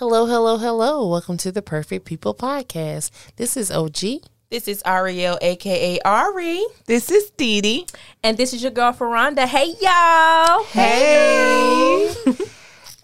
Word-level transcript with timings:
Hello, 0.00 0.24
hello, 0.24 0.56
hello. 0.56 1.06
Welcome 1.06 1.36
to 1.36 1.52
the 1.52 1.60
Perfect 1.60 2.06
People 2.06 2.34
Podcast. 2.34 3.10
This 3.36 3.54
is 3.54 3.70
OG. 3.70 4.22
This 4.48 4.66
is 4.66 4.82
Ariel, 4.86 5.36
aka 5.42 6.00
Ari. 6.06 6.64
This 6.86 7.10
is 7.10 7.28
Dee 7.36 7.60
Dee. 7.60 7.86
And 8.24 8.38
this 8.38 8.54
is 8.54 8.62
your 8.62 8.70
girl 8.70 8.94
Ferranda. 8.94 9.44
Hey 9.44 9.74
y'all. 9.78 10.64
Hey. 10.64 12.14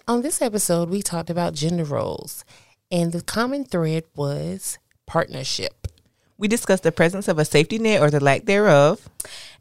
On 0.07 0.23
this 0.23 0.41
episode, 0.41 0.89
we 0.89 1.03
talked 1.03 1.29
about 1.29 1.53
gender 1.53 1.83
roles, 1.83 2.43
and 2.89 3.11
the 3.11 3.21
common 3.21 3.63
thread 3.63 4.05
was 4.15 4.79
partnership. 5.05 5.87
We 6.39 6.47
discussed 6.47 6.81
the 6.81 6.91
presence 6.91 7.27
of 7.27 7.37
a 7.37 7.45
safety 7.45 7.77
net 7.77 8.01
or 8.01 8.09
the 8.09 8.19
lack 8.19 8.45
thereof. 8.45 9.07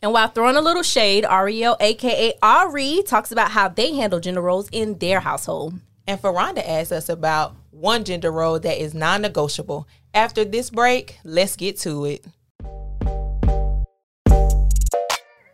And 0.00 0.10
while 0.10 0.28
throwing 0.28 0.56
a 0.56 0.62
little 0.62 0.82
shade, 0.82 1.26
Ariel, 1.26 1.76
aka 1.80 2.32
Ari, 2.42 3.02
talks 3.06 3.30
about 3.30 3.50
how 3.50 3.68
they 3.68 3.92
handle 3.92 4.20
gender 4.20 4.40
roles 4.40 4.70
in 4.72 4.96
their 5.00 5.20
household. 5.20 5.74
And 6.06 6.20
Ferranda 6.22 6.66
asks 6.66 6.92
us 6.92 7.08
about 7.08 7.56
one 7.70 8.04
gender 8.04 8.30
role 8.30 8.60
that 8.60 8.80
is 8.80 8.94
non 8.94 9.22
negotiable. 9.22 9.88
After 10.14 10.44
this 10.44 10.70
break, 10.70 11.18
let's 11.24 11.56
get 11.56 11.78
to 11.80 12.04
it. 12.04 12.24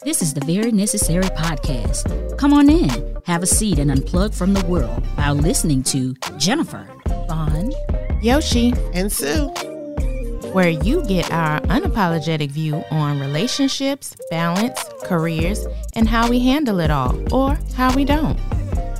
This 0.04 0.20
is 0.20 0.34
the 0.34 0.44
Very 0.44 0.72
Necessary 0.72 1.24
Podcast. 1.24 2.36
Come 2.36 2.52
on 2.52 2.68
in, 2.68 3.16
have 3.24 3.42
a 3.42 3.46
seat, 3.46 3.78
and 3.78 3.90
unplug 3.90 4.34
from 4.34 4.52
the 4.52 4.64
world 4.66 5.06
while 5.16 5.34
listening 5.34 5.82
to 5.84 6.14
Jennifer, 6.38 6.86
Vaughn. 7.28 7.72
Yoshi, 8.20 8.74
And 8.92 9.10
Sue. 9.10 9.48
where 10.52 10.68
you 10.68 11.04
get 11.06 11.30
our 11.32 11.60
unapologetic 11.62 12.50
view 12.50 12.84
on 12.90 13.20
relationships, 13.20 14.14
balance, 14.30 14.84
careers, 15.04 15.66
and 15.94 16.08
how 16.08 16.28
we 16.28 16.40
handle 16.40 16.78
it 16.80 16.90
all, 16.90 17.16
or 17.34 17.58
how 17.74 17.94
we 17.94 18.04
don't. 18.04 18.38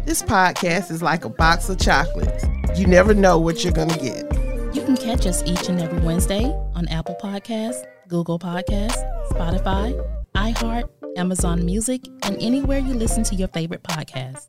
This 0.05 0.20
podcast 0.20 0.91
is 0.91 1.01
like 1.01 1.24
a 1.24 1.29
box 1.29 1.69
of 1.69 1.79
chocolates. 1.79 2.45
You 2.74 2.88
never 2.88 3.15
know 3.15 3.38
what 3.38 3.62
you're 3.62 3.73
going 3.73 3.88
to 3.88 3.98
get. 3.98 4.25
You 4.75 4.83
can 4.83 4.97
catch 4.97 5.27
us 5.27 5.45
each 5.45 5.69
and 5.69 5.80
every 5.80 6.01
Wednesday 6.01 6.45
on 6.75 6.89
Apple 6.89 7.17
Podcasts, 7.22 7.86
Google 8.08 8.39
Podcasts, 8.39 9.00
Spotify, 9.28 9.95
iHeart, 10.34 10.89
Amazon 11.17 11.64
Music, 11.64 12.00
and 12.25 12.36
anywhere 12.42 12.78
you 12.78 12.95
listen 12.95 13.23
to 13.25 13.36
your 13.36 13.48
favorite 13.48 13.84
podcast. 13.84 14.48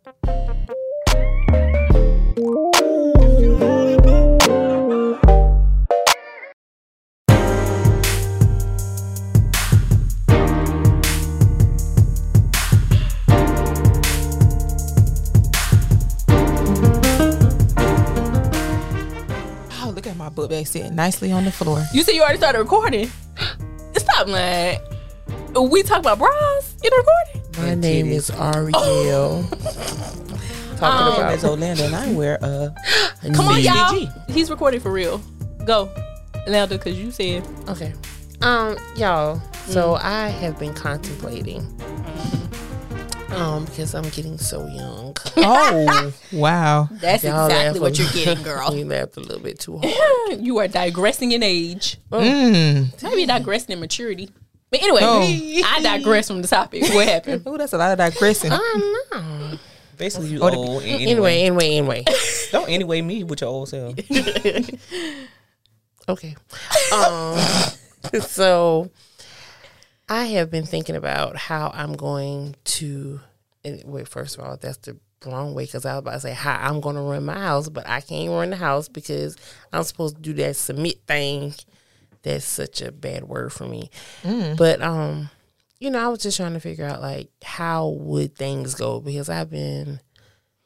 My 20.24 20.30
book 20.30 20.50
bag 20.50 20.66
sitting 20.66 20.96
nicely 20.96 21.34
on 21.34 21.44
the 21.44 21.52
floor. 21.52 21.84
You 21.94 22.02
said 22.02 22.14
you 22.14 22.22
already 22.22 22.38
started 22.38 22.60
recording. 22.60 23.12
Stop, 23.98 24.28
man. 24.30 24.80
We 25.54 25.84
talk 25.84 26.00
about 26.00 26.18
bras 26.18 26.76
in 26.82 26.90
the 26.90 26.96
recording. 26.96 27.62
My 27.62 27.76
name 27.76 28.08
is 28.08 28.30
Ariel. 28.30 29.44
My 30.80 31.18
name 31.18 31.38
is 31.38 31.44
Orlando, 31.44 31.84
and 31.86 31.96
I 31.96 32.14
wear 32.14 32.36
a. 32.42 32.74
Come 33.34 33.50
on, 33.50 33.62
y'all. 33.62 34.08
He's 34.30 34.50
recording 34.50 34.80
for 34.80 34.92
real. 34.92 35.22
Go, 35.66 35.94
Landa, 36.48 36.78
because 36.78 36.98
you 36.98 37.12
said 37.12 37.46
Okay. 37.68 37.94
Um, 38.42 38.78
y'all, 38.96 39.42
so 39.66 39.96
I 39.96 40.30
have 40.30 40.58
been 40.58 40.74
contemplating. 40.74 41.68
Um, 43.36 43.66
because 43.66 43.96
I'm 43.96 44.08
getting 44.10 44.38
so 44.38 44.66
young. 44.68 45.16
Oh, 45.38 46.14
wow. 46.34 46.88
that's 46.92 47.24
Y'all 47.24 47.46
exactly 47.48 47.80
what 47.80 47.98
you're 47.98 48.10
getting, 48.12 48.44
girl. 48.44 48.76
you 48.76 48.86
laughed 48.86 49.18
a 49.18 49.20
little 49.22 49.40
bit 49.42 49.60
too 49.60 49.80
hard. 49.84 50.40
you 50.40 50.58
are 50.60 50.68
digressing 50.68 51.32
in 51.32 51.44
age. 51.44 51.98
Mm. 52.12 53.02
Maybe 53.04 53.26
digressing 53.26 53.74
in 53.74 53.80
maturity. 53.80 54.30
But 54.70 54.82
anyway, 54.82 55.02
Oh. 55.04 55.62
I 55.66 55.82
digress 55.82 56.28
from 56.28 56.42
the 56.42 56.48
topic. 56.48 56.84
What 56.94 57.08
happened? 57.08 57.44
Oh, 57.46 57.58
that's 57.58 57.74
a 57.74 57.78
lot 57.78 57.92
of 57.92 57.98
digressing. 57.98 58.52
I 58.52 58.58
don't 58.58 59.52
know. 59.52 59.58
Basically, 59.98 60.30
you 60.30 60.40
Oh, 60.42 60.50
old. 60.54 60.84
Anyway, 60.84 61.12
Anyway, 61.12 61.42
anyway, 61.44 61.70
anyway. 61.78 62.04
don't 62.52 62.70
anyway 62.70 63.02
me 63.02 63.24
with 63.24 63.42
your 63.42 63.50
old 63.52 63.70
self. 63.70 63.96
Okay. 66.10 66.36
Um, 66.94 67.38
so 68.22 68.90
I 70.14 70.26
have 70.26 70.52
been 70.52 70.68
thinking 70.68 70.96
about 70.96 71.36
how 71.38 71.72
I'm 71.74 71.94
going 71.94 72.56
to. 72.66 73.20
Wait, 73.66 74.08
first 74.08 74.38
of 74.38 74.44
all, 74.44 74.58
that's 74.58 74.78
the 74.78 74.96
wrong 75.26 75.56
way 75.56 75.66
because 75.66 75.86
I 75.88 75.94
was 75.94 76.00
about 76.02 76.14
to 76.14 76.20
say 76.20 76.34
how 76.34 76.56
I'm 76.56 76.82
going 76.82 76.98
to 76.98 77.02
run 77.02 77.26
my 77.26 77.40
house, 77.40 77.68
but 77.68 77.88
I 77.88 78.00
can't 78.00 78.30
run 78.30 78.52
the 78.52 78.56
house 78.56 78.88
because 78.88 79.38
I'm 79.72 79.82
supposed 79.82 80.18
to 80.18 80.22
do 80.22 80.34
that 80.34 80.56
submit 80.56 81.02
thing. 81.08 81.56
That's 82.22 82.46
such 82.46 82.84
a 82.84 82.92
bad 82.92 83.24
word 83.24 83.52
for 83.52 83.66
me. 83.66 83.90
Mm. 84.22 84.56
But 84.56 84.84
um, 84.84 85.32
you 85.80 85.90
know, 85.90 86.06
I 86.06 86.10
was 86.10 86.20
just 86.20 86.38
trying 86.38 86.54
to 86.54 86.60
figure 86.60 86.86
out 86.86 87.02
like 87.02 87.30
how 87.42 87.88
would 87.88 88.36
things 88.36 88.76
go 88.76 89.00
because 89.00 89.30
I've 89.30 89.50
been 89.50 90.00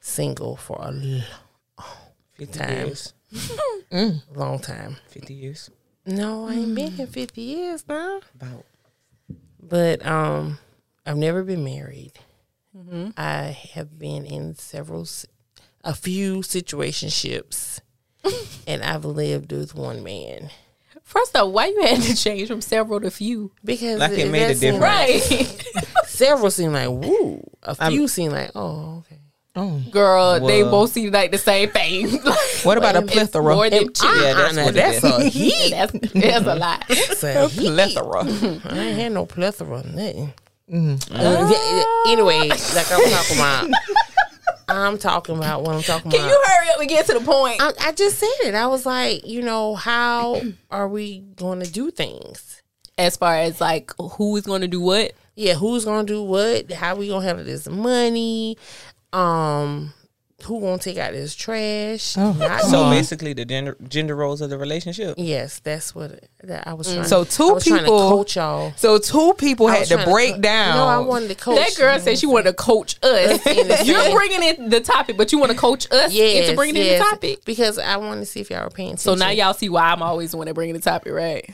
single 0.02 0.57
for 0.57 0.78
a 0.81 0.94
l- 0.94 1.86
Fifty 2.34 2.59
Time. 2.59 2.88
years. 2.88 3.13
Mm. 3.90 4.22
long 4.36 4.59
time. 4.59 4.97
Fifty 5.07 5.34
years. 5.34 5.69
No, 6.06 6.50
I 6.50 6.56
ain't 6.56 6.75
been 6.75 6.91
mm. 6.91 6.96
here 6.96 7.07
50 7.07 7.41
years 7.41 7.86
now. 7.88 8.19
About. 8.36 8.66
But 9.70 10.06
um, 10.06 10.60
I've 11.06 11.18
never 11.18 11.44
been 11.44 11.64
married. 11.64 12.14
Mm-hmm. 12.76 13.10
I 13.18 13.58
have 13.74 13.98
been 13.98 14.26
in 14.26 14.56
several, 14.56 15.08
a 15.84 15.94
few 15.94 16.38
situationships, 16.38 17.80
and 18.68 18.84
I've 18.84 19.06
lived 19.06 19.52
with 19.52 19.74
one 19.76 20.04
man 20.04 20.50
First 21.08 21.38
off, 21.38 21.54
why 21.54 21.68
you 21.68 21.82
had 21.84 22.02
to 22.02 22.16
change 22.18 22.50
from 22.50 22.60
several 22.60 23.00
to 23.00 23.10
few? 23.10 23.54
because 23.64 23.98
Like 23.98 24.12
it 24.18 24.30
made 24.30 24.52
a 24.52 24.56
difference. 24.56 24.84
Right. 24.84 25.66
several 26.06 26.52
seem 26.52 26.74
like 26.74 26.90
woo. 26.90 27.42
A 27.64 27.78
I'm- 27.80 27.94
few 27.94 28.10
seem 28.10 28.34
like 28.34 28.52
oh 28.56 28.98
okay. 29.06 29.22
Oh. 29.59 29.81
Girl, 29.90 30.40
they 30.45 30.62
both 30.62 30.91
seem 30.91 31.12
like 31.12 31.31
the 31.31 31.40
same 31.40 31.69
thing. 31.72 32.19
What 32.63 32.78
about 32.78 32.95
a 32.95 33.01
plethora? 33.01 33.56
More 33.56 33.69
than 33.69 33.91
two. 33.91 34.07
Yeah, 34.07 34.34
that's 34.34 34.56
what 34.56 34.68
it 34.68 34.73
that's 34.73 34.97
is. 34.97 35.03
a 35.03 35.29
heat. 35.29 35.69
that's, 35.72 35.91
that's 36.13 36.45
a 36.45 36.56
lot. 36.56 36.84
That's 36.90 37.23
a 37.23 37.47
heat. 37.47 37.68
plethora. 37.68 38.19
I 38.73 38.78
ain't 38.79 39.00
had 39.00 39.12
no 39.13 39.25
plethora, 39.25 39.84
nothing. 39.85 40.34
Mm. 40.69 41.12
Uh, 41.12 41.50
yeah, 41.50 42.12
anyway, 42.12 42.50
like 42.50 42.91
I'm 42.91 43.09
talking 43.09 43.38
about, 43.38 43.69
I'm 44.68 44.97
talking 44.97 45.38
about 45.38 45.63
what 45.63 45.75
I'm 45.75 45.81
talking 45.81 46.12
Can 46.12 46.19
about. 46.19 46.29
Can 46.29 46.38
you 46.38 46.44
hurry 46.45 46.69
up 46.72 46.79
and 46.81 46.89
get 46.89 47.06
to 47.06 47.13
the 47.13 47.22
point? 47.22 47.62
I, 47.62 47.72
I 47.79 47.91
just 47.94 48.19
said 48.19 48.28
it. 48.44 48.53
I 48.56 48.68
was 48.68 48.85
like, 48.85 49.25
you 49.25 49.41
know, 49.41 49.75
how 49.75 50.41
are 50.69 50.89
we 50.89 51.19
going 51.35 51.62
to 51.62 51.72
do 51.72 51.89
things? 51.89 52.62
As 52.97 53.16
far 53.16 53.35
as 53.35 53.62
like 53.62 53.91
who 53.97 54.35
is 54.35 54.45
going 54.45 54.62
to 54.62 54.68
do 54.68 54.81
what? 54.81 55.13
Yeah, 55.35 55.53
who's 55.53 55.85
going 55.85 56.06
to 56.06 56.13
do 56.13 56.24
what? 56.24 56.72
How 56.72 56.95
we 56.95 57.07
going 57.07 57.22
to 57.22 57.28
handle 57.28 57.45
this 57.45 57.68
money? 57.69 58.57
Um, 59.13 59.94
who 60.44 60.59
going 60.59 60.78
to 60.78 60.84
take 60.84 60.97
out 61.00 61.13
this 61.13 61.35
trash? 61.35 62.16
Not 62.16 62.62
So 62.62 62.90
me. 62.90 62.97
basically, 62.97 63.34
the 63.34 63.44
gender 63.44 63.75
gender 63.90 64.16
roles 64.16 64.40
of 64.41 64.50
the 64.51 64.57
relationship. 64.57 65.16
yes, 65.18 65.59
that's 65.59 65.95
what 65.95 66.23
that 66.44 66.68
I 66.68 66.73
was 66.75 66.94
trying. 66.94 67.06
So 67.06 67.22
I 67.22 67.23
two 67.23 67.53
was 67.56 67.66
trying 67.66 67.79
to 67.79 67.84
people- 67.85 68.09
coach 68.09 68.35
y'all. 68.35 68.72
So 68.75 69.00
two 69.00 69.34
people 69.38 69.66
I 69.68 69.78
had 69.78 69.88
to 69.88 69.95
trying 69.95 70.09
break 70.09 70.35
co- 70.35 70.41
down. 70.41 70.75
No, 70.78 70.85
I 70.85 71.00
wanted 71.00 71.29
to 71.29 71.35
coach. 71.35 71.57
That 71.57 71.75
girl 71.75 72.00
said 72.00 72.19
she 72.19 72.28
wanted 72.28 72.51
to 72.51 72.53
coach 72.53 72.97
us. 73.01 73.44
You're 73.88 74.12
bringing 74.16 74.44
in 74.44 74.69
the 74.69 74.79
topic, 74.79 75.18
but 75.18 75.31
you 75.31 75.39
want 75.39 75.51
to 75.53 75.57
coach 75.57 75.88
us 75.91 76.13
Yes, 76.13 76.44
into 76.44 76.56
bringing 76.56 76.75
in 76.84 76.88
the 76.94 77.00
topic. 77.00 77.44
because 77.44 77.79
I 77.79 77.97
wanted 77.97 78.19
to 78.19 78.25
see 78.28 78.39
if 78.41 78.51
y'all 78.51 78.63
were 78.63 78.69
paying 78.69 78.97
So 78.97 79.16
now 79.16 79.29
y'all 79.31 79.56
see 79.56 79.69
why 79.69 79.91
I'm 79.91 80.03
always 80.03 80.31
the 80.31 80.38
one 80.38 80.45
that 80.47 80.53
bringing 80.53 80.75
the 80.75 80.81
topic, 80.81 81.13
right? 81.13 81.50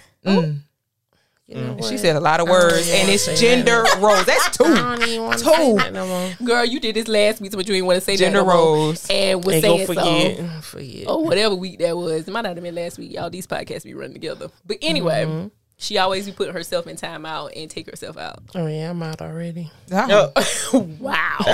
You 1.48 1.56
know 1.56 1.78
She 1.90 1.98
said 1.98 2.16
a 2.16 2.22
lot 2.22 2.40
of 2.40 2.48
words, 2.48 2.90
and 2.90 3.10
it's 3.10 3.24
say 3.24 3.36
gender 3.36 3.84
roles. 4.00 4.26
That's 4.26 4.48
I 4.48 4.52
two. 4.52 4.64
don't 4.76 5.04
even 5.04 5.24
want 5.24 5.38
to 5.40 5.44
Two. 5.44 5.52
say 5.52 5.76
that 5.76 5.94
no. 5.94 6.32
Girl, 6.46 6.64
you 6.64 6.80
did 6.80 6.96
this 6.96 7.08
last 7.10 7.42
week, 7.42 7.52
but 7.52 7.68
you 7.68 7.74
didn't 7.74 7.86
want 7.88 7.98
to 7.98 8.02
say 8.02 8.16
Gender 8.16 8.40
that 8.40 8.46
no 8.46 8.54
more. 8.54 8.64
roles. 8.64 9.08
And 9.10 9.44
was 9.44 9.56
And 9.56 9.62
saying 9.64 9.88
forget, 9.88 10.38
so. 10.38 10.48
forget. 10.62 11.04
Oh, 11.08 11.20
whatever 11.20 11.56
week 11.56 11.80
that 11.80 11.98
was. 11.98 12.28
It 12.28 12.32
might 12.32 12.42
not 12.42 12.56
have 12.56 12.64
been 12.64 12.74
last 12.76 12.98
week. 12.98 13.12
Y'all, 13.12 13.30
these 13.30 13.46
podcasts 13.46 13.84
be 13.84 13.94
running 13.94 14.14
together. 14.14 14.50
But 14.66 14.78
anyway, 14.82 15.26
Mm-hmm. 15.26 15.48
she 15.78 15.98
always 15.98 16.26
be 16.26 16.32
putting 16.32 16.54
herself 16.54 16.88
in 16.88 16.96
time 16.96 17.26
out 17.26 17.52
and 17.58 17.70
take 17.70 17.88
herself 17.90 18.18
out. 18.18 18.40
Oh 18.56 18.68
yeah, 18.68 18.90
I'm 18.90 19.04
out 19.04 19.22
already. 19.22 19.70
Oh. 19.92 20.32
Wow. 21.00 21.38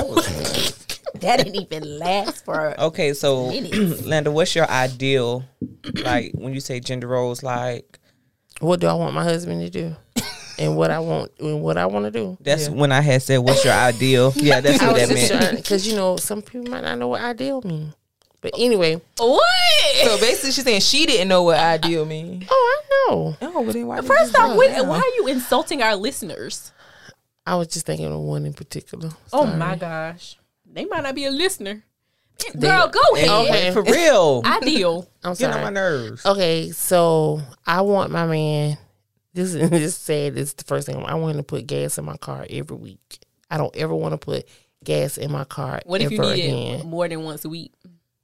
that 1.16 1.38
didn't 1.38 1.56
even 1.56 1.98
last 2.00 2.46
for 2.46 2.80
Okay, 2.80 3.14
so 3.14 3.46
Landa, 4.06 4.32
what's 4.32 4.56
your 4.56 4.70
ideal? 4.70 5.46
Like 5.96 6.32
when 6.36 6.54
you 6.54 6.60
say 6.60 6.80
gender 6.80 7.08
roles, 7.08 7.42
like 7.44 8.00
What 8.60 8.80
do 8.80 8.88
I 8.88 8.94
want 8.94 9.14
my 9.14 9.24
husband 9.24 9.62
to 9.62 9.70
do, 9.70 9.96
and 10.58 10.76
what 10.76 10.92
I 10.92 11.00
want 11.00 11.32
and 11.40 11.62
what 11.62 11.78
I 11.78 11.86
want 11.86 12.06
to 12.06 12.12
do? 12.12 12.38
that's 12.42 12.70
when 12.70 12.92
I 12.92 13.02
had 13.02 13.22
said, 13.22 13.38
"What's 13.38 13.64
your 13.64 13.74
ideal?" 13.74 14.34
Yeah, 14.36 14.60
that's 14.62 14.82
what 14.84 14.96
that 14.96 15.10
just 15.10 15.34
meant. 15.34 15.58
because 15.58 15.88
you 15.88 15.96
know 15.96 16.18
some 16.18 16.42
people 16.42 16.70
might 16.70 16.84
not 16.84 16.98
know 16.98 17.08
what 17.08 17.22
ideal 17.22 17.62
mean. 17.62 17.94
But 18.42 18.54
anyway, 18.58 19.02
what? 19.18 19.96
So 20.04 20.18
basically, 20.18 20.52
she's 20.52 20.64
saying 20.64 20.82
she 20.82 21.06
didn't 21.06 21.28
know 21.28 21.44
what 21.44 21.58
ideal 21.60 22.06
mean. 22.06 22.46
oh, 22.50 22.82
I 22.82 23.12
know. 23.12 23.38
Oh, 23.42 23.66
but 23.66 23.74
then 23.74 23.88
why? 23.88 24.02
First 24.02 24.38
off, 24.38 24.58
when, 24.58 24.88
why 24.88 24.98
are 24.98 25.16
you 25.18 25.28
insulting 25.28 25.82
our 25.82 25.96
listeners? 25.96 26.72
I 27.46 27.56
was 27.56 27.68
just 27.68 27.86
thinking 27.86 28.06
of 28.06 28.20
one 28.20 28.46
in 28.46 28.54
particular. 28.54 29.10
Oh 29.34 29.46
my 29.46 29.76
gosh. 29.76 30.38
They 30.72 30.86
might 30.86 31.04
not 31.04 31.16
be 31.16 31.26
a 31.26 31.32
listener. 31.32 31.84
Girl, 32.60 32.88
go 32.88 33.16
ahead. 33.16 33.30
Okay. 33.30 33.72
For 33.72 33.84
real. 33.84 34.42
I 34.46 34.60
deal. 34.62 35.08
I'm 35.24 35.34
Get 35.36 35.56
on 35.56 35.62
my 35.62 35.70
nerves. 35.70 36.26
Okay, 36.26 36.72
so 36.72 37.42
I 37.66 37.82
want 37.82 38.12
my 38.12 38.26
man. 38.26 38.78
This 39.34 39.54
is 39.54 39.70
this 39.70 39.96
said. 39.96 40.36
This 40.36 40.50
is 40.50 40.54
the 40.56 40.64
first 40.64 40.88
thing 40.88 40.98
I 41.04 41.16
want 41.16 41.32
him 41.32 41.38
to 41.38 41.44
put 41.44 41.68
gas 41.68 41.98
in 41.98 42.06
my 42.06 42.18
car 42.18 42.46
every 42.50 42.78
week. 42.78 43.20
I 43.50 43.58
don't 43.58 43.76
ever 43.76 43.96
want 43.96 44.14
to 44.14 44.18
put 44.18 44.48
gas 44.84 45.18
in 45.18 45.32
my 45.32 45.44
car 45.44 45.82
What 45.86 46.02
if 46.02 46.12
you 46.12 46.20
need 46.20 46.46
again. 46.46 46.80
it 46.80 46.86
more 46.86 47.08
than 47.08 47.24
once 47.24 47.44
a 47.46 47.50
week? 47.50 47.74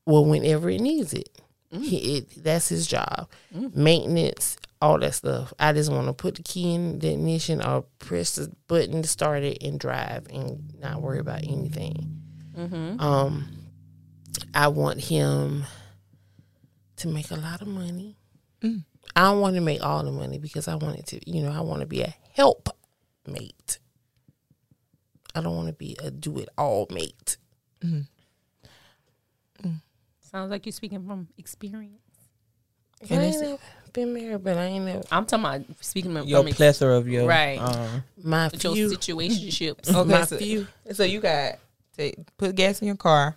Well, 0.05 0.25
whenever 0.25 0.69
it 0.69 0.79
needs 0.81 1.13
it, 1.13 1.29
mm. 1.73 1.83
he, 1.83 2.17
it 2.17 2.43
that's 2.43 2.69
his 2.69 2.87
job. 2.87 3.27
Mm. 3.55 3.75
Maintenance, 3.75 4.57
all 4.81 4.99
that 4.99 5.15
stuff. 5.15 5.53
I 5.59 5.73
just 5.73 5.91
want 5.91 6.07
to 6.07 6.13
put 6.13 6.35
the 6.35 6.43
key 6.43 6.75
in 6.75 6.99
the 6.99 7.13
ignition 7.13 7.61
or 7.61 7.85
press 7.99 8.35
the 8.35 8.51
button 8.67 9.01
to 9.01 9.07
start 9.07 9.43
it 9.43 9.63
and 9.63 9.79
drive 9.79 10.27
and 10.31 10.73
not 10.79 11.01
worry 11.01 11.19
about 11.19 11.43
anything. 11.43 12.21
Mm-hmm. 12.57 12.99
Um, 12.99 13.47
I 14.55 14.69
want 14.69 15.01
him 15.01 15.65
to 16.95 17.07
make 17.09 17.29
a 17.29 17.35
lot 17.35 17.61
of 17.61 17.67
money. 17.67 18.15
Mm. 18.61 18.85
I 19.15 19.23
don't 19.23 19.41
want 19.41 19.55
to 19.55 19.61
make 19.61 19.83
all 19.83 20.03
the 20.03 20.11
money 20.11 20.39
because 20.39 20.69
I 20.69 20.75
want 20.75 20.97
it 20.97 21.07
to, 21.07 21.29
you 21.29 21.43
know, 21.43 21.51
I 21.51 21.59
want 21.59 21.81
to 21.81 21.85
be 21.85 22.01
a 22.01 22.15
help 22.33 22.69
mate. 23.27 23.79
I 25.35 25.41
don't 25.41 25.55
want 25.55 25.67
to 25.67 25.73
be 25.73 25.97
a 26.01 26.09
do 26.09 26.39
it 26.39 26.47
all 26.57 26.87
mate. 26.89 27.35
Mm-hmm. 27.83 29.67
Mm. 29.67 29.81
Sounds 30.31 30.49
like 30.49 30.65
you're 30.65 30.73
speaking 30.73 31.05
from 31.05 31.27
experience. 31.37 31.99
I 33.11 33.15
ain't 33.15 33.41
never 33.41 33.57
been 33.91 34.13
married, 34.13 34.43
but 34.43 34.57
I 34.57 34.65
ain't 34.65 34.85
never. 34.85 35.03
I'm 35.11 35.25
talking 35.25 35.45
about 35.45 35.83
speaking 35.83 36.13
from 36.13 36.27
Your 36.27 36.47
ex- 36.47 36.55
plethora 36.55 36.97
of 36.97 37.09
your 37.09 37.27
Right. 37.27 37.57
Um, 37.59 38.03
My 38.23 38.47
with 38.47 38.63
your 38.63 38.73
few, 38.73 38.89
situationships. 38.89 39.93
Okay, 39.93 40.09
my 40.09 40.23
so, 40.23 40.37
few. 40.37 40.67
so 40.93 41.03
you 41.03 41.19
got 41.19 41.59
to 41.95 42.13
put 42.37 42.55
gas 42.55 42.81
in 42.81 42.87
your 42.87 42.95
car, 42.97 43.33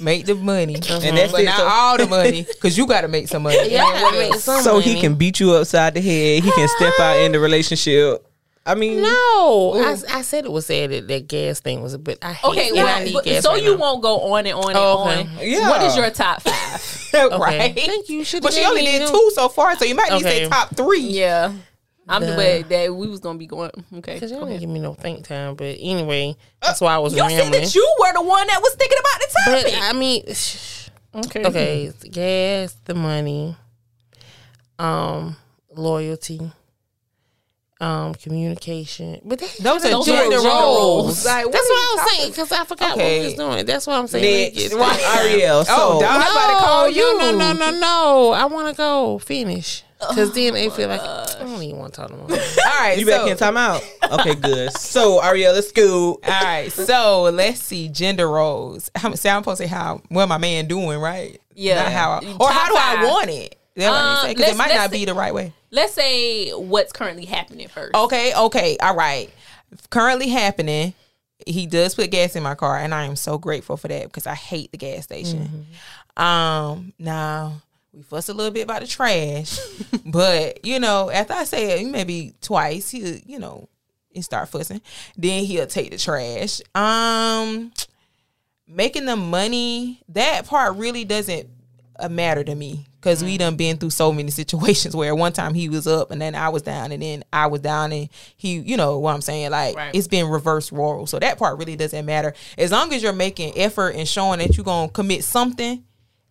make 0.00 0.26
the 0.26 0.34
money, 0.34 0.74
and 0.90 1.16
that's 1.16 1.32
but 1.32 1.40
it. 1.42 1.44
not 1.44 1.56
So, 1.58 1.66
all 1.66 1.96
the 1.98 2.06
money 2.06 2.42
because 2.42 2.76
you 2.78 2.86
got 2.86 3.02
to 3.02 3.08
make 3.08 3.28
some 3.28 3.42
money. 3.44 3.56
Yeah, 3.70 3.84
And 3.92 4.02
what 4.02 4.14
I 4.14 4.18
mean, 4.18 4.32
else? 4.32 4.44
some 4.44 4.62
so 4.62 4.78
he 4.78 5.00
can 5.00 5.14
beat 5.14 5.40
you 5.40 5.52
upside 5.54 5.94
the 5.94 6.00
head. 6.00 6.42
He 6.44 6.50
can 6.50 6.68
step 6.76 6.94
out 7.00 7.18
in 7.18 7.32
the 7.32 7.40
relationship. 7.40 8.26
I 8.64 8.76
mean, 8.76 9.02
No, 9.02 9.72
I, 9.74 10.18
I 10.18 10.22
said 10.22 10.44
it 10.44 10.52
was 10.52 10.66
said 10.66 10.90
that 10.92 11.08
that 11.08 11.26
gas 11.26 11.58
thing 11.58 11.82
was, 11.82 11.96
but 11.96 12.18
I 12.22 12.32
hate 12.34 12.48
Okay, 12.48 12.68
and 12.70 12.78
I 12.88 13.02
need 13.04 13.14
but- 13.14 13.24
gas 13.24 13.42
so 13.42 13.50
right 13.54 13.62
you 13.62 13.72
now. 13.74 13.80
won't 13.80 14.02
go 14.02 14.20
on 14.34 14.46
and 14.46 14.54
on 14.54 14.68
and 14.70 14.76
Oh, 14.78 15.02
okay. 15.08 15.20
on. 15.22 15.28
Yeah. 15.40 15.68
What 15.68 15.82
is 15.82 15.96
your 15.96 16.10
top 16.10 16.42
five? 16.42 16.98
Okay, 17.14 17.36
right? 17.36 17.74
thank 17.74 18.08
you. 18.08 18.24
Should 18.24 18.42
But 18.42 18.54
she 18.54 18.64
only 18.64 18.86
did 18.86 19.06
two 19.06 19.30
so 19.34 19.50
far, 19.50 19.76
so 19.76 19.84
you 19.84 19.94
might 19.94 20.10
need 20.12 20.22
to 20.22 20.24
say 20.28 20.48
top 20.48 20.74
three. 20.74 21.00
yeah, 21.00 21.52
I'm 22.08 22.20
the 22.22 22.32
The- 22.32 22.36
way 22.36 22.62
that 22.62 22.94
we 22.94 23.06
was 23.06 23.20
gonna 23.20 23.38
be 23.38 23.46
going. 23.46 23.70
Okay, 23.98 24.14
Because 24.14 24.30
y'all 24.30 24.40
didn't 24.40 24.48
ahead. 24.50 24.60
give 24.60 24.68
me 24.70 24.80
no 24.80 24.94
think 24.94 25.26
time. 25.26 25.54
But 25.54 25.76
anyway, 25.80 26.36
that's 26.60 26.80
why 26.80 26.94
I 26.94 26.98
was 26.98 27.12
You 27.14 27.20
said 27.20 27.38
rambling. 27.38 27.62
that 27.62 27.74
you 27.74 27.96
were 28.00 28.12
the 28.12 28.22
one 28.22 28.46
that 28.48 28.60
was 28.60 28.74
thinking 28.74 28.98
about 28.98 29.20
the 29.20 29.34
but 29.46 29.62
topic. 29.62 29.78
I 29.82 29.92
mean, 29.92 30.24
Okay, 31.14 31.44
okay, 31.44 31.82
it's 31.84 31.98
the 32.00 32.08
gas, 32.08 32.74
the 32.86 32.94
money, 32.94 33.54
um, 34.78 35.36
loyalty, 35.74 36.40
um, 37.80 38.14
communication. 38.14 39.20
But 39.24 39.38
that, 39.40 39.56
Those 39.60 39.84
are 39.84 39.90
Those 39.90 40.08
are 40.08 40.12
gender 40.16 40.36
roles. 40.36 40.46
roles. 40.46 41.26
Like, 41.26 41.44
that's 41.50 41.56
are 41.66 41.68
what 41.68 41.78
I 41.78 41.94
was 41.94 42.00
talking- 42.00 42.18
saying 42.18 42.30
because 42.30 42.52
I 42.52 42.64
forgot 42.64 42.92
Okay. 42.92 43.02
what 43.16 43.20
we 43.20 43.24
was 43.26 43.34
doing. 43.34 43.66
That's 43.66 43.86
what 43.86 43.96
I'm 43.98 44.06
saying. 44.06 44.54
next, 44.54 44.64
It's- 44.72 45.16
Ariel. 45.18 45.64
So, 45.64 45.74
Oh, 45.76 46.00
dog. 46.00 46.10
I'm 46.10 46.20
about 46.20 46.58
to 46.58 46.64
call 46.64 46.88
you. 46.88 47.18
No, 47.18 47.30
no, 47.32 47.52
no, 47.52 47.70
no. 47.70 48.32
I 48.32 48.44
want 48.46 48.68
to 48.68 48.74
go 48.74 49.18
finish. 49.18 49.82
Because 50.08 50.32
then 50.32 50.54
they 50.54 50.68
feel 50.70 50.88
like, 50.88 51.00
I 51.00 51.36
don't 51.40 51.62
even 51.62 51.78
want 51.78 51.94
to 51.94 52.00
talk 52.00 52.10
no 52.10 52.16
more. 52.16 52.30
All 52.30 52.80
right, 52.80 52.98
you 52.98 53.04
so, 53.04 53.10
back 53.10 53.30
in 53.30 53.36
time 53.36 53.56
out. 53.56 53.82
Okay, 54.12 54.34
good. 54.34 54.76
So, 54.76 55.20
Ariel, 55.24 55.54
let's 55.54 55.72
go. 55.72 56.14
All 56.14 56.18
right, 56.24 56.70
so 56.70 57.22
let's 57.22 57.62
see 57.62 57.88
gender 57.88 58.28
roles. 58.28 58.90
How 58.96 59.14
say 59.14 59.30
I'm 59.30 59.42
supposed 59.42 59.62
to 59.62 59.66
say 59.66 59.72
how 59.72 60.02
well 60.10 60.26
my 60.26 60.36
man 60.36 60.66
doing, 60.68 60.98
right? 60.98 61.40
Yeah. 61.54 61.82
Not 61.82 61.92
how 61.92 62.12
I, 62.12 62.20
Top 62.20 62.40
or 62.40 62.48
how 62.50 62.68
do 62.68 62.76
I 62.76 63.06
want 63.10 63.30
it? 63.30 63.58
That's 63.74 63.90
what 63.90 63.98
Um, 63.98 64.16
you 64.16 64.22
say 64.22 64.34
because 64.34 64.52
it 64.52 64.56
might 64.58 64.68
let's 64.68 64.78
not 64.78 64.90
be 64.90 65.06
the 65.06 65.14
right 65.14 65.32
way. 65.32 65.54
Let's 65.70 65.94
say 65.94 66.50
what's 66.50 66.92
currently 66.92 67.24
happening 67.24 67.68
first. 67.68 67.94
Okay, 67.94 68.34
okay, 68.34 68.76
all 68.82 68.94
right. 68.94 69.30
Currently 69.88 70.28
happening. 70.28 70.92
He 71.46 71.66
does 71.66 71.94
put 71.94 72.10
gas 72.10 72.36
in 72.36 72.42
my 72.42 72.54
car, 72.54 72.76
and 72.76 72.94
I 72.94 73.04
am 73.04 73.16
so 73.16 73.38
grateful 73.38 73.78
for 73.78 73.88
that 73.88 74.04
because 74.04 74.26
I 74.26 74.34
hate 74.34 74.72
the 74.72 74.78
gas 74.78 75.04
station. 75.04 75.66
Um, 76.18 76.92
now 76.98 77.62
we 77.92 78.02
fuss 78.02 78.28
a 78.28 78.34
little 78.34 78.52
bit 78.52 78.62
about 78.62 78.80
the 78.80 78.86
trash, 78.86 79.58
but 80.06 80.64
you 80.64 80.80
know, 80.80 81.10
after 81.10 81.34
I 81.34 81.44
say 81.44 81.80
it 81.82 81.86
maybe 81.88 82.34
twice, 82.40 82.90
he 82.90 83.22
you 83.26 83.38
know, 83.38 83.68
he 84.10 84.22
start 84.22 84.48
fussing. 84.48 84.80
Then 85.16 85.44
he'll 85.44 85.66
take 85.66 85.90
the 85.90 85.98
trash. 85.98 86.60
Um, 86.74 87.72
making 88.66 89.06
the 89.06 89.16
money 89.16 90.00
that 90.08 90.46
part 90.46 90.76
really 90.76 91.04
doesn't 91.04 91.48
uh, 91.98 92.08
matter 92.08 92.42
to 92.42 92.54
me 92.54 92.86
because 92.96 93.22
we 93.22 93.36
done 93.36 93.56
been 93.56 93.76
through 93.76 93.90
so 93.90 94.12
many 94.12 94.30
situations 94.30 94.94
where 94.96 95.14
one 95.14 95.32
time 95.32 95.54
he 95.54 95.68
was 95.68 95.86
up 95.86 96.10
and 96.10 96.22
then 96.22 96.34
I 96.34 96.48
was 96.48 96.62
down 96.62 96.92
and 96.92 97.02
then 97.02 97.24
I 97.32 97.46
was 97.48 97.60
down 97.60 97.92
and 97.92 98.08
he, 98.36 98.58
you 98.60 98.76
know 98.76 98.98
what 98.98 99.14
I'm 99.14 99.20
saying? 99.20 99.50
Like 99.50 99.76
Right. 99.76 99.94
it's 99.94 100.08
been 100.08 100.28
reverse 100.28 100.72
role. 100.72 101.06
So 101.06 101.18
that 101.18 101.38
part 101.38 101.58
really 101.58 101.76
doesn't 101.76 102.06
matter. 102.06 102.32
As 102.56 102.70
long 102.72 102.92
as 102.94 103.02
you're 103.02 103.12
making 103.12 103.58
effort 103.58 103.90
and 103.96 104.08
showing 104.08 104.38
that 104.38 104.56
you're 104.56 104.64
gonna 104.64 104.88
commit 104.90 105.24
something, 105.24 105.84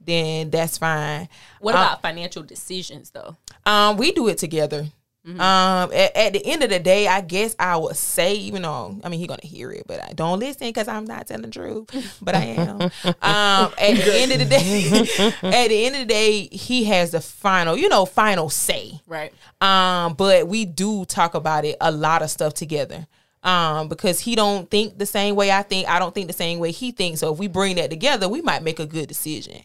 then 0.06 0.50
that's 0.50 0.78
fine. 0.78 1.30
What 1.60 1.76
Uh, 1.76 1.80
about 1.80 2.02
financial 2.02 2.44
decisions 2.44 3.12
though? 3.12 3.36
um, 3.66 3.98
we 3.98 4.12
do 4.12 4.28
it 4.28 4.38
together. 4.38 4.88
Mm-hmm. 5.28 5.40
Um, 5.40 5.92
at, 5.94 6.16
at 6.16 6.34
the 6.34 6.44
end 6.44 6.64
of 6.64 6.72
the 6.72 6.80
day, 6.80 7.08
I 7.08 7.22
guess 7.22 7.56
I 7.60 7.78
would 7.78 7.96
say, 7.96 8.34
even 8.38 8.64
though 8.64 9.00
I 9.04 9.10
mean 9.10 9.20
he's 9.20 9.28
gonna 9.28 9.42
hear 9.46 9.72
it, 9.72 9.84
but 9.86 10.02
I 10.02 10.14
don't 10.14 10.40
listen 10.40 10.68
because 10.68 10.88
I'm 10.88 11.06
not 11.06 11.28
telling 11.28 11.44
the 11.44 11.50
truth. 11.50 12.18
But 12.24 12.34
I 12.34 12.44
am. 12.46 12.82
um, 13.06 13.72
at 13.78 13.98
the 13.98 14.14
end 14.16 14.32
of 14.32 14.40
the 14.40 14.46
day, 14.46 15.32
at 15.44 15.68
the 15.68 15.86
end 15.86 15.96
of 15.96 16.02
the 16.02 16.08
day, 16.12 16.48
he 16.52 16.86
has 16.86 17.12
the 17.12 17.22
final, 17.22 17.78
you 17.78 17.88
know, 17.88 18.06
final 18.08 18.50
say. 18.50 19.00
Right. 19.06 19.32
Um, 19.62 20.16
but 20.16 20.48
we 20.48 20.66
do 20.66 21.06
talk 21.06 21.36
about 21.36 21.66
it 21.66 21.78
a 21.80 21.92
lot 21.92 22.24
of 22.24 22.32
stuff 22.32 22.56
together. 22.56 23.06
Um, 23.44 23.88
because 23.88 24.20
he 24.20 24.36
don't 24.36 24.70
think 24.70 25.00
the 25.00 25.06
same 25.08 25.36
way 25.36 25.52
I 25.52 25.64
think, 25.64 25.90
I 25.90 25.98
don't 25.98 26.14
think 26.14 26.28
the 26.28 26.34
same 26.34 26.60
way 26.60 26.72
he 26.72 26.92
thinks. 26.92 27.22
So 27.22 27.34
if 27.34 27.40
we 27.40 27.48
bring 27.48 27.78
that 27.78 27.90
together, 27.90 28.30
we 28.30 28.42
might 28.44 28.62
make 28.62 28.80
a 28.80 28.86
good 28.86 29.08
decision. 29.08 29.64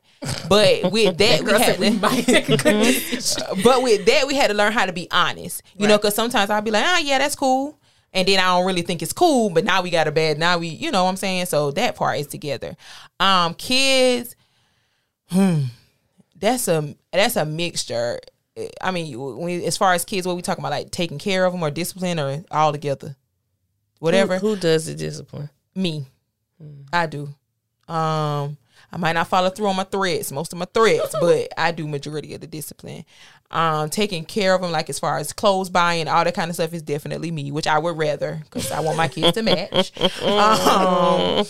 But 0.49 0.91
with 0.93 1.19
that, 1.19 1.43
we 1.43 1.53
had 1.53 1.77
to, 1.77 3.61
but 3.63 3.83
with 3.83 4.07
that, 4.07 4.27
we 4.27 4.35
had 4.35 4.49
to 4.49 4.55
learn 4.55 4.73
how 4.73 4.87
to 4.87 4.95
be 4.95 5.09
honest. 5.11 5.63
You 5.77 5.89
know, 5.89 5.99
because 5.99 6.15
sometimes 6.15 6.49
I'll 6.49 6.63
be 6.63 6.71
like, 6.71 6.87
ah, 6.87 7.01
yeah, 7.01 7.19
that's 7.19 7.37
cool. 7.37 7.79
And 8.15 8.27
then 8.27 8.39
I 8.39 8.45
don't 8.45 8.65
really 8.65 8.81
think 8.81 9.03
it's 9.03 9.13
cool, 9.13 9.51
but 9.51 9.65
now 9.65 9.83
we 9.83 9.91
got 9.91 10.09
a 10.09 10.11
bad. 10.11 10.39
Now 10.39 10.57
we, 10.57 10.69
you 10.69 10.91
know 10.91 11.05
what 11.05 11.11
I'm 11.11 11.17
saying? 11.17 11.47
So 11.47 11.71
that 11.73 11.97
part 11.97 12.19
is 12.19 12.27
together. 12.27 12.75
Um, 13.21 13.53
kids, 13.53 14.37
hmm, 15.29 15.65
that's 16.35 16.67
a 16.67 16.97
that's 17.13 17.37
a 17.37 17.45
mixture. 17.45 18.21
I 18.81 18.91
mean, 18.91 19.61
as 19.65 19.77
far 19.77 19.93
as 19.93 20.07
kids, 20.07 20.27
what 20.27 20.35
we 20.35 20.41
talking 20.41 20.63
about, 20.63 20.71
like 20.71 20.91
taking 20.91 21.19
care 21.19 21.45
of 21.45 21.53
them 21.53 21.63
or 21.63 21.71
discipline 21.71 22.19
or 22.19 22.43
all 22.51 22.73
together, 22.73 23.17
whatever. 23.99 24.39
Who, 24.39 24.55
who 24.55 24.57
does 24.57 24.87
the 24.87 24.95
discipline? 24.95 25.51
Me, 25.75 26.07
I 26.93 27.07
do. 27.07 27.29
Um, 27.89 28.57
I 28.93 28.99
might 28.99 29.13
not 29.13 29.29
follow 29.29 29.51
through 29.51 29.67
on 29.69 29.77
my 29.77 29.85
threats, 29.85 30.33
most 30.33 30.53
of 30.53 30.59
my 30.59 30.65
threats, 30.67 31.15
but 31.21 31.49
I 31.57 31.73
do 31.73 31.87
majority 31.87 32.35
of 32.35 32.41
the 32.41 32.47
discipline. 32.47 33.05
Um, 33.51 33.91
taking 33.91 34.25
care 34.25 34.55
of 34.55 34.61
them, 34.63 34.73
like 34.73 34.91
as 34.91 34.99
far 34.99 35.19
as 35.19 35.33
clothes 35.33 35.71
buying, 35.71 36.09
all 36.09 36.25
that 36.25 36.35
kind 36.35 36.49
of 36.49 36.55
stuff, 36.57 36.73
is 36.73 36.83
definitely 36.83 37.31
me, 37.31 37.53
which 37.53 37.67
I 37.69 37.79
would 37.79 37.97
rather 37.97 38.41
because 38.45 38.73
I 38.73 38.81
want 38.81 38.97
my 38.97 39.09
kids 39.09 39.33
to 39.37 39.43
match. 39.43 39.93
Um, 40.23 41.45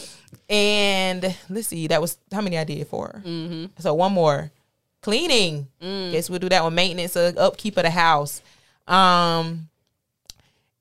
and 0.48 1.34
let's 1.48 1.68
see, 1.68 1.86
that 1.88 2.00
was 2.00 2.18
how 2.32 2.40
many 2.40 2.58
I 2.58 2.64
did 2.64 2.86
for. 2.86 3.22
her? 3.24 3.68
So 3.78 3.94
one 3.94 4.12
more, 4.12 4.50
cleaning. 5.02 5.68
Guess 5.80 6.28
we'll 6.30 6.38
do 6.38 6.48
that 6.50 6.62
one. 6.62 6.74
Maintenance, 6.74 7.16
uh, 7.16 7.32
upkeep 7.36 7.76
of 7.78 7.84
the 7.84 7.90
house. 7.90 8.42
Um, 8.86 9.68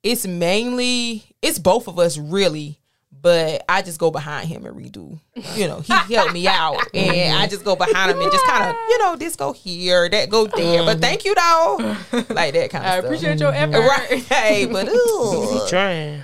it's 0.06 0.28
mainly 0.28 1.24
it's 1.42 1.58
both 1.58 1.88
of 1.88 1.98
us 1.98 2.18
really 2.18 2.80
but 3.12 3.66
i 3.68 3.82
just 3.82 4.00
go 4.00 4.12
behind 4.12 4.48
him 4.48 4.64
and 4.66 4.76
redo 4.78 5.20
you 5.56 5.68
know 5.68 5.80
he 5.80 6.14
helped 6.14 6.32
me 6.32 6.48
out 6.48 6.80
and 6.94 7.36
i 7.36 7.48
just 7.48 7.66
go 7.66 7.76
behind 7.76 8.12
him 8.12 8.22
and 8.22 8.32
just 8.32 8.46
kind 8.46 8.70
of 8.70 8.76
you 8.88 9.00
know 9.00 9.16
this 9.16 9.36
go 9.36 9.52
here 9.52 10.08
that 10.08 10.30
go 10.30 10.46
there 10.46 10.84
but 10.84 11.02
thank 11.02 11.26
you 11.26 11.34
though 11.34 11.96
like 12.30 12.54
that 12.54 12.70
kind 12.70 12.86
of 12.86 12.92
I 12.92 13.00
stuff 13.00 13.06
appreciate 13.06 13.40
your 13.40 13.52
effort. 13.52 13.80
right 13.80 14.24
hey 14.26 14.68
but 14.68 14.88
ooh. 14.90 15.68
Trying. 15.68 16.24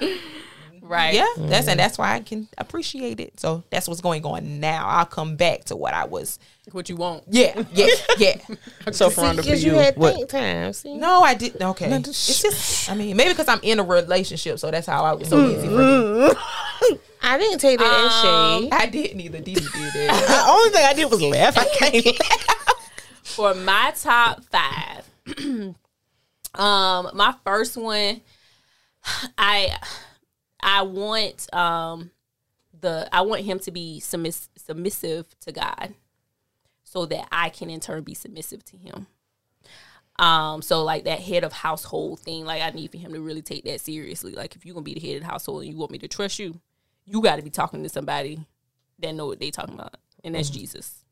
Right. 0.92 1.14
yeah 1.14 1.26
that's 1.38 1.70
and 1.70 1.80
mm. 1.80 1.84
that's 1.84 1.98
why 1.98 2.16
i 2.16 2.20
can 2.20 2.50
appreciate 2.58 3.22
it 3.22 3.40
so 3.40 3.64
that's 3.70 3.88
what's 3.88 4.02
going 4.02 4.26
on 4.26 4.60
now 4.60 4.86
i'll 4.88 5.06
come 5.06 5.38
back 5.38 5.64
to 5.66 5.78
what 5.78 5.94
i 5.94 6.04
was 6.04 6.38
What 6.74 6.90
you 6.90 6.98
want? 6.98 7.24
yeah 7.30 7.64
yeah 7.74 7.88
yeah 8.18 8.36
So, 8.92 9.10
Ferranda, 9.10 9.38
for 9.38 9.44
Because 9.44 9.64
you 9.64 9.72
you, 9.72 9.78
had 9.78 9.96
what? 9.96 10.16
think 10.16 10.30
time. 10.30 10.74
See? 10.74 10.98
no 10.98 11.22
i 11.22 11.34
didn't 11.34 11.64
okay 11.64 11.90
it's 11.94 12.42
just 12.42 12.90
i 12.92 12.96
mean 12.96 13.16
maybe 13.16 13.30
because 13.30 13.48
i'm 13.48 13.62
in 13.64 13.80
a 13.80 13.84
relationship 13.84 14.60
so 14.60 14.70
that's 14.70 14.88
how 14.88 15.06
i 15.06 15.14
was 15.14 15.30
so 15.30 15.38
mm. 15.38 15.58
easy 15.58 15.68
for 15.68 15.78
me 15.78 16.98
I 17.24 17.38
didn't 17.38 17.60
take 17.60 17.78
that 17.78 17.86
as 17.86 18.26
um, 18.26 18.64
shade. 18.64 18.72
I 18.74 18.88
didn't 18.88 19.22
either. 19.22 19.40
Didi 19.40 19.62
did 19.62 19.96
it. 19.96 20.10
The 20.28 20.44
only 20.48 20.70
thing 20.72 20.84
I 20.84 20.94
did 20.94 21.10
was 21.10 21.22
laugh. 21.22 21.56
I 21.56 21.66
can't 21.66 22.06
laugh. 22.06 22.92
For 23.22 23.54
my 23.54 23.94
top 23.96 24.44
five, 24.46 25.08
um, 26.56 27.12
my 27.14 27.36
first 27.46 27.78
one, 27.78 28.22
I 29.38 29.78
I 30.64 30.84
want 30.84 31.54
um 31.54 32.12
the 32.80 33.08
I 33.12 33.22
want 33.22 33.42
him 33.42 33.60
to 33.60 33.72
be 33.72 34.00
submiss- 34.00 34.50
submissive 34.56 35.28
to 35.42 35.52
God, 35.52 35.94
so 36.84 37.06
that 37.06 37.28
I 37.32 37.50
can 37.50 37.70
in 37.70 37.80
turn 37.80 38.04
be 38.04 38.14
submissive 38.14 38.64
to 38.66 38.78
him. 38.78 39.08
Um, 40.20 40.62
so 40.62 40.84
like 40.84 41.06
that 41.06 41.20
head 41.20 41.44
of 41.44 41.52
household 41.52 42.20
thing, 42.20 42.46
like 42.46 42.62
I 42.62 42.70
need 42.72 42.92
for 42.92 42.98
him 42.98 43.14
to 43.14 43.22
really 43.22 43.42
take 43.42 43.64
that 43.66 43.82
seriously. 43.82 44.34
Like 44.34 44.56
if 44.56 44.66
you're 44.66 44.74
gonna 44.74 44.84
be 44.84 44.94
the 44.94 45.00
head 45.00 45.16
of 45.16 45.22
the 45.22 45.28
household 45.28 45.64
and 45.64 45.72
you 45.72 45.78
want 45.78 45.92
me 45.92 45.98
to 46.00 46.08
trust 46.08 46.38
you, 46.38 46.60
you 47.06 47.22
got 47.22 47.38
to 47.38 47.42
be 47.42 47.50
talking 47.50 47.84
to 47.84 47.90
somebody 47.90 48.46
that 49.00 49.16
know 49.16 49.26
what 49.26 49.40
they 49.40 49.52
talking 49.52 49.76
about, 49.76 49.96
and 50.24 50.36
that's 50.36 50.50
Jesus. 50.50 51.04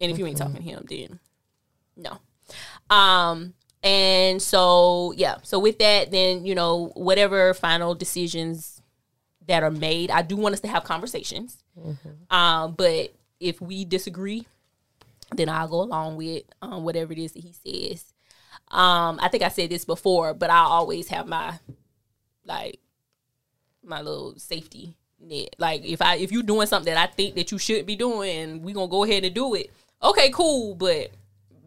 And 0.00 0.10
if 0.10 0.18
you 0.18 0.26
ain't 0.26 0.38
talking 0.38 0.56
to 0.56 0.62
him, 0.62 0.86
then 0.88 1.20
no. 1.96 2.18
Um, 2.94 3.54
and 3.82 4.40
so 4.40 5.12
yeah, 5.16 5.36
so 5.42 5.58
with 5.58 5.78
that, 5.78 6.10
then 6.10 6.46
you 6.46 6.54
know 6.54 6.90
whatever 6.94 7.52
final 7.54 7.94
decisions 7.94 8.80
that 9.46 9.62
are 9.62 9.70
made, 9.70 10.10
I 10.10 10.22
do 10.22 10.36
want 10.36 10.54
us 10.54 10.60
to 10.60 10.68
have 10.68 10.84
conversations. 10.84 11.56
Um, 12.30 12.74
but 12.74 13.14
if 13.40 13.60
we 13.60 13.84
disagree, 13.84 14.46
then 15.34 15.48
I'll 15.48 15.68
go 15.68 15.82
along 15.82 16.16
with 16.16 16.44
um, 16.62 16.84
whatever 16.84 17.12
it 17.12 17.18
is 17.18 17.32
that 17.32 17.42
he 17.42 17.52
says. 17.52 18.04
Um, 18.70 19.18
I 19.20 19.28
think 19.28 19.42
I 19.42 19.48
said 19.48 19.70
this 19.70 19.84
before, 19.84 20.34
but 20.34 20.50
I 20.50 20.58
always 20.58 21.08
have 21.08 21.26
my 21.26 21.58
like 22.44 22.78
my 23.82 24.00
little 24.00 24.38
safety 24.38 24.96
net. 25.20 25.54
Like 25.58 25.84
if 25.84 26.00
I 26.00 26.16
if 26.16 26.32
you're 26.32 26.42
doing 26.42 26.66
something 26.66 26.92
that 26.92 27.10
I 27.10 27.12
think 27.12 27.34
that 27.34 27.52
you 27.52 27.58
should 27.58 27.86
be 27.86 27.96
doing, 27.96 28.30
and 28.30 28.64
we 28.64 28.72
gonna 28.72 28.88
go 28.88 29.04
ahead 29.04 29.24
and 29.24 29.34
do 29.34 29.54
it. 29.54 29.70
Okay, 30.02 30.30
cool, 30.30 30.74
but 30.74 31.10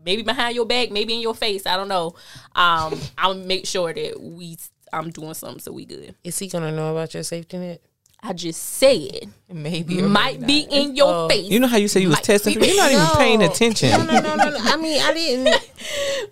maybe 0.04 0.22
behind 0.22 0.56
your 0.56 0.66
back, 0.66 0.92
maybe 0.92 1.14
in 1.14 1.22
your 1.22 1.36
face. 1.36 1.66
I 1.66 1.76
don't 1.76 1.88
know. 1.88 2.16
Um, 2.56 3.00
I'll 3.18 3.36
make 3.36 3.66
sure 3.66 3.94
that 3.94 4.20
we 4.20 4.58
I'm 4.94 5.10
doing 5.10 5.34
something 5.34 5.60
so 5.60 5.72
we 5.72 5.86
good. 5.86 6.16
Is 6.24 6.38
he 6.40 6.48
gonna 6.48 6.72
know 6.72 6.92
about 6.92 7.14
your 7.14 7.24
safety 7.24 7.58
net? 7.58 7.82
I 8.22 8.34
just 8.34 8.62
said 8.64 9.30
Maybe 9.52 10.02
or 10.02 10.08
might 10.10 10.40
maybe 10.42 10.66
be 10.68 10.76
in 10.76 10.96
your 10.96 11.26
Oh. 11.26 11.30
face. 11.30 11.50
You 11.50 11.60
know 11.60 11.68
how 11.68 11.78
you 11.78 11.88
said 11.88 12.02
you 12.02 12.08
was 12.10 12.18
Might 12.18 12.24
testing? 12.24 12.60
be- 12.60 12.66
You're 12.68 12.76
not 12.78 12.92
even 12.92 13.08
paying 13.16 13.44
attention. 13.44 13.92
No, 13.92 14.04
no, 14.04 14.20
no, 14.22 14.36
no. 14.36 14.50
no. 14.50 14.58
I 14.60 14.76
mean, 14.78 15.00
I 15.02 15.14
didn't. 15.14 15.72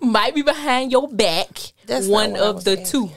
might 0.02 0.34
be 0.34 0.42
behind 0.42 0.90
your 0.90 1.08
back. 1.08 1.48
That's 1.86 2.06
not 2.08 2.12
one 2.12 2.30
what 2.32 2.40
I 2.40 2.44
of 2.46 2.54
was 2.56 2.64
the 2.64 2.80
asking. 2.80 2.86
two. 3.08 3.10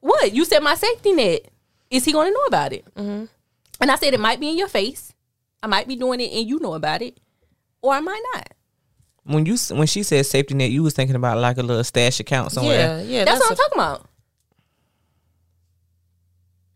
What 0.00 0.32
you 0.34 0.44
said? 0.44 0.60
My 0.62 0.74
safety 0.74 1.12
net. 1.12 1.42
Is 1.90 2.04
he 2.04 2.12
going 2.12 2.28
to 2.28 2.32
know 2.32 2.44
about 2.46 2.72
it? 2.72 2.84
Mm-hmm. 2.94 3.24
And 3.80 3.90
I 3.90 3.96
said 3.96 4.14
it 4.14 4.20
might 4.20 4.40
be 4.40 4.48
in 4.48 4.56
your 4.58 4.68
face. 4.68 5.12
I 5.62 5.66
might 5.66 5.86
be 5.88 5.96
doing 5.96 6.20
it, 6.20 6.32
and 6.32 6.48
you 6.48 6.58
know 6.60 6.74
about 6.74 7.02
it, 7.02 7.18
or 7.82 7.92
I 7.92 8.00
might 8.00 8.22
not. 8.34 8.48
When 9.24 9.44
you 9.44 9.56
when 9.72 9.86
she 9.86 10.02
said 10.02 10.24
safety 10.24 10.54
net, 10.54 10.70
you 10.70 10.82
was 10.82 10.94
thinking 10.94 11.16
about 11.16 11.36
like 11.38 11.58
a 11.58 11.62
little 11.62 11.84
stash 11.84 12.20
account 12.20 12.52
somewhere. 12.52 12.78
Yeah, 12.78 13.02
yeah. 13.02 13.24
That's, 13.26 13.40
what 13.40 13.50
I'm 13.50 13.56
talking 13.56 13.74
about. 13.78 14.06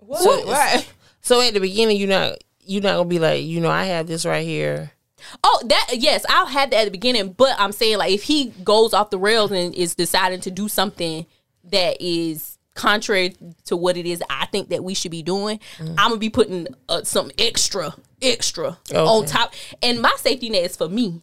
What? 0.06 0.23
So- 0.23 0.50
Right. 0.50 0.87
So 1.20 1.40
at 1.40 1.54
the 1.54 1.61
beginning, 1.61 1.96
you're 1.96 2.08
not 2.08 2.37
you're 2.66 2.82
not 2.82 2.96
gonna 2.96 3.08
be 3.08 3.18
like, 3.18 3.42
you 3.44 3.61
know, 3.61 3.70
I 3.70 3.84
have 3.84 4.06
this 4.06 4.25
right 4.26 4.44
here. 4.46 4.90
Oh, 5.42 5.62
that 5.66 5.88
yes, 5.94 6.25
I'll 6.28 6.46
have 6.46 6.70
that 6.70 6.80
at 6.80 6.84
the 6.84 6.90
beginning, 6.90 7.32
but 7.32 7.54
I'm 7.58 7.73
saying 7.73 7.96
like 7.99 8.12
if 8.12 8.23
he 8.25 8.50
goes 8.62 8.92
off 8.92 9.08
the 9.11 9.18
rails 9.18 9.50
and 9.50 9.75
is 9.75 9.94
deciding 9.94 10.40
to 10.42 10.50
do 10.50 10.68
something 10.68 11.25
that 11.70 11.96
is 12.00 12.58
contrary 12.75 13.34
to 13.66 13.76
what 13.76 13.96
it 13.96 14.04
is 14.04 14.23
I 14.28 14.46
think 14.46 14.68
that 14.70 14.82
we 14.84 14.92
should 14.94 15.11
be 15.12 15.23
doing, 15.23 15.61
I'm 15.80 15.94
gonna 15.96 16.16
be 16.16 16.28
putting 16.28 16.66
uh, 16.88 17.04
some 17.04 17.30
extra, 17.38 17.94
extra 18.20 18.76
on 19.06 19.25
top. 19.26 19.54
And 19.82 20.02
my 20.02 20.12
safety 20.18 20.50
net 20.50 20.64
is 20.64 20.76
for 20.76 20.88
me. 20.88 21.23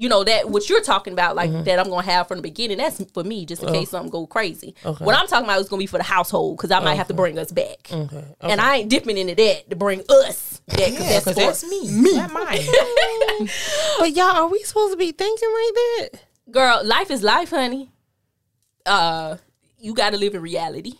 You 0.00 0.08
know 0.08 0.24
that 0.24 0.48
what 0.48 0.66
you're 0.70 0.80
talking 0.80 1.12
about, 1.12 1.36
like 1.36 1.50
that 1.64 1.78
I'm 1.78 1.90
gonna 1.90 2.02
have 2.06 2.26
from 2.26 2.38
the 2.38 2.42
beginning. 2.42 2.78
That's 2.78 3.04
for 3.12 3.22
me, 3.22 3.44
just 3.44 3.62
in 3.62 3.70
case 3.72 3.90
something 3.90 4.10
go 4.10 4.26
crazy. 4.26 4.74
What 4.82 5.14
I'm 5.14 5.26
talking 5.26 5.44
about 5.44 5.60
is 5.60 5.68
gonna 5.68 5.78
be 5.80 5.86
for 5.86 5.98
the 5.98 6.04
household 6.04 6.56
because 6.56 6.70
I 6.70 6.80
might 6.80 6.94
have 6.94 7.08
to 7.08 7.14
bring 7.14 7.38
us 7.38 7.52
back, 7.52 7.90
and 7.92 8.60
I 8.60 8.76
ain't 8.76 8.88
dipping 8.88 9.18
into 9.18 9.34
that 9.34 9.68
to 9.68 9.76
bring 9.76 10.00
us 10.08 10.62
back 10.68 10.90
because 10.92 11.06
that's, 11.06 11.24
Because 11.26 11.36
that's 11.36 11.64
me. 11.70 11.90
Me. 12.02 12.16
Not 12.16 12.32
mine. 12.32 12.60
But 13.98 14.16
y'all, 14.16 14.24
are 14.36 14.48
we 14.48 14.62
supposed 14.62 14.92
to 14.92 14.96
be 14.96 15.12
thinking 15.12 15.48
like 15.48 15.74
that? 15.74 16.20
girl 16.50 16.82
life 16.84 17.10
is 17.12 17.22
life 17.22 17.50
honey 17.50 17.90
uh 18.86 19.36
you 19.78 19.94
gotta 19.94 20.16
live 20.16 20.34
in 20.34 20.42
reality 20.42 20.94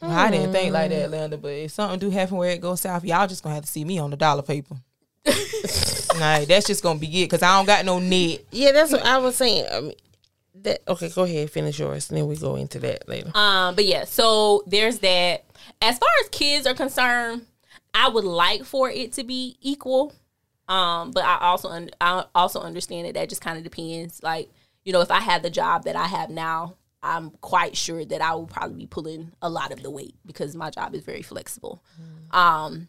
I 0.00 0.30
didn't 0.30 0.52
think 0.52 0.72
like 0.72 0.90
that, 0.90 1.10
Linda. 1.10 1.36
But 1.38 1.52
if 1.52 1.70
something 1.72 1.98
do 1.98 2.10
happen 2.10 2.36
where 2.36 2.50
it 2.50 2.60
goes 2.60 2.80
south, 2.80 3.04
y'all 3.04 3.26
just 3.26 3.42
gonna 3.42 3.54
have 3.56 3.64
to 3.64 3.70
see 3.70 3.84
me 3.84 3.98
on 3.98 4.10
the 4.10 4.16
dollar 4.16 4.42
paper. 4.42 4.76
Like 6.18 6.48
that's 6.48 6.66
just 6.66 6.82
gonna 6.82 6.98
be 6.98 7.22
it 7.22 7.26
because 7.26 7.42
I 7.42 7.56
don't 7.56 7.66
got 7.66 7.84
no 7.84 7.98
net. 7.98 8.40
Yeah, 8.50 8.72
that's 8.72 8.92
what 8.92 9.04
I 9.04 9.18
was 9.18 9.36
saying. 9.36 9.66
I 9.72 9.80
mean, 9.80 9.92
that 10.56 10.80
okay. 10.88 11.08
Go 11.10 11.22
ahead, 11.24 11.50
finish 11.50 11.78
yours, 11.78 12.10
and 12.10 12.18
then 12.18 12.26
we 12.26 12.36
go 12.36 12.56
into 12.56 12.78
that 12.80 13.08
later. 13.08 13.30
um 13.36 13.74
but 13.74 13.84
yeah 13.84 14.04
so 14.04 14.62
there's 14.66 14.98
that 14.98 15.44
as 15.80 15.98
far 15.98 16.08
as 16.22 16.28
kids 16.28 16.66
are 16.66 16.74
concerned 16.74 17.46
i 17.94 18.08
would 18.08 18.24
like 18.24 18.64
for 18.64 18.90
it 18.90 19.12
to 19.12 19.24
be 19.24 19.56
equal 19.60 20.12
um 20.68 21.10
but 21.10 21.24
i 21.24 21.38
also 21.40 21.68
un- 21.68 21.90
i 22.00 22.24
also 22.34 22.60
understand 22.60 23.06
that 23.06 23.14
that 23.14 23.28
just 23.28 23.40
kind 23.40 23.56
of 23.58 23.64
depends 23.64 24.22
like 24.22 24.50
you 24.84 24.92
know 24.92 25.00
if 25.00 25.10
i 25.10 25.20
had 25.20 25.42
the 25.42 25.50
job 25.50 25.84
that 25.84 25.96
i 25.96 26.06
have 26.06 26.30
now 26.30 26.74
i'm 27.02 27.30
quite 27.40 27.76
sure 27.76 28.04
that 28.04 28.20
i 28.20 28.34
will 28.34 28.46
probably 28.46 28.76
be 28.76 28.86
pulling 28.86 29.32
a 29.42 29.48
lot 29.48 29.72
of 29.72 29.82
the 29.82 29.90
weight 29.90 30.14
because 30.26 30.54
my 30.54 30.70
job 30.70 30.94
is 30.94 31.02
very 31.02 31.22
flexible 31.22 31.82
um 32.32 32.88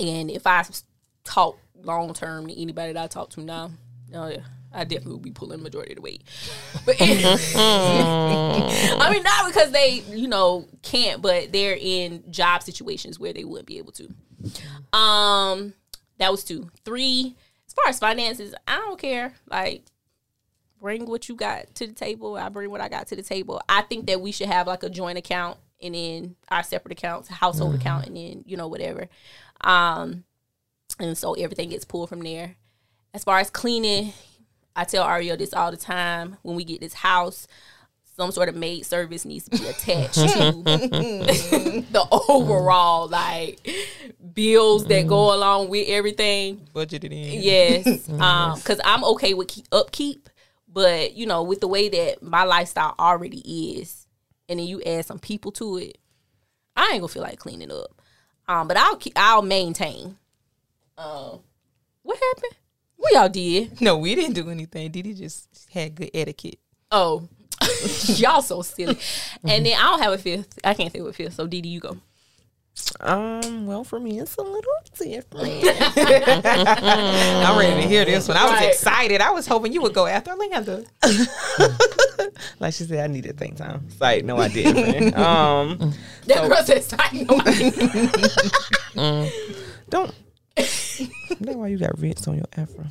and 0.00 0.30
if 0.30 0.46
i 0.46 0.60
s- 0.60 0.84
talk 1.24 1.58
long 1.82 2.12
term 2.12 2.46
to 2.46 2.60
anybody 2.60 2.92
that 2.92 3.04
i 3.04 3.06
talk 3.06 3.30
to 3.30 3.40
now 3.40 3.70
oh 4.14 4.28
yeah 4.28 4.42
I 4.72 4.84
definitely 4.84 5.12
will 5.12 5.18
be 5.18 5.32
pulling 5.32 5.62
majority 5.62 5.92
of 5.92 5.96
the 5.96 6.02
weight, 6.02 6.22
but 6.86 6.96
I 7.00 7.04
mean 9.12 9.22
not 9.22 9.46
because 9.46 9.72
they 9.72 10.04
you 10.10 10.28
know 10.28 10.68
can't, 10.82 11.20
but 11.20 11.50
they're 11.52 11.76
in 11.78 12.22
job 12.30 12.62
situations 12.62 13.18
where 13.18 13.32
they 13.32 13.42
wouldn't 13.44 13.66
be 13.66 13.78
able 13.78 13.92
to. 13.92 14.08
Um, 14.96 15.74
that 16.18 16.30
was 16.30 16.44
two. 16.44 16.70
Three. 16.84 17.36
As 17.66 17.72
far 17.72 17.88
as 17.88 17.98
finances, 17.98 18.54
I 18.66 18.76
don't 18.76 18.98
care. 18.98 19.34
Like, 19.48 19.84
bring 20.80 21.06
what 21.06 21.28
you 21.28 21.34
got 21.34 21.74
to 21.76 21.86
the 21.86 21.92
table. 21.92 22.36
I 22.36 22.48
bring 22.48 22.70
what 22.70 22.80
I 22.80 22.88
got 22.88 23.08
to 23.08 23.16
the 23.16 23.22
table. 23.22 23.60
I 23.68 23.82
think 23.82 24.06
that 24.06 24.20
we 24.20 24.32
should 24.32 24.48
have 24.48 24.66
like 24.66 24.82
a 24.82 24.90
joint 24.90 25.18
account 25.18 25.58
and 25.82 25.94
then 25.94 26.36
our 26.48 26.62
separate 26.62 26.92
accounts, 26.92 27.28
household 27.28 27.74
account, 27.74 28.06
and 28.06 28.16
then 28.16 28.44
you 28.46 28.56
know 28.56 28.68
whatever. 28.68 29.08
Um, 29.62 30.24
and 31.00 31.16
so 31.16 31.34
everything 31.34 31.70
gets 31.70 31.84
pulled 31.84 32.08
from 32.08 32.20
there. 32.20 32.56
As 33.12 33.24
far 33.24 33.38
as 33.38 33.50
cleaning, 33.50 34.12
I 34.76 34.84
tell 34.84 35.04
Ario 35.04 35.36
this 35.36 35.52
all 35.52 35.70
the 35.70 35.76
time. 35.76 36.36
When 36.42 36.56
we 36.56 36.64
get 36.64 36.80
this 36.80 36.94
house, 36.94 37.48
some 38.20 38.30
sort 38.32 38.48
of 38.48 38.54
maid 38.54 38.84
service 38.84 39.24
needs 39.24 39.48
to 39.48 39.50
be 39.50 39.66
attached 39.66 40.14
to 40.14 40.52
the 41.90 42.06
overall 42.28 43.08
like 43.08 43.66
bills 44.34 44.86
that 44.86 45.06
go 45.06 45.34
along 45.34 45.70
with 45.70 45.88
everything. 45.88 46.68
Budgeted 46.74 47.12
in. 47.12 47.42
Yes, 47.42 48.08
um, 48.20 48.56
because 48.56 48.80
I'm 48.84 49.04
okay 49.04 49.34
with 49.34 49.48
keep, 49.48 49.66
upkeep, 49.72 50.28
but 50.68 51.14
you 51.14 51.26
know, 51.26 51.42
with 51.42 51.60
the 51.60 51.68
way 51.68 51.88
that 51.88 52.22
my 52.22 52.44
lifestyle 52.44 52.94
already 52.98 53.78
is, 53.78 54.06
and 54.48 54.60
then 54.60 54.66
you 54.66 54.82
add 54.82 55.06
some 55.06 55.18
people 55.18 55.50
to 55.52 55.78
it, 55.78 55.98
I 56.76 56.90
ain't 56.92 57.00
gonna 57.00 57.08
feel 57.08 57.22
like 57.22 57.38
cleaning 57.38 57.72
up. 57.72 58.00
Um, 58.48 58.68
but 58.68 58.76
I'll 58.76 58.96
keep, 58.96 59.14
I'll 59.16 59.42
maintain. 59.42 60.16
Um, 61.00 61.40
what 62.02 62.18
happened? 62.18 62.54
What 62.96 63.12
y'all 63.14 63.28
did? 63.30 63.80
No, 63.80 63.96
we 63.96 64.14
didn't 64.14 64.34
do 64.34 64.50
anything. 64.50 64.90
Didi 64.90 65.14
just 65.14 65.48
had 65.72 65.94
good 65.94 66.10
etiquette. 66.12 66.58
Oh, 66.90 67.26
y'all 68.16 68.42
so 68.42 68.60
silly. 68.62 68.98
And 69.44 69.64
then 69.64 69.78
I 69.78 69.82
don't 69.82 70.02
have 70.02 70.12
a 70.12 70.18
fifth. 70.18 70.58
I 70.62 70.74
can't 70.74 70.92
say 70.92 71.00
what 71.00 71.14
fifth. 71.14 71.34
So 71.34 71.46
Didi, 71.46 71.70
you 71.70 71.80
go. 71.80 71.96
Um, 73.00 73.66
well, 73.66 73.84
for 73.84 73.98
me, 73.98 74.20
it's 74.20 74.36
a 74.36 74.42
little 74.42 74.72
different. 74.96 75.64
I'm 76.46 77.58
ready 77.58 77.82
to 77.82 77.88
hear 77.88 78.04
this 78.04 78.28
one. 78.28 78.36
I 78.36 78.44
was 78.44 78.52
Right. 78.52 78.68
excited. 78.68 79.20
I 79.20 79.30
was 79.30 79.46
hoping 79.46 79.72
you 79.72 79.80
would 79.82 79.94
go 79.94 80.06
after 80.06 80.34
Linda. 80.34 80.84
Like 82.58 82.74
she 82.74 82.84
said, 82.84 83.00
I 83.00 83.06
needed 83.06 83.38
think 83.38 83.56
time. 83.56 83.84
It's 83.88 84.00
like, 84.00 84.24
no, 84.24 84.36
I 84.38 84.48
didn't. 84.48 85.16
um, 85.16 85.92
That 86.26 86.48
girl 86.48 86.62
said, 86.64 86.84
"Sorry, 86.84 87.24
no, 87.24 87.40
I 87.44 87.58
didn't." 88.94 89.32
don't. 89.90 90.14
That's 90.56 91.56
why 91.56 91.68
you 91.68 91.78
got 91.78 91.98
rinse 91.98 92.26
on 92.28 92.36
your 92.36 92.46
afro. 92.56 92.86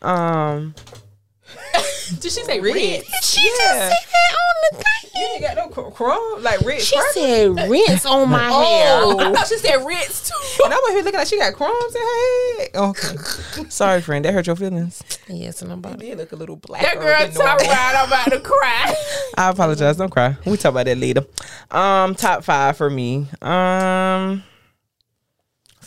Um, 0.00 0.74
Did 2.20 2.32
she 2.32 2.42
say 2.42 2.60
red? 2.60 3.02
she 3.22 3.40
just 3.42 3.60
said 3.60 3.90
that 3.90 4.34
on 4.34 4.54
the 4.70 4.76
thing. 4.76 5.10
You 5.14 5.28
ain't 5.34 5.42
got 5.42 5.56
no 5.56 5.68
cr- 5.90 6.40
like 6.40 6.60
red. 6.62 6.80
She 6.80 6.96
crumb. 6.96 7.12
said 7.12 7.70
rinse 7.70 8.06
on 8.06 8.28
my 8.30 8.48
Oh, 8.50 9.18
I 9.18 9.24
hair. 9.24 9.34
thought 9.34 9.46
she 9.48 9.58
said 9.58 9.84
rinse 9.86 10.28
too. 10.30 10.64
And 10.64 10.72
I'm 10.72 10.80
over 10.82 10.92
here 10.92 11.02
looking 11.04 11.18
like 11.18 11.28
she 11.28 11.38
got 11.38 11.52
crumbs 11.54 11.94
in 11.94 12.00
her 12.02 12.58
head. 12.58 12.70
Okay, 12.74 13.68
sorry, 13.68 14.00
friend. 14.00 14.24
That 14.24 14.32
hurt 14.34 14.46
your 14.46 14.56
feelings. 14.56 15.02
Yes, 15.28 15.60
and 15.62 15.70
I'm 15.72 15.78
about 15.80 15.98
they 15.98 16.14
look 16.14 16.32
a 16.32 16.36
little 16.36 16.56
black. 16.56 16.82
That 16.82 16.98
girl 16.98 17.28
talking 17.30 17.66
about 17.66 17.94
I'm 17.96 18.06
about 18.08 18.30
to 18.30 18.40
cry. 18.40 18.94
I 19.36 19.50
apologize. 19.50 19.96
Don't 19.98 20.10
cry. 20.10 20.36
We 20.46 20.56
talk 20.56 20.70
about 20.70 20.86
that 20.86 20.98
later. 20.98 21.24
Um, 21.70 22.14
top 22.14 22.44
five 22.44 22.76
for 22.76 22.88
me. 22.90 23.26
Um, 23.42 24.42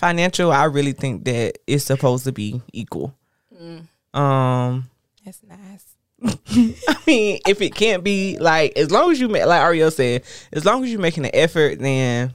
financial. 0.09 0.51
I 0.51 0.65
really 0.65 0.91
think 0.93 1.25
that 1.25 1.57
it's 1.65 1.85
supposed 1.85 2.25
to 2.25 2.31
be 2.31 2.61
equal. 2.71 3.15
Um, 4.13 4.89
That's 5.25 5.41
nice. 5.43 5.85
I 6.87 6.97
mean, 7.07 7.39
if 7.47 7.59
it 7.61 7.73
can't 7.75 8.03
be 8.03 8.37
like, 8.39 8.77
as 8.77 8.91
long 8.91 9.11
as 9.11 9.19
you 9.19 9.27
make, 9.27 9.45
like 9.45 9.61
Ariel 9.61 9.91
said, 9.91 10.23
as 10.53 10.63
long 10.63 10.83
as 10.83 10.91
you're 10.91 11.01
making 11.01 11.25
an 11.25 11.31
effort, 11.33 11.79
then 11.79 12.33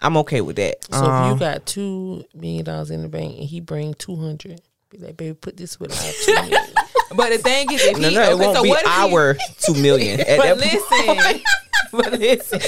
I'm 0.00 0.16
okay 0.18 0.40
with 0.40 0.56
that. 0.56 0.84
So 0.92 0.98
if 0.98 1.08
Um, 1.08 1.32
you 1.32 1.38
got 1.38 1.66
two 1.66 2.24
million 2.34 2.64
dollars 2.64 2.90
in 2.90 3.02
the 3.02 3.08
bank 3.08 3.34
and 3.38 3.48
he 3.48 3.60
bring 3.60 3.94
two 3.94 4.16
hundred, 4.16 4.60
be 4.90 4.98
like, 4.98 5.16
baby, 5.16 5.34
put 5.34 5.56
this 5.56 5.78
with 5.80 5.90
our 5.92 6.12
two 6.24 6.34
million. 6.50 6.74
But 7.16 7.30
the 7.30 7.38
thing 7.38 7.70
is, 7.72 7.82
if 7.84 7.98
no, 7.98 8.08
he, 8.08 8.14
no, 8.14 8.22
it 8.22 8.32
okay, 8.34 8.44
won't 8.44 8.56
so 8.56 8.62
be 8.62 8.68
what 8.70 8.82
if 8.84 8.86
he- 8.86 9.14
our 9.14 9.36
two 9.58 9.74
million. 9.74 10.20
At 10.20 10.38
But 10.38 10.58
that 10.58 10.58
point- 10.88 11.26
listen, 11.36 11.42
but 11.92 12.12
listen. 12.12 12.60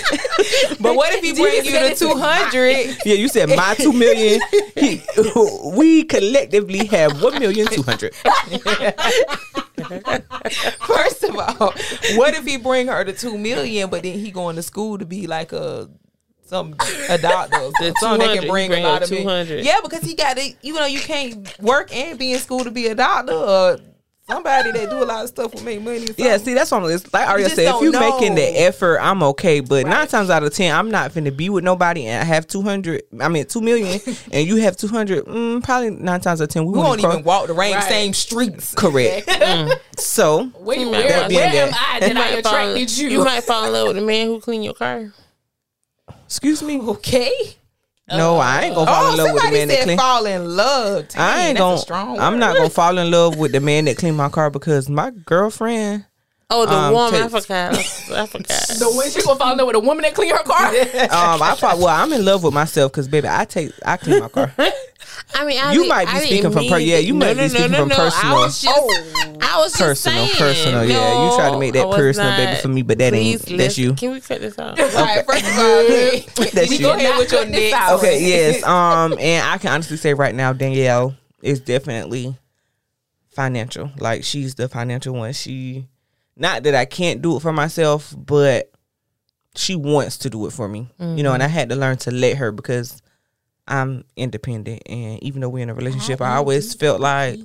But 0.80 0.96
what 0.96 1.12
if 1.14 1.22
he 1.22 1.32
bring 1.32 1.64
you 1.64 1.72
the 1.72 1.94
two 1.96 2.14
hundred? 2.14 2.96
yeah, 3.04 3.14
you 3.14 3.28
said 3.28 3.48
my 3.48 3.74
two 3.74 3.92
million. 3.92 4.40
He, 4.76 5.02
we 5.76 6.04
collectively 6.04 6.86
have 6.86 7.22
one 7.22 7.38
million 7.38 7.66
two 7.66 7.82
hundred. 7.82 8.14
First 10.86 11.24
of 11.24 11.36
all, 11.36 11.74
what 12.16 12.34
if 12.34 12.44
he 12.44 12.56
bring 12.56 12.88
her 12.88 13.04
the 13.04 13.12
two 13.12 13.36
million, 13.38 13.90
but 13.90 14.02
then 14.02 14.18
he 14.18 14.30
going 14.30 14.56
to 14.56 14.62
school 14.62 14.98
to 14.98 15.04
be 15.06 15.26
like 15.26 15.52
a 15.52 15.88
some 16.46 16.74
a 17.08 17.18
doctor, 17.18 17.56
or 17.58 17.72
The 17.80 17.94
something 17.98 18.26
that 18.26 18.38
can 18.38 18.48
bring, 18.48 18.68
bring 18.70 18.84
a 18.84 18.88
lot 18.88 19.02
of 19.02 19.10
money. 19.10 19.22
200. 19.22 19.64
Yeah, 19.64 19.80
because 19.82 20.02
he 20.02 20.14
got 20.14 20.36
to, 20.36 20.52
you 20.62 20.74
know, 20.74 20.84
you 20.84 21.00
can't 21.00 21.58
work 21.60 21.94
and 21.94 22.18
be 22.18 22.32
in 22.32 22.38
school 22.38 22.60
to 22.64 22.70
be 22.70 22.86
a 22.88 22.94
doctor 22.94 23.32
or 23.32 23.78
somebody 24.28 24.72
that 24.72 24.90
do 24.90 25.02
a 25.02 25.04
lot 25.04 25.22
of 25.24 25.28
stuff 25.28 25.54
will 25.54 25.62
make 25.62 25.82
money. 25.82 26.06
Yeah, 26.16 26.36
see, 26.38 26.54
that's 26.54 26.70
what 26.70 26.82
I'm. 26.82 26.90
It's 26.90 27.12
like 27.12 27.28
Aria 27.28 27.48
said, 27.48 27.58
if 27.60 27.64
don't 27.72 27.84
you 27.84 27.92
know. 27.92 28.00
making 28.00 28.34
the 28.34 28.42
effort, 28.62 28.98
I'm 29.00 29.22
okay. 29.22 29.60
But 29.60 29.86
nine 29.86 30.06
times 30.08 30.30
out 30.30 30.42
of 30.42 30.52
ten, 30.54 30.74
I'm 30.74 30.90
not 30.90 31.12
finna 31.12 31.36
be 31.36 31.48
with 31.50 31.64
nobody 31.64 32.06
and 32.06 32.22
I 32.22 32.24
have 32.24 32.46
two 32.46 32.62
hundred. 32.62 33.02
I 33.20 33.28
mean, 33.28 33.46
two 33.46 33.60
million, 33.60 34.00
and 34.32 34.46
you 34.46 34.56
have 34.56 34.76
two 34.76 34.88
hundred. 34.88 35.24
Mm, 35.26 35.62
probably 35.62 35.90
nine 35.90 36.20
times 36.20 36.40
out 36.40 36.44
of 36.44 36.50
ten, 36.50 36.64
we, 36.64 36.72
we 36.72 36.78
won't 36.78 37.02
won't 37.02 37.14
even 37.14 37.24
walk 37.24 37.46
the 37.48 37.54
rain, 37.54 37.74
Right. 37.74 37.84
same 37.84 38.12
streets. 38.14 38.74
Correct. 38.74 39.28
So 39.96 40.46
Where, 40.58 40.78
might 40.78 40.90
where, 40.90 41.08
that 41.08 41.30
where 41.30 41.46
am 41.66 41.72
I 41.74 42.00
that 42.00 42.16
I 42.16 42.28
attracted 42.30 42.96
you? 42.98 43.08
you 43.10 43.24
might 43.24 43.44
fall 43.44 43.64
in 43.66 43.72
love 43.72 43.86
with 43.88 43.96
the 43.96 44.02
man 44.02 44.26
who 44.26 44.40
clean 44.40 44.62
your 44.64 44.74
car. 44.74 45.12
excuse 46.26 46.62
me. 46.62 46.80
Okay. 46.80 47.56
No, 48.08 48.36
I 48.36 48.62
ain't 48.64 48.74
gonna 48.74 48.86
fall 48.90 49.04
Oh, 49.06 49.10
in 49.12 49.16
love 49.16 49.32
with 49.32 49.42
the 49.44 49.50
man 49.50 49.68
that 49.68 49.82
clean. 49.84 49.98
fall 49.98 50.26
in 50.26 50.56
love. 50.56 51.08
Dang, 51.08 51.20
I 51.22 51.40
ain't 51.48 51.58
gonna. 51.58 52.20
I'm 52.20 52.38
not 52.38 52.54
gonna 52.56 52.68
fall 52.68 52.98
in 52.98 53.10
love 53.10 53.38
with 53.38 53.52
the 53.52 53.60
man 53.60 53.86
that 53.86 53.96
clean 53.96 54.14
my 54.14 54.28
car 54.28 54.50
because 54.50 54.88
my 54.90 55.10
girlfriend. 55.10 56.04
Oh, 56.56 56.66
the 56.66 56.72
Um, 56.72 56.92
warm. 56.92 57.14
I 57.14 57.28
forgot. 57.28 57.74
I 57.76 58.26
forgot. 58.26 58.48
the 58.78 58.94
way 58.96 59.10
she 59.10 59.20
gonna 59.22 59.38
fall 59.38 59.52
in 59.52 59.58
love 59.58 59.66
with 59.66 59.76
a 59.76 59.80
woman 59.80 60.02
that 60.02 60.14
clean 60.14 60.30
her 60.30 60.42
car? 60.44 60.66
Um, 61.14 61.42
I 61.42 61.54
thought. 61.58 61.78
Well, 61.78 61.88
I'm 61.88 62.12
in 62.12 62.24
love 62.24 62.44
with 62.44 62.54
myself 62.54 62.92
because 62.92 63.08
baby, 63.08 63.26
I 63.28 63.44
take 63.44 63.72
I 63.84 63.96
clean 63.96 64.20
my 64.20 64.28
car. 64.28 64.52
I 65.34 65.44
mean, 65.44 65.58
I 65.60 65.72
You 65.72 65.80
didn't- 65.80 65.88
might 65.88 66.04
be 66.06 66.12
I 66.12 66.20
speaking 66.24 66.52
from 66.52 66.66
per- 66.66 66.78
yeah, 66.78 66.98
you 66.98 67.12
no, 67.14 67.26
might 67.26 67.36
be 67.36 67.48
speaking 67.48 67.70
no, 67.72 67.78
from 67.80 67.90
personal. 67.90 68.34
I 68.36 68.38
was 68.38 68.62
just, 68.62 68.78
I 69.42 69.58
was 69.58 69.72
just 69.72 69.80
Personal, 69.80 70.26
saying. 70.26 70.36
personal, 70.38 70.84
yeah. 70.84 70.94
No, 70.96 71.30
You 71.30 71.36
try 71.36 71.50
to 71.50 71.58
make 71.58 71.72
that 71.74 71.82
I 71.82 71.86
was 71.86 71.96
personal, 71.96 72.36
baby, 72.36 72.60
for 72.60 72.68
me, 72.68 72.82
but 72.82 72.98
that 72.98 73.14
ain't- 73.14 73.42
Please 73.42 73.58
that's 73.58 73.78
you. 73.78 73.94
Can 73.94 74.12
we 74.12 74.20
cut 74.20 74.40
this 74.40 74.58
out? 74.58 74.78
All 74.78 74.86
right, 75.04 75.24
first 75.26 75.44
of 75.44 75.58
all, 75.58 76.44
That's 76.52 76.70
we 76.70 76.76
you. 76.76 76.82
go 76.82 76.92
ahead 76.94 77.18
with 77.18 77.32
your 77.32 77.44
this 77.46 77.72
next. 77.72 77.92
Okay, 77.92 78.26
yes. 78.26 78.62
Um, 78.64 79.16
and 79.18 79.46
I 79.48 79.58
can 79.58 79.72
honestly 79.72 79.96
say 79.96 80.14
right 80.14 80.34
now, 80.34 80.52
Danielle 80.52 81.16
is 81.42 81.60
definitely 81.60 82.36
financial. 83.34 83.90
Like 83.98 84.24
she's 84.24 84.54
the 84.54 84.68
financial 84.68 85.14
one. 85.14 85.32
She, 85.32 85.86
not 86.36 86.62
that 86.64 86.74
I 86.74 86.84
can't 86.84 87.22
do 87.22 87.36
it 87.36 87.40
for 87.40 87.52
myself, 87.52 88.14
but 88.16 88.70
she 89.56 89.76
wants 89.76 90.18
to 90.18 90.30
do 90.30 90.46
it 90.46 90.52
for 90.52 90.68
me. 90.68 90.88
You 90.98 91.22
know, 91.22 91.32
and 91.32 91.42
I 91.42 91.46
had 91.48 91.68
to 91.70 91.76
learn 91.76 91.96
to 91.98 92.10
let 92.10 92.36
her 92.38 92.50
because 92.52 93.00
I'm 93.68 94.04
independent. 94.16 94.82
And 94.86 95.22
even 95.22 95.40
though 95.40 95.48
we're 95.48 95.62
in 95.62 95.70
a 95.70 95.74
relationship, 95.74 96.20
I 96.20 96.36
always 96.36 96.74
felt 96.74 97.00
like 97.00 97.38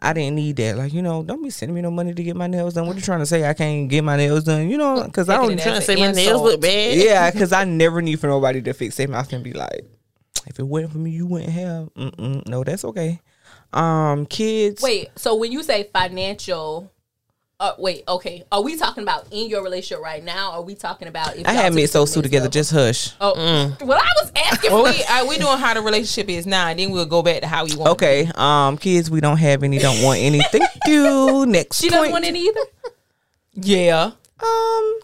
I 0.00 0.12
didn't 0.12 0.36
need 0.36 0.56
that. 0.56 0.76
Like, 0.76 0.92
you 0.92 1.02
know, 1.02 1.22
don't 1.22 1.42
be 1.42 1.50
sending 1.50 1.74
me 1.74 1.80
no 1.82 1.90
money 1.90 2.14
to 2.14 2.22
get 2.22 2.36
my 2.36 2.46
nails 2.46 2.74
done. 2.74 2.86
What 2.86 2.96
are 2.96 2.98
you 2.98 3.04
trying 3.04 3.20
to 3.20 3.26
say? 3.26 3.48
I 3.48 3.54
can't 3.54 3.88
get 3.88 4.02
my 4.02 4.16
nails 4.16 4.44
done. 4.44 4.68
You 4.68 4.78
know, 4.78 5.04
because 5.04 5.28
I 5.28 5.36
Taking 5.36 5.56
don't 5.56 5.62
trying 5.64 5.80
to 5.80 5.82
say 5.86 5.94
an 5.94 6.00
my 6.00 6.12
nails 6.12 6.42
look 6.42 6.60
bad. 6.60 6.96
yeah, 6.96 7.30
because 7.32 7.52
I 7.52 7.64
never 7.64 8.00
need 8.02 8.18
for 8.20 8.28
nobody 8.28 8.62
to 8.62 8.72
fix 8.72 8.96
their 8.96 9.08
mouth 9.08 9.32
and 9.32 9.44
be 9.44 9.52
like, 9.52 9.84
if 10.46 10.58
it 10.58 10.64
wasn't 10.64 10.92
for 10.92 10.98
me, 10.98 11.10
you 11.10 11.26
wouldn't 11.26 11.52
have. 11.52 11.92
Mm-mm, 11.94 12.46
no, 12.46 12.64
that's 12.64 12.84
okay. 12.84 13.20
Um, 13.72 14.26
kids. 14.26 14.82
Wait, 14.82 15.10
so 15.16 15.34
when 15.34 15.50
you 15.52 15.62
say 15.62 15.90
financial, 15.92 16.90
uh, 17.58 17.72
wait, 17.78 18.02
okay, 18.06 18.42
are 18.52 18.62
we 18.62 18.76
talking 18.76 19.02
about 19.02 19.26
in 19.30 19.48
your 19.48 19.62
relationship 19.62 20.02
right 20.02 20.22
now? 20.22 20.50
Or 20.50 20.54
are 20.56 20.62
we 20.62 20.74
talking 20.74 21.08
about? 21.08 21.36
If 21.36 21.46
I 21.46 21.52
had 21.52 21.72
me 21.72 21.84
it 21.84 21.90
so 21.90 22.04
Sue 22.04 22.20
together. 22.20 22.48
Just 22.48 22.70
hush. 22.70 23.14
Oh, 23.20 23.34
mm. 23.34 23.86
well, 23.86 23.98
I 23.98 24.12
was 24.22 24.32
asking 24.36 24.70
for 24.70 24.82
we 24.82 25.02
uh, 25.04 25.26
we 25.26 25.38
doing 25.38 25.56
how 25.56 25.72
the 25.72 25.80
relationship 25.80 26.28
is 26.28 26.46
now, 26.46 26.68
and 26.68 26.78
then 26.78 26.90
we'll 26.90 27.06
go 27.06 27.22
back 27.22 27.40
to 27.40 27.46
how 27.46 27.64
we 27.64 27.74
want. 27.74 27.92
Okay. 27.92 28.30
Um, 28.34 28.76
kids, 28.76 29.10
we 29.10 29.20
don't 29.20 29.38
have 29.38 29.62
any. 29.62 29.78
Don't 29.78 30.02
want 30.02 30.20
any. 30.20 30.42
Thank 30.42 30.64
you. 30.86 31.46
Next. 31.46 31.80
She 31.80 31.88
doesn't 31.88 32.12
want 32.12 32.26
it 32.26 32.36
either. 32.36 32.60
Yeah. 33.54 34.10
Um. 34.42 34.98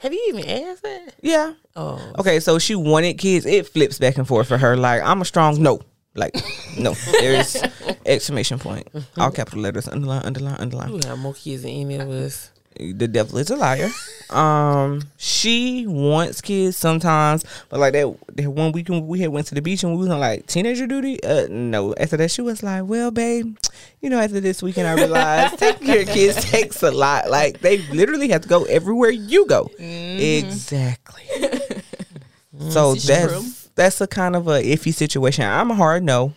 Have 0.00 0.12
you 0.12 0.24
even 0.28 0.48
asked 0.48 0.82
that? 0.82 1.14
Yeah. 1.22 1.54
Oh, 1.74 2.12
Okay. 2.18 2.38
So 2.38 2.60
she 2.60 2.76
wanted 2.76 3.14
kids. 3.14 3.46
It 3.46 3.66
flips 3.66 3.98
back 3.98 4.16
and 4.16 4.28
forth 4.28 4.46
for 4.46 4.58
her. 4.58 4.76
Like 4.76 5.02
I'm 5.02 5.22
a 5.22 5.24
strong 5.24 5.60
no. 5.60 5.80
Like 6.16 6.34
no. 6.78 6.94
There's 7.12 7.56
exclamation 8.04 8.58
point. 8.58 8.88
All 9.18 9.30
capital 9.30 9.60
letters. 9.60 9.88
Underline. 9.88 10.22
Underline. 10.24 10.56
Underline. 10.58 10.94
you 10.94 11.00
have 11.06 11.18
more 11.18 11.34
kids 11.34 11.62
than 11.62 11.72
any 11.72 11.96
of 11.96 12.08
us. 12.10 12.50
the 12.78 13.08
devil 13.08 13.38
is 13.38 13.50
a 13.50 13.56
liar. 13.56 13.88
Um, 14.28 15.02
she 15.16 15.86
wants 15.86 16.40
kids 16.42 16.76
sometimes, 16.76 17.42
but 17.70 17.80
like 17.80 17.92
that, 17.94 18.14
that 18.34 18.50
one 18.50 18.72
weekend 18.72 19.06
we 19.06 19.20
had 19.20 19.30
went 19.30 19.46
to 19.46 19.54
the 19.54 19.62
beach 19.62 19.82
and 19.82 19.92
we 19.92 19.98
was 20.00 20.08
on 20.10 20.20
like 20.20 20.46
teenager 20.46 20.86
duty. 20.86 21.22
Uh, 21.22 21.46
no. 21.48 21.94
After 21.94 22.16
that, 22.18 22.30
she 22.30 22.42
was 22.42 22.62
like, 22.62 22.84
"Well, 22.84 23.10
babe, 23.10 23.56
you 24.02 24.10
know, 24.10 24.18
after 24.18 24.40
this 24.40 24.62
weekend, 24.62 24.88
I 24.88 24.94
realized 24.94 25.58
taking 25.60 25.86
care 25.86 26.02
of 26.02 26.08
kids 26.08 26.44
takes 26.50 26.82
a 26.82 26.90
lot. 26.90 27.30
Like 27.30 27.60
they 27.60 27.78
literally 27.88 28.28
have 28.28 28.42
to 28.42 28.48
go 28.48 28.64
everywhere 28.64 29.10
you 29.10 29.46
go. 29.46 29.70
Exactly. 29.78 31.24
so 32.70 32.94
that's. 32.94 33.65
That's 33.76 34.00
a 34.00 34.06
kind 34.06 34.34
of 34.34 34.48
a 34.48 34.62
iffy 34.62 34.92
situation. 34.92 35.44
I'm 35.44 35.70
a 35.70 35.74
hard 35.74 36.02
no. 36.02 36.32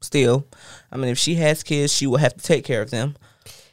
Still, 0.00 0.46
I 0.90 0.96
mean, 0.96 1.10
if 1.10 1.18
she 1.18 1.36
has 1.36 1.62
kids, 1.62 1.92
she 1.92 2.06
will 2.08 2.16
have 2.18 2.34
to 2.34 2.42
take 2.42 2.64
care 2.64 2.82
of 2.82 2.90
them. 2.90 3.16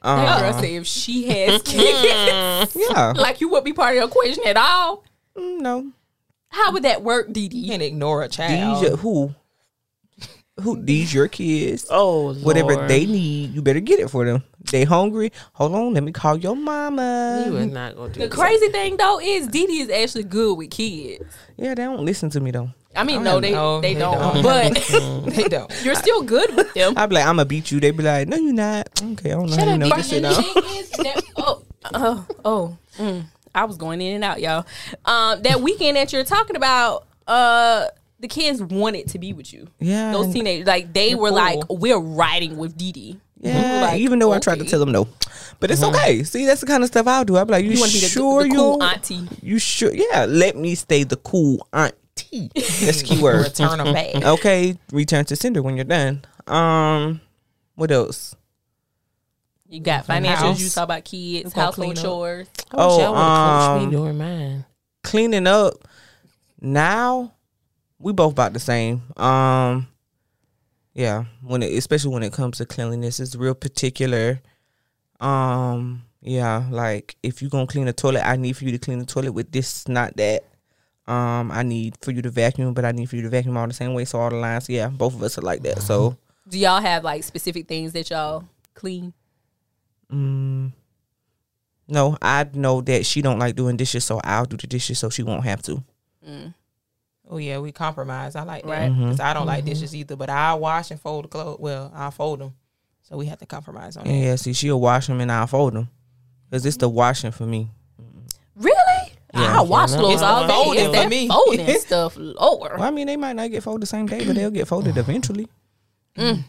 Um, 0.04 0.20
That 0.20 0.40
girl 0.42 0.54
said 0.62 0.70
if 0.70 0.86
she 0.88 1.28
has 1.28 1.62
kids, 1.64 2.76
yeah. 2.76 3.14
like 3.18 3.42
you 3.42 3.50
would 3.50 3.64
be 3.64 3.74
part 3.74 3.98
of 3.98 4.04
the 4.04 4.08
equation 4.08 4.44
at 4.46 4.56
all. 4.56 5.04
Mm, 5.36 5.60
No. 5.62 5.92
How 6.50 6.72
would 6.72 6.84
that 6.84 7.02
work, 7.04 7.28
You 7.30 7.34
Didi? 7.34 7.68
can't 7.68 7.82
ignore 7.82 8.22
a 8.24 8.28
child. 8.28 8.84
your, 8.84 8.98
who? 8.98 9.34
Who 10.62 10.82
these 10.82 11.14
your 11.14 11.28
kids? 11.28 11.86
Oh, 11.90 12.34
Whatever 12.36 12.88
they 12.88 13.06
need, 13.06 13.54
you 13.56 13.62
better 13.62 13.80
get 13.80 14.00
it 14.00 14.10
for 14.10 14.26
them. 14.26 14.44
They 14.72 14.84
hungry. 14.84 15.32
Hold 15.54 15.74
on, 15.76 15.94
let 15.94 16.04
me 16.04 16.12
call 16.12 16.38
your 16.38 16.56
mama. 16.56 17.44
You 17.46 17.52
mama. 17.54 17.64
are 17.64 17.66
not 17.68 17.96
gonna 17.96 18.14
do 18.14 18.20
The 18.22 18.28
that. 18.28 18.36
crazy 18.36 18.68
thing 18.70 18.98
though 18.98 19.20
is 19.20 19.48
Didi 19.48 19.80
is 19.80 19.90
actually 19.90 20.24
good 20.26 20.58
with 20.58 20.70
kids. 20.72 21.24
Yeah, 21.58 21.70
they 21.76 21.84
don't 21.84 22.06
listen 22.06 22.30
to 22.32 22.40
me 22.40 22.52
though. 22.52 22.70
I 22.96 23.04
mean, 23.04 23.24
no, 23.24 23.40
they 23.40 23.52
no, 23.52 23.80
they, 23.82 23.94
they 23.94 24.00
don't, 24.00 24.42
don't. 24.42 24.44
but 24.44 24.74
they 25.36 25.44
don't. 25.48 25.72
you're 25.86 25.96
still 25.96 26.24
good 26.24 26.56
with 26.56 26.74
them. 26.74 26.94
I'd 26.98 27.08
be 27.10 27.16
like, 27.16 27.26
I'm 27.26 27.36
gonna 27.38 27.46
beat 27.46 27.72
you. 27.72 27.80
They'd 27.80 27.96
be 27.96 28.04
like, 28.04 28.28
No, 28.28 28.36
you're 28.38 28.52
not. 28.54 28.90
Okay, 29.02 29.32
I 29.32 29.36
don't 29.36 29.50
know 29.50 29.56
how 29.58 29.72
you 29.72 29.78
know. 29.78 29.90
Just 29.90 30.10
sit 30.10 30.24
And 30.24 30.36
the 30.36 30.42
down. 30.42 30.54
thing 30.64 30.64
is 30.80 30.90
that- 30.92 31.24
oh, 31.38 31.64
oh, 31.94 32.26
oh, 32.46 32.78
mm, 32.98 33.24
I 33.56 33.66
was 33.66 33.78
going 33.78 34.02
in 34.02 34.16
and 34.16 34.24
out, 34.24 34.42
y'all. 34.42 34.66
Um, 35.06 35.42
that 35.44 35.62
weekend 35.62 35.96
that 35.98 36.12
you're 36.12 36.24
talking 36.26 36.56
about, 36.56 37.08
uh, 37.28 37.86
the 38.20 38.28
kids 38.28 38.62
wanted 38.62 39.08
to 39.10 39.20
be 39.20 39.32
with 39.34 39.54
you. 39.54 39.68
Yeah, 39.80 40.12
Those 40.12 40.34
teenagers, 40.34 40.68
like 40.68 40.92
they 40.94 41.16
were 41.16 41.30
cool. 41.30 41.38
like, 41.38 41.60
we're 41.70 41.98
riding 42.00 42.58
with 42.58 42.76
Didi. 42.78 43.20
Yeah, 43.42 43.82
Like, 43.82 44.00
even 44.02 44.20
though 44.20 44.32
I 44.34 44.40
tried 44.40 44.60
to 44.60 44.66
tell 44.66 44.80
them 44.80 44.92
no, 44.92 45.08
but 45.60 45.72
it's 45.72 45.82
okay. 45.84 46.24
See, 46.24 46.46
that's 46.46 46.62
the 46.62 46.68
kind 46.68 46.84
of 46.84 46.88
stuff 46.90 47.08
I'll 47.08 47.24
do. 47.26 47.38
I'll 47.38 47.46
be 47.46 47.52
like, 47.54 47.64
you, 47.66 47.72
You 47.72 47.80
want 47.80 47.92
to 47.92 47.98
be 47.98 48.02
the, 48.02 48.08
sure 48.10 48.44
the 48.44 48.50
you? 48.50 48.56
cool 48.56 48.84
auntie. 48.84 49.28
You 49.42 49.60
sure? 49.60 49.94
Yeah, 49.94 50.26
let 50.28 50.58
me 50.58 50.76
stay 50.76 51.04
the 51.04 51.16
cool 51.18 51.66
auntie. 51.72 51.96
That's 52.54 53.02
key 53.02 53.22
word. 53.22 53.46
Return 53.46 53.78
them 53.78 53.94
back. 53.94 54.16
okay, 54.24 54.78
return 54.92 55.24
to 55.26 55.36
sender 55.38 55.62
when 55.62 55.76
you're 55.78 55.86
done. 55.86 56.26
Um, 56.48 57.22
what 57.76 57.92
else? 57.92 58.36
You 59.70 59.80
got 59.80 60.06
financials. 60.06 60.36
house. 60.36 60.60
You 60.62 60.70
talk 60.70 60.84
about 60.84 61.06
kids, 61.06 61.54
gonna 61.54 61.66
household 61.68 61.96
chores. 61.96 62.48
I 62.72 62.76
wish 62.76 62.94
Oh, 62.94 63.00
y'all 63.00 63.12
would 63.14 63.20
have 63.20 63.38
coached 63.38 63.84
um, 63.84 63.86
me 63.90 63.96
during 63.96 64.18
mine. 64.18 64.66
cleaning 65.04 65.48
up 65.48 65.74
now 66.60 67.32
we 68.00 68.12
both 68.14 68.34
about 68.34 68.54
the 68.54 68.60
same 68.60 69.02
um 69.16 69.88
yeah 71.00 71.24
when 71.42 71.64
it 71.64 71.72
especially 71.78 72.14
when 72.14 72.24
it 72.24 72.34
comes 72.34 72.58
to 72.58 72.66
cleanliness 72.66 73.20
it's 73.22 73.36
real 73.36 73.56
particular. 73.56 74.42
Um 75.22 76.04
yeah 76.22 76.68
like 76.70 77.16
if 77.24 77.42
you're 77.42 77.50
gonna 77.50 77.66
clean 77.66 77.86
the 77.86 77.94
toilet 77.94 78.28
i 78.28 78.36
need 78.36 78.58
for 78.58 78.66
you 78.66 78.72
to 78.74 78.78
clean 78.78 79.00
the 79.00 79.06
toilet 79.06 79.32
with 79.32 79.50
this 79.52 79.88
not 79.88 80.16
that. 80.18 80.44
Um 81.08 81.52
i 81.52 81.64
need 81.64 81.96
for 82.02 82.12
you 82.12 82.22
to 82.22 82.30
vacuum 82.30 82.74
but 82.74 82.84
i 82.84 82.92
need 82.92 83.10
for 83.10 83.16
you 83.16 83.22
to 83.22 83.30
vacuum 83.30 83.56
all 83.56 83.68
the 83.68 83.74
same 83.74 83.94
way 83.94 84.04
so 84.04 84.20
all 84.20 84.30
the 84.30 84.36
lines 84.36 84.68
yeah 84.70 84.90
both 84.90 85.16
of 85.16 85.24
us 85.24 85.38
are 85.38 85.42
like 85.42 85.64
that 85.64 85.82
so. 85.82 86.18
Do 86.50 86.58
y'all 86.60 86.82
have 86.82 87.04
like 87.04 87.24
specific 87.24 87.68
things 87.68 87.94
that 87.94 88.10
y'all 88.10 88.44
clean? 88.74 89.14
mm, 90.12 90.72
no 91.88 92.18
i 92.22 92.46
know 92.54 92.82
that 92.82 93.06
she 93.06 93.22
don't 93.22 93.40
like 93.40 93.56
doing 93.56 93.78
dishes 93.78 94.04
so 94.04 94.20
i'll 94.24 94.46
do 94.46 94.58
the 94.58 94.68
dishes 94.68 95.00
so 95.00 95.10
she 95.10 95.24
won't 95.24 95.46
have 95.46 95.62
to 95.62 95.82
Oh 97.30 97.38
yeah, 97.38 97.60
we 97.60 97.72
compromise. 97.72 98.36
I 98.36 98.44
like 98.44 98.64
that 98.64 98.70
Right. 98.70 98.92
Mm-hmm. 98.92 99.04
because 99.04 99.20
I 99.20 99.34
don't 99.34 99.46
like 99.46 99.60
mm-hmm. 99.64 99.70
dishes 99.74 99.96
either. 99.96 100.16
But 100.16 100.30
I 100.30 100.54
wash 100.56 100.90
and 100.92 101.00
fold 101.00 101.26
the 101.26 101.28
clothes. 101.30 101.58
Well, 101.60 101.92
I 101.96 102.10
fold 102.10 102.40
them, 102.40 102.54
so 103.04 103.18
we 103.18 103.28
have 103.28 103.40
to 103.40 103.46
compromise 103.46 103.98
on 103.98 104.06
Yeah, 104.06 104.12
that. 104.14 104.18
yeah. 104.20 104.36
See, 104.38 104.54
she'll 104.54 104.82
wash 104.82 105.08
them 105.08 105.22
and 105.22 105.32
I'll 105.32 105.48
fold 105.48 105.74
them. 105.74 105.90
Cause 106.52 106.66
it's 106.66 106.78
the 106.78 106.88
mm-hmm. 106.88 106.96
washing 106.96 107.32
for 107.32 107.46
me. 107.46 107.70
Really? 108.56 108.74
Yeah. 109.34 109.42
Yeah. 109.42 109.60
I 109.60 109.62
wash 109.62 109.92
no, 109.92 110.00
clothes 110.00 110.14
it's 110.16 110.22
all 110.24 110.48
day. 110.48 110.54
folding 110.54 110.80
It's 110.80 110.88
for 110.88 110.92
that 110.94 111.10
me. 111.10 111.28
folding 111.28 111.76
stuff, 111.80 112.14
Lord. 112.18 112.72
Well, 112.80 112.82
I 112.88 112.90
mean, 112.90 113.06
they 113.06 113.16
might 113.18 113.36
not 113.36 113.52
get 113.52 113.62
folded 113.62 113.84
the 113.84 113.86
same 113.86 114.08
day, 114.08 114.26
but 114.26 114.36
they'll 114.36 114.50
get 114.50 114.68
folded 114.68 114.98
eventually. 114.98 115.48
Mm. 116.18 116.44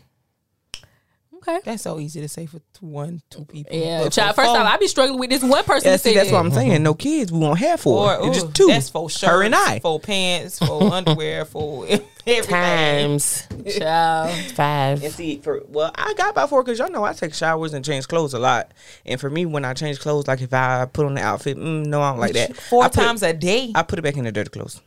Okay. 1.43 1.61
That's 1.65 1.83
so 1.83 1.99
easy 1.99 2.21
to 2.21 2.29
say 2.29 2.47
for 2.47 2.61
one, 2.81 3.23
two 3.31 3.45
people. 3.47 3.75
Yeah, 3.77 4.03
But 4.05 4.13
child. 4.13 4.37
First 4.37 4.49
four- 4.51 4.59
off, 4.59 4.67
I 4.67 4.77
be 4.77 4.87
struggling 4.89 5.19
with 5.19 5.31
this 5.31 5.43
one 5.43 5.65
person. 5.65 5.89
Yeah, 5.89 5.97
to 5.97 5.99
see, 6.03 6.11
say 6.11 6.15
that's 6.15 6.31
that. 6.31 6.35
what 6.37 6.45
I'm 6.45 6.51
saying. 6.53 6.83
No 6.83 6.95
kids, 6.95 7.33
we 7.33 7.39
won't 7.39 7.59
have 7.61 7.81
four. 7.81 8.15
Or, 8.17 8.29
ooh, 8.29 8.33
just 8.33 8.55
two. 8.55 8.67
That's 8.67 8.89
for 8.91 9.09
shirts, 9.09 9.23
Her 9.33 9.43
and 9.43 9.55
I. 9.55 9.81
for 9.81 9.99
pants, 9.99 10.59
for 10.59 10.83
underwear, 10.93 11.45
for 11.47 11.87
everything. 12.27 12.45
Times 12.45 13.47
Child. 13.79 14.31
five. 14.53 15.03
And 15.03 15.13
see, 15.15 15.39
for 15.39 15.63
well, 15.69 15.91
I 15.95 16.15
got 16.15 16.31
about 16.31 16.51
four 16.51 16.63
because 16.63 16.79
y'all 16.79 16.91
know 16.91 17.05
I 17.05 17.13
take 17.15 17.33
showers 17.35 17.73
and 17.75 17.85
change 17.85 18.07
clothes 18.09 18.35
a 18.35 18.39
lot. 18.39 18.73
And 19.07 19.21
for 19.21 19.31
me, 19.31 19.47
when 19.47 19.65
I 19.65 19.73
change 19.75 19.99
clothes, 20.01 20.29
like 20.29 20.41
if 20.43 20.53
I 20.53 20.87
put 20.93 21.07
on 21.07 21.15
the 21.15 21.23
outfit, 21.23 21.57
mm, 21.57 21.87
no, 21.87 22.03
I 22.03 22.11
don't 22.11 22.21
like 22.21 22.35
that. 22.35 22.57
Four 22.57 22.85
I 22.85 22.89
put 22.89 22.95
times 22.95 23.23
a 23.23 23.33
day. 23.33 23.73
I 23.75 23.83
put 23.83 23.99
it 23.99 24.03
back 24.03 24.17
in 24.17 24.25
the 24.25 24.33
dirty 24.33 24.51
clothes. 24.51 24.81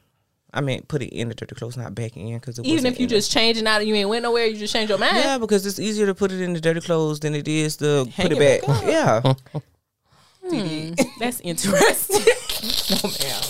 I 0.53 0.61
mean, 0.61 0.83
put 0.87 1.01
it 1.01 1.09
in 1.11 1.29
the 1.29 1.35
dirty 1.35 1.55
clothes, 1.55 1.75
not 1.77 1.95
back 1.95 2.15
in, 2.15 2.35
because 2.35 2.59
Even 2.59 2.85
if 2.85 2.99
you 2.99 3.07
just 3.07 3.31
changing 3.31 3.65
out 3.65 3.79
and 3.81 3.89
you 3.89 3.95
ain't 3.95 4.07
went 4.09 4.21
nowhere, 4.23 4.45
you 4.45 4.55
just 4.57 4.71
change 4.73 4.89
your 4.89 4.99
mind. 4.99 5.17
yeah, 5.17 5.37
because 5.39 5.65
it's 5.65 5.79
easier 5.79 6.05
to 6.05 6.13
put 6.13 6.31
it 6.31 6.41
in 6.41 6.53
the 6.53 6.61
dirty 6.61 6.79
clothes 6.81 7.19
than 7.19 7.33
it 7.33 7.47
is 7.47 7.77
to 7.77 8.05
Hang 8.15 8.27
put 8.29 8.31
it 8.31 8.37
it 8.41 8.61
back. 8.65 8.67
back 8.67 8.85
yeah, 8.85 9.33
Hmm, 10.45 10.93
That's 11.19 11.39
interesting. 11.39 12.17
no, 12.91 13.09
ma'am. 13.09 13.41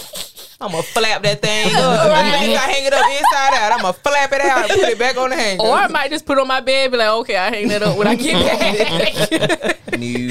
I'm 0.61 0.71
gonna 0.71 0.83
flap 0.83 1.23
that 1.23 1.41
thing 1.41 1.65
up. 1.75 2.05
Even 2.35 2.51
if 2.51 2.57
I 2.57 2.71
hang 2.71 2.85
it 2.85 2.93
up 2.93 3.05
inside 3.05 3.53
out, 3.57 3.71
I'm 3.73 3.81
gonna 3.81 3.91
flap 3.93 4.31
it 4.31 4.41
out 4.41 4.69
and 4.71 4.79
put 4.79 4.89
it 4.89 4.99
back 4.99 5.17
on 5.17 5.31
the 5.31 5.35
hanger. 5.35 5.61
or 5.61 5.73
I 5.73 5.87
might 5.87 6.09
just 6.09 6.25
put 6.25 6.37
it 6.37 6.41
on 6.41 6.47
my 6.47 6.61
bed, 6.61 6.83
and 6.85 6.91
be 6.93 6.97
like, 6.99 7.09
okay, 7.09 7.35
I 7.35 7.49
hang 7.49 7.67
that 7.67 7.81
up 7.83 7.97
when 7.97 8.07
I 8.07 8.15
get 8.15 9.77
back. 9.91 9.93
new. 9.99 10.29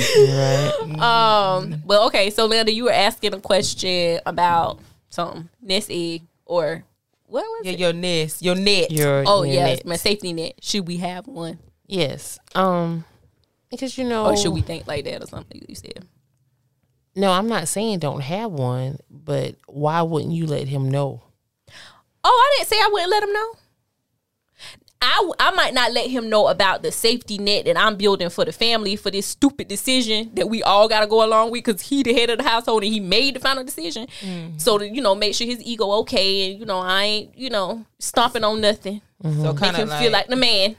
um, 1.01 1.83
Well, 1.85 2.07
okay, 2.07 2.31
so 2.31 2.47
Linda, 2.47 2.73
you 2.73 2.85
were 2.85 2.93
asking 2.93 3.35
a 3.35 3.41
question 3.41 4.21
about 4.25 4.79
something 5.11 5.49
nest 5.61 5.91
egg 5.91 6.23
or 6.53 6.85
what 7.25 7.45
was 7.45 7.63
yeah, 7.65 7.73
it? 7.73 7.79
your 7.79 7.93
nest, 7.95 8.43
your 8.43 8.55
net. 8.55 8.91
Your 8.91 9.25
Oh 9.27 9.43
your 9.43 9.55
yes, 9.55 9.79
net. 9.79 9.87
my 9.87 9.97
safety 9.97 10.35
net. 10.35 10.55
Should 10.61 10.87
we 10.87 10.99
have 10.99 11.27
one, 11.27 11.59
yes. 11.87 12.39
Um, 12.55 13.05
because 13.71 13.97
you 13.97 14.05
know, 14.05 14.27
or 14.27 14.37
should 14.37 14.53
we 14.53 14.61
think 14.61 14.87
like 14.87 15.05
that 15.07 15.23
or 15.23 15.27
something? 15.27 15.65
You 15.67 15.75
said. 15.75 16.07
No, 17.17 17.31
I'm 17.31 17.49
not 17.49 17.69
saying 17.69 17.99
don't 18.01 18.21
have 18.21 18.51
one, 18.53 18.99
but 19.11 19.57
why 19.67 20.03
wouldn't 20.03 20.33
you 20.33 20.47
let 20.47 20.69
him 20.69 20.91
know? 20.91 21.23
Oh, 22.25 22.51
I 22.53 22.57
didn't 22.57 22.69
say 22.69 22.77
I 22.77 22.89
wouldn't 22.93 23.11
let 23.11 23.23
him 23.23 23.33
know. 23.33 23.53
I, 25.03 25.31
I 25.41 25.51
might 25.53 25.75
not 25.75 25.93
let 25.93 26.09
him 26.09 26.29
know 26.31 26.47
about 26.49 26.83
the 26.83 26.93
safety 26.93 27.37
net 27.39 27.65
that 27.65 27.77
I'm 27.77 27.97
building 27.97 28.31
for 28.31 28.45
the 28.45 28.53
family 28.53 28.95
for 28.97 29.11
this 29.11 29.27
stupid 29.27 29.67
decision 29.69 30.31
that 30.35 30.49
we 30.49 30.63
all 30.63 30.89
got 30.89 31.01
to 31.01 31.07
go 31.07 31.25
along 31.25 31.51
with 31.51 31.65
because 31.65 31.83
he 31.83 32.03
the 32.03 32.13
head 32.15 32.31
of 32.31 32.39
the 32.39 32.45
household 32.45 32.85
and 32.85 32.93
he 32.93 33.01
made 33.01 33.35
the 33.35 33.41
final 33.41 33.65
decision. 33.65 34.07
Mm-hmm. 34.21 34.59
So 34.59 34.79
to 34.79 34.89
you 34.89 35.03
know 35.03 35.15
make 35.15 35.35
sure 35.35 35.47
his 35.47 35.61
ego 35.63 35.91
okay 36.01 36.51
and 36.53 36.61
you 36.61 36.67
know 36.67 36.79
I 36.79 37.03
ain't 37.03 37.39
you 37.39 37.51
know 37.51 37.85
stomping 37.99 38.45
on 38.45 38.61
nothing. 38.61 39.01
Mm-hmm. 39.25 39.43
So 39.43 39.53
Make 39.53 39.57
kind 39.63 39.77
him 39.77 39.83
of 39.85 39.89
like, 39.91 40.03
feel 40.03 40.13
like 40.13 40.27
the 40.29 40.37
man. 40.37 40.77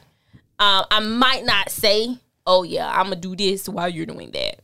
Um, 0.60 0.86
I 0.92 1.00
might 1.02 1.44
not 1.46 1.70
say, 1.72 2.18
oh 2.48 2.64
yeah, 2.64 2.90
I'm 2.90 3.06
gonna 3.08 3.18
do 3.18 3.36
this 3.36 3.68
while 3.68 3.90
you're 3.90 4.06
doing 4.06 4.32
that. 4.32 4.60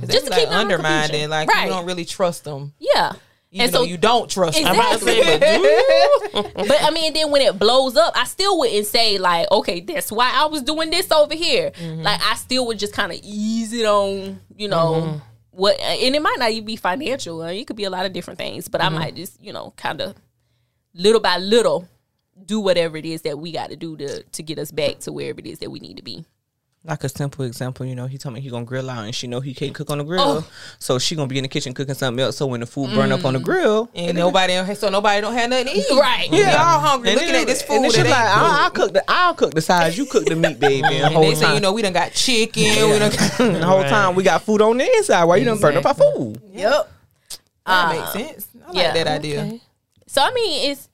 just 0.00 0.12
just 0.12 0.24
to 0.26 0.30
like 0.30 0.40
keep 0.40 0.48
them 0.48 0.54
in 0.58 0.66
undermined 0.66 1.10
confusion. 1.10 1.22
and 1.24 1.30
like 1.30 1.48
Right. 1.48 1.64
you 1.64 1.70
don't 1.70 1.86
really 1.86 2.04
trust 2.04 2.44
them, 2.44 2.72
Yeah. 2.80 3.12
Even 3.52 3.64
and 3.64 3.72
so 3.74 3.82
you 3.82 3.96
don't 3.96 4.30
trust. 4.30 4.58
Exactly. 4.58 5.16
but 6.32 6.82
I 6.82 6.90
mean, 6.92 7.12
then 7.12 7.30
when 7.30 7.42
it 7.42 7.58
blows 7.58 7.96
up, 7.96 8.12
I 8.16 8.24
still 8.24 8.58
wouldn't 8.58 8.86
say 8.86 9.18
like, 9.18 9.50
okay, 9.50 9.80
that's 9.80 10.12
why 10.12 10.30
I 10.32 10.46
was 10.46 10.62
doing 10.62 10.90
this 10.90 11.10
over 11.10 11.34
here. 11.34 11.72
Like 11.80 12.20
I 12.22 12.36
still 12.36 12.66
would 12.68 12.78
just 12.78 12.92
kind 12.92 13.10
of 13.12 13.18
ease 13.22 13.72
it 13.72 13.84
on, 13.84 14.40
you 14.56 14.68
know, 14.68 15.20
what, 15.50 15.78
and 15.80 16.14
it 16.14 16.22
might 16.22 16.36
not 16.38 16.50
even 16.52 16.64
be 16.64 16.76
financial. 16.76 17.42
Uh, 17.42 17.48
It 17.50 17.66
could 17.66 17.76
be 17.76 17.84
a 17.84 17.90
lot 17.90 18.06
of 18.06 18.12
different 18.12 18.38
things, 18.38 18.68
but 18.68 18.80
I 18.80 18.88
might 18.88 19.16
just, 19.16 19.42
you 19.42 19.52
know, 19.52 19.72
kind 19.76 20.00
of 20.00 20.14
little 20.94 21.20
by 21.20 21.38
little 21.38 21.88
do 22.46 22.60
whatever 22.60 22.96
it 22.96 23.04
is 23.04 23.22
that 23.22 23.38
we 23.38 23.52
got 23.52 23.70
to 23.70 23.76
do 23.76 23.96
to 23.96 24.22
to 24.22 24.42
get 24.42 24.58
us 24.58 24.70
back 24.70 25.00
to 25.00 25.12
wherever 25.12 25.40
it 25.40 25.46
is 25.46 25.58
that 25.58 25.70
we 25.70 25.80
need 25.80 25.96
to 25.96 26.02
be. 26.02 26.24
Like 26.82 27.04
a 27.04 27.10
simple 27.10 27.44
example, 27.44 27.84
you 27.84 27.94
know, 27.94 28.06
he 28.06 28.16
told 28.16 28.34
me 28.34 28.40
he 28.40 28.48
gonna 28.48 28.64
grill 28.64 28.88
out, 28.88 29.04
and 29.04 29.14
she 29.14 29.26
know 29.26 29.40
he 29.40 29.52
can't 29.52 29.74
cook 29.74 29.90
on 29.90 29.98
the 29.98 30.04
grill, 30.04 30.22
Oh. 30.22 30.46
so 30.78 30.98
she 30.98 31.14
gonna 31.14 31.28
be 31.28 31.36
in 31.36 31.42
the 31.42 31.48
kitchen 31.48 31.74
cooking 31.74 31.94
something 31.94 32.24
else. 32.24 32.38
So 32.38 32.46
when 32.46 32.60
the 32.60 32.66
food 32.66 32.94
burn 32.94 33.12
up 33.12 33.26
on 33.26 33.34
the 33.34 33.38
mm. 33.38 33.44
grill, 33.44 33.90
and 33.94 34.16
nobody, 34.16 34.54
so 34.74 34.88
nobody 34.88 35.20
don't 35.20 35.34
have 35.34 35.50
nothing 35.50 35.66
to 35.66 35.78
eat. 35.78 35.84
Right. 35.90 36.30
We 36.30 36.42
all 36.42 36.80
hungry 36.80 37.10
And 37.10 37.16
looking 37.18 37.32
then- 37.34 37.42
at 37.42 37.46
this 37.46 37.60
food. 37.60 37.84
And 37.84 37.92
she 37.92 38.00
that 38.00 38.08
like. 38.08 38.18
I'll, 38.18 38.64
I'll 38.64 38.70
cook 38.70 38.94
the 38.94 39.04
I'll 39.06 39.34
cook 39.34 39.52
the 39.52 39.60
sides, 39.60 39.98
you 39.98 40.06
cook 40.06 40.24
the 40.24 40.36
meat, 40.36 40.58
baby. 40.58 40.76
And, 40.76 40.84
the 40.84 41.04
And 41.04 41.14
whole 41.14 41.22
they 41.24 41.34
say, 41.34 41.54
you 41.54 41.60
know, 41.60 41.74
we 41.74 41.82
done 41.82 41.92
got 41.92 42.12
chicken. 42.12 42.62
We 42.62 42.98
done 42.98 43.10
got, 43.10 43.38
the 43.38 43.66
whole 43.66 43.82
time 43.82 44.14
we 44.14 44.22
got 44.22 44.42
food 44.42 44.62
on 44.62 44.78
the 44.78 44.86
inside. 44.86 45.24
Why 45.24 45.36
you 45.36 45.44
done 45.44 45.58
burn 45.58 45.76
up 45.76 45.84
our 45.84 45.92
food? 45.92 46.40
Yep. 46.50 46.70
that 47.30 47.40
ah. 47.66 47.92
makes 47.92 48.12
sense. 48.12 48.48
I 48.64 48.66
like 48.68 48.76
yeah. 48.76 48.92
that 48.94 49.06
idea. 49.06 49.60
So 50.06 50.22
I 50.22 50.32
mean, 50.32 50.70
it's 50.70 50.88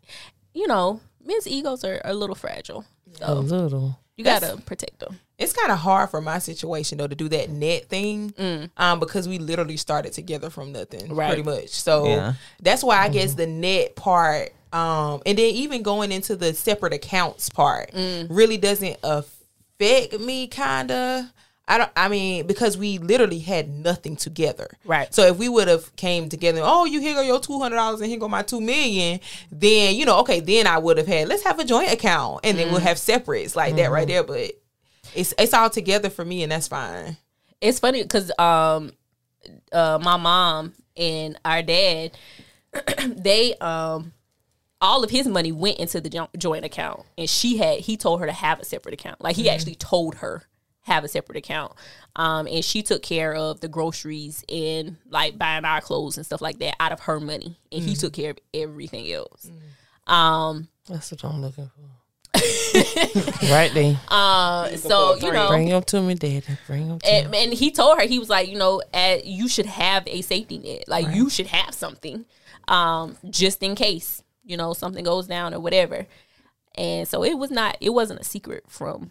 you 0.53 0.67
know, 0.67 1.01
men's 1.25 1.47
egos 1.47 1.85
are, 1.85 2.01
are 2.05 2.11
a 2.11 2.15
little 2.15 2.35
fragile. 2.35 2.85
A 3.21 3.37
little. 3.37 4.01
you 4.17 4.25
gotta 4.25 4.61
protect 4.67 4.99
them. 4.99 5.21
It's 5.39 5.53
kind 5.53 5.71
of 5.71 5.79
hard 5.79 6.11
for 6.11 6.21
my 6.21 6.39
situation 6.39 6.99
though 6.99 7.07
to 7.07 7.15
do 7.15 7.29
that 7.29 7.51
net 7.51 7.89
thing, 7.89 8.31
mm. 8.31 8.71
um, 8.77 9.01
because 9.01 9.29
we 9.29 9.39
literally 9.39 9.77
started 9.77 10.13
together 10.13 10.49
from 10.49 10.73
nothing, 10.73 11.15
Right. 11.15 11.29
pretty 11.29 11.43
much. 11.43 11.69
So 11.69 12.07
Yeah. 12.07 12.33
that's 12.63 12.83
why 12.83 12.99
I 12.99 13.09
guess 13.11 13.31
mm-hmm. 13.31 13.37
the 13.39 13.47
net 13.47 13.97
part, 13.97 14.55
um, 14.73 15.21
and 15.27 15.37
then 15.39 15.53
even 15.55 15.83
going 15.83 16.11
into 16.11 16.37
the 16.37 16.55
separate 16.55 16.95
accounts 16.95 17.51
part, 17.51 17.93
mm. 17.93 18.27
really 18.31 18.57
doesn't 18.57 18.97
affect 19.03 20.19
me. 20.21 20.47
Kinda. 20.47 21.33
I 21.69 21.79
don't. 21.79 21.91
I 21.97 22.09
mean, 22.09 22.47
because 22.47 22.79
we 22.79 22.99
literally 22.99 23.41
had 23.41 23.69
nothing 23.69 24.15
together, 24.17 24.69
Right. 24.85 25.13
So 25.13 25.27
if 25.27 25.37
we 25.37 25.49
would 25.49 25.67
have 25.67 25.95
came 25.97 26.29
together, 26.29 26.61
oh, 26.63 26.85
you 26.85 27.01
here 27.01 27.15
go 27.15 27.23
your 27.23 27.41
two 27.41 27.59
hundred 27.59 27.77
dollars 27.77 28.01
and 28.01 28.09
here 28.09 28.21
go 28.21 28.29
my 28.29 28.43
two 28.43 28.61
million, 28.61 29.19
then 29.51 29.97
you 29.97 30.07
know, 30.07 30.21
okay, 30.21 30.39
then 30.39 30.69
I 30.69 30.79
would 30.79 30.97
have 30.97 31.09
had 31.09 31.27
let's 31.29 31.43
have 31.43 31.59
a 31.59 31.65
joint 31.65 31.93
account 31.93 32.41
and 32.45 32.57
then 32.57 32.71
we'll 32.71 32.81
mm. 32.81 32.85
have 32.85 32.99
separates 32.99 33.57
like 33.57 33.75
that 33.77 33.91
right 33.91 34.07
mm-hmm. 34.07 34.13
there. 34.13 34.23
But 34.23 34.53
it's 35.15 35.35
it's 35.39 35.55
all 35.55 35.71
together 35.71 36.11
for 36.11 36.25
me 36.25 36.43
and 36.43 36.53
that's 36.53 36.69
fine. 36.69 37.17
It's 37.61 37.79
funny 37.79 38.03
because 38.03 38.31
um, 38.39 38.93
uh, 39.73 39.99
my 40.03 40.17
mom 40.17 40.75
and 40.97 41.39
our 41.45 41.63
dad, 41.63 42.17
they 43.07 43.55
um, 43.57 44.13
all 44.81 45.03
of 45.03 45.11
his 45.11 45.27
money 45.27 45.53
went 45.53 45.79
into 45.79 46.01
the 46.01 46.29
joint 46.37 46.65
account, 46.65 47.03
and 47.17 47.29
she 47.29 47.57
had 47.57 47.81
he 47.81 47.97
told 47.97 48.21
her 48.21 48.27
to 48.27 48.33
have 48.33 48.61
a 48.61 48.65
separate 48.65 48.95
account. 48.95 49.21
Like 49.21 49.37
he 49.37 49.49
actually 49.49 49.75
told 49.75 50.17
her 50.17 50.45
have 50.83 51.03
a 51.03 51.09
separate 51.09 51.39
account, 51.39 51.73
um, 52.15 52.47
and 52.47 52.65
she 52.65 52.83
took 52.83 53.03
care 53.03 53.35
of 53.35 53.61
the 53.61 53.69
groceries 53.69 54.45
and 54.49 54.97
like 55.09 55.39
buying 55.39 55.65
our 55.65 55.81
clothes 55.81 56.17
and 56.17 56.27
stuff 56.27 56.41
like 56.41 56.59
that 56.59 56.77
out 56.81 56.93
of 56.93 57.01
her 57.01 57.21
money, 57.21 57.59
and 57.73 57.83
he 57.83 57.95
took 57.95 58.13
care 58.13 58.31
of 58.31 58.39
everything 58.55 59.11
else. 59.11 59.51
Um, 60.07 60.69
That's 60.89 61.11
what 61.11 61.25
I'm 61.25 61.41
looking 61.43 61.67
for. 61.67 61.96
right 63.51 63.71
then. 63.75 63.99
uh, 64.09 64.69
so 64.77 65.17
you 65.17 65.33
know, 65.33 65.49
Bring 65.49 65.69
him 65.69 65.83
to 65.83 66.01
me, 66.03 66.15
daddy. 66.15 66.43
Bring 66.67 66.89
him 66.89 66.99
to 66.99 67.07
and, 67.09 67.31
me. 67.31 67.45
and 67.45 67.53
he 67.53 67.71
told 67.71 67.99
her 67.99 68.07
he 68.07 68.19
was 68.19 68.29
like 68.29 68.49
you 68.49 68.59
know 68.59 68.83
uh 68.93 69.17
you 69.25 69.49
should 69.49 69.67
have 69.67 70.05
a 70.07 70.23
safety 70.23 70.59
net 70.59 70.85
like 70.89 71.15
you 71.15 71.31
should 71.31 71.47
have 71.47 71.75
something 71.75 72.25
um 72.69 73.17
just 73.31 73.63
in 73.63 73.75
case 73.75 74.23
you 74.45 74.57
know 74.57 74.73
something 74.73 75.05
goes 75.05 75.27
down 75.27 75.55
or 75.55 75.61
whatever 75.61 76.07
and 76.77 77.07
so 77.09 77.25
it 77.25 77.39
was 77.39 77.51
not 77.51 77.77
it 77.81 77.91
wasn't 77.91 78.19
a 78.21 78.25
secret 78.25 78.65
from 78.69 79.11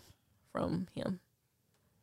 from 0.52 0.88
him 0.94 1.20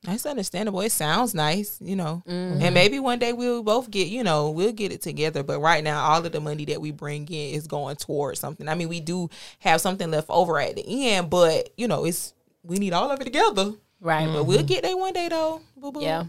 That's 0.04 0.26
understandable. 0.26 0.80
It 0.80 0.90
sounds 0.90 1.32
nice, 1.32 1.78
you 1.80 1.94
know. 1.94 2.24
And 2.26 2.60
mm-hmm. 2.60 2.74
maybe 2.74 2.98
one 2.98 3.20
day 3.20 3.32
we'll 3.32 3.62
both 3.62 3.88
get, 3.88 4.08
you 4.08 4.24
know, 4.24 4.50
we'll 4.50 4.72
get 4.72 4.90
it 4.90 5.00
together. 5.00 5.44
But 5.44 5.60
right 5.60 5.82
now, 5.84 6.02
all 6.02 6.26
of 6.26 6.32
the 6.32 6.40
money 6.40 6.64
that 6.66 6.80
we 6.80 6.90
bring 6.90 7.28
in 7.28 7.54
is 7.54 7.68
going 7.68 7.96
towards 7.96 8.40
something. 8.40 8.68
I 8.68 8.74
mean, 8.74 8.88
we 8.88 8.98
do 8.98 9.30
have 9.60 9.80
something 9.80 10.10
left 10.10 10.28
over 10.28 10.58
at 10.58 10.74
the 10.74 11.10
end, 11.10 11.30
but 11.30 11.70
you 11.76 11.86
know, 11.86 12.04
it's 12.04 12.34
we 12.64 12.78
need 12.78 12.92
all 12.92 13.10
of 13.10 13.20
it 13.20 13.24
together. 13.24 13.72
right 14.00 14.26
But 14.26 14.44
we'll 14.44 14.58
mm-hmm. 14.58 14.66
get 14.66 14.82
there 14.82 14.96
one 14.96 15.12
day, 15.12 15.28
though. 15.28 15.60
Boo-boo. 15.76 16.02
yeah 16.02 16.24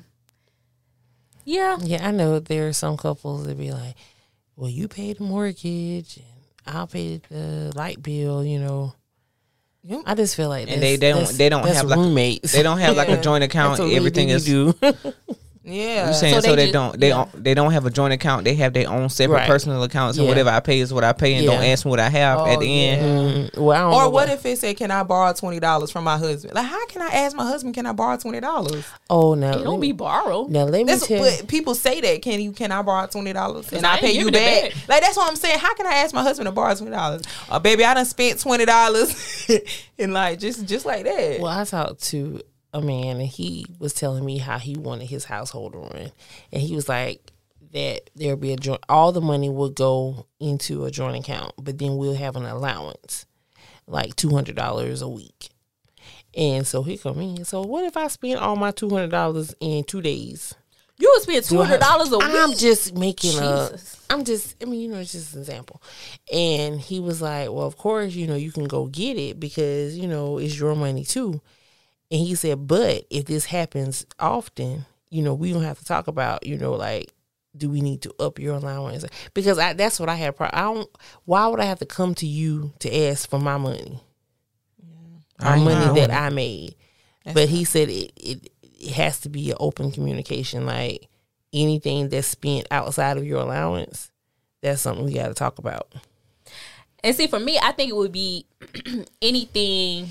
yeah 1.44 1.78
Yeah, 1.82 2.08
I 2.08 2.12
know 2.12 2.40
there 2.40 2.68
are 2.68 2.74
some 2.74 2.96
couples 2.96 3.48
that 3.48 3.58
be 3.58 3.72
like, 3.72 3.96
"Well, 4.56 4.70
you 4.70 4.88
pay 4.88 5.14
the 5.14 5.24
mortgage 5.24 6.18
and 6.18 6.76
I'll 6.76 6.88
pay 6.88 7.22
the 7.30 7.72
light 7.76 8.04
bill." 8.04 8.46
You 8.46 8.60
know, 8.60 8.94
Yep. 8.94 9.03
I 10.06 10.16
just 10.16 10.36
feel 10.36 10.48
like 10.50 10.70
And 10.70 10.82
that's- 10.82 10.82
they- 10.82 10.96
they 10.98 11.12
don't- 11.12 11.38
they 11.38 11.50
don't 11.50 11.64
that's 11.64 11.78
have, 11.78 11.88
like, 11.88 11.98
roommates. 12.00 12.54
They 12.54 12.64
don't 12.64 12.80
have 12.80 12.96
like 12.96 13.10
a 13.10 13.22
joint 13.22 13.44
account. 13.44 13.78
That's 13.78 13.88
what 13.90 13.96
Everything 13.96 14.28
we 14.28 14.34
is 14.34 14.46
do. 14.46 14.74
Yeah. 15.66 16.10
You 16.10 16.14
saying 16.14 16.34
So 16.36 16.40
so, 16.42 16.50
they 16.50 16.56
they, 16.58 16.64
just- 16.64 16.74
don't 16.74 17.00
they 17.00 17.08
yeah. 17.08 17.14
don't 17.32 17.44
they 17.44 17.54
don't 17.54 17.72
have 17.72 17.86
a 17.86 17.90
joint 17.90 18.12
account. 18.14 18.44
They 18.44 18.56
have 18.56 18.74
their 18.74 18.90
own 18.90 19.08
separate 19.10 19.36
Right. 19.38 19.48
personal 19.48 19.82
accounts, 19.84 20.18
and 20.18 20.26
Yeah. 20.26 20.32
whatever 20.32 20.50
I 20.50 20.60
pay 20.60 20.80
is 20.82 20.94
what 20.94 21.06
I 21.06 21.14
pay, 21.14 21.36
and 21.36 21.46
don't 21.46 21.64
ask 21.64 21.86
me 21.86 21.90
what 21.90 22.02
I 22.02 22.10
have 22.10 22.40
Oh, 22.40 22.46
at 22.46 22.60
the 22.60 22.68
yeah. 22.68 22.72
end. 22.74 23.52
Mm, 23.52 23.58
well, 23.60 23.72
I 23.78 23.80
don't 23.80 23.94
Or 23.94 24.02
know 24.04 24.10
what 24.10 24.28
if 24.30 24.46
it 24.46 24.58
said, 24.60 24.76
"Can 24.76 24.92
I 24.92 25.04
borrow 25.04 25.32
twenty 25.32 25.62
dollars 25.62 25.90
from 25.90 26.04
my 26.04 26.18
husband?" 26.18 26.54
Like, 26.54 26.66
how 26.66 26.86
can 26.88 27.02
I 27.02 27.08
ask 27.08 27.34
my 27.36 27.46
husband, 27.48 27.76
"Can 27.76 27.86
I 27.86 27.94
borrow 27.94 28.18
twenty 28.18 28.42
dollars?" 28.42 28.84
Oh 29.10 29.36
no, 29.36 29.52
it 29.52 29.56
let 29.56 29.64
don't 29.64 29.80
me- 29.80 29.88
be 29.88 29.92
borrowed 29.94 30.50
Now 30.52 30.64
let 30.66 30.80
me 30.80 30.84
That's 30.84 31.08
tell. 31.08 31.20
but 31.24 31.48
people 31.48 31.76
say 31.76 32.02
that. 32.02 32.22
Can 32.22 32.42
you? 32.42 32.52
Can 32.52 32.72
I 32.74 32.82
borrow 32.82 33.08
twenty 33.08 33.32
dollars 33.32 33.72
and 33.72 33.86
I 33.86 33.94
I 33.94 34.00
pay 34.00 34.12
you 34.12 34.32
back? 34.32 34.64
back. 34.64 34.74
Like 34.90 35.02
that's 35.02 35.16
what 35.16 35.30
I'm 35.30 35.38
saying. 35.38 35.60
How 35.60 35.74
can 35.76 35.86
I 35.88 35.94
ask 35.94 36.14
my 36.14 36.24
husband 36.24 36.48
to 36.48 36.52
borrow 36.52 36.76
twenty 36.76 36.92
dollars? 36.92 37.22
Uh, 37.50 37.60
baby, 37.60 37.86
I 37.86 37.94
done 37.94 38.06
spent 38.06 38.40
twenty 38.42 38.66
dollars, 38.66 39.48
and 39.98 40.14
like 40.14 40.40
just 40.40 40.66
just 40.66 40.86
like 40.86 41.06
that. 41.06 41.40
Well, 41.40 41.48
I 41.58 41.64
talked 41.64 42.04
to 42.10 42.42
a 42.74 42.82
man 42.82 43.18
and 43.18 43.28
he 43.28 43.66
was 43.80 43.94
telling 43.94 44.26
me 44.26 44.40
how 44.40 44.58
he 44.58 44.76
wanted 44.76 45.10
his 45.10 45.26
household 45.26 45.74
to 45.74 45.80
run. 45.80 46.12
And 46.52 46.62
he 46.62 46.76
was 46.76 46.90
like, 46.90 47.32
that 47.74 48.10
there'll 48.16 48.38
be 48.38 48.54
a 48.54 48.58
joint. 48.58 48.84
All 48.88 49.12
the 49.12 49.22
money 49.22 49.50
will 49.50 49.70
go 49.70 50.28
into 50.40 50.86
a 50.86 50.92
joint 50.92 51.18
account, 51.18 51.54
but 51.60 51.78
then 51.78 51.98
we'll 51.98 52.16
have 52.16 52.36
an 52.36 52.46
allowance, 52.46 53.26
like 53.88 54.16
two 54.16 54.30
hundred 54.30 54.56
dollars 54.56 55.02
a 55.02 55.10
week. 55.10 55.50
And 56.36 56.66
so 56.66 56.84
he 56.84 56.98
come 56.98 57.20
in. 57.20 57.46
So 57.46 57.62
what 57.62 57.84
if 57.86 57.98
I 57.98 58.08
spend 58.08 58.40
all 58.40 58.56
my 58.56 58.72
two 58.72 58.90
hundred 58.90 59.12
dollars 59.12 59.54
in 59.60 59.84
two 59.84 60.02
days? 60.02 60.54
You 61.00 61.12
would 61.14 61.24
spend 61.24 61.44
two 61.44 61.62
hundred 61.62 61.80
dollars 61.80 62.12
a 62.12 62.20
week. 62.20 62.28
I'm 62.32 62.54
just 62.54 62.96
making 62.96 63.38
a. 63.40 63.70
Jesus. 63.72 64.06
I'm 64.10 64.24
just. 64.24 64.56
I 64.62 64.66
mean, 64.66 64.80
you 64.80 64.88
know, 64.90 65.00
it's 65.00 65.12
just 65.12 65.34
an 65.34 65.42
example. 65.42 65.82
And 66.32 66.80
he 66.80 67.00
was 67.00 67.22
like, 67.22 67.50
"Well, 67.50 67.66
of 67.66 67.78
course, 67.78 68.14
you 68.14 68.28
know, 68.28 68.36
you 68.36 68.52
can 68.52 68.66
go 68.66 68.86
get 68.86 69.18
it 69.18 69.40
because 69.40 69.98
you 69.98 70.08
know 70.08 70.38
it's 70.38 70.58
your 70.58 70.76
money 70.76 71.04
too." 71.04 71.42
And 72.12 72.22
he 72.22 72.36
said, 72.36 72.68
"But 72.68 73.06
if 73.10 73.26
this 73.26 73.46
happens 73.46 74.06
often, 74.20 74.86
you 75.10 75.22
know, 75.24 75.34
we 75.34 75.52
don't 75.54 75.64
have 75.64 75.80
to 75.80 75.86
talk 75.86 76.08
about, 76.08 76.46
you 76.46 76.58
know, 76.58 76.74
like." 76.74 77.12
Do 77.56 77.70
we 77.70 77.82
need 77.82 78.02
to 78.02 78.12
up 78.20 78.40
your 78.40 78.56
allowance? 78.56 79.06
Because 79.36 79.60
I, 79.60 79.74
that's 79.74 80.00
what 80.00 80.10
I 80.10 80.16
had. 80.16 80.36
Pro- 80.36 80.50
I 80.52 80.62
don't. 80.62 80.90
Why 81.26 81.46
would 81.46 81.60
I 81.60 81.66
have 81.66 81.78
to 81.82 81.86
come 81.86 82.16
to 82.16 82.26
you 82.26 82.74
to 82.80 82.92
ask 83.06 83.30
for 83.30 83.38
my 83.38 83.58
money? 83.58 84.02
I 85.40 85.58
My 85.58 85.64
money 85.64 86.00
that. 86.00 86.10
I 86.10 86.30
made. 86.32 86.74
but 87.32 87.50
he 87.50 87.64
said 87.64 87.90
it, 87.90 88.12
it 88.16 88.52
it 88.64 88.92
has 88.94 89.20
to 89.20 89.30
be 89.30 89.52
an 89.52 89.58
open 89.60 89.92
communication. 89.92 90.66
Like 90.66 91.08
anything 91.54 92.10
that's 92.10 92.26
spent 92.28 92.66
outside 92.72 93.18
of 93.18 93.24
your 93.24 93.40
allowance, 93.42 94.12
that's 94.64 94.82
something 94.82 95.06
we 95.06 95.14
got 95.14 95.28
to 95.28 95.36
talk 95.36 95.60
about. 95.60 95.94
And 97.04 97.16
see, 97.16 97.28
for 97.28 97.40
me, 97.40 97.60
I 97.62 97.72
think 97.74 97.92
it 97.92 97.96
would 97.96 98.12
be 98.12 98.48
anything 99.22 100.08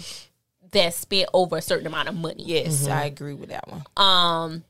that's 0.73 0.97
spent 0.97 1.29
over 1.33 1.59
a 1.59 1.63
certain 1.63 1.87
amount 1.87 2.09
of 2.09 2.17
money. 2.17 2.43
Yes, 2.45 2.83
mm-hmm. 2.83 2.93
I 2.93 3.05
agree 3.05 3.35
with 3.35 3.51
that 3.51 3.69
one. 3.69 3.85
Um, 3.97 4.65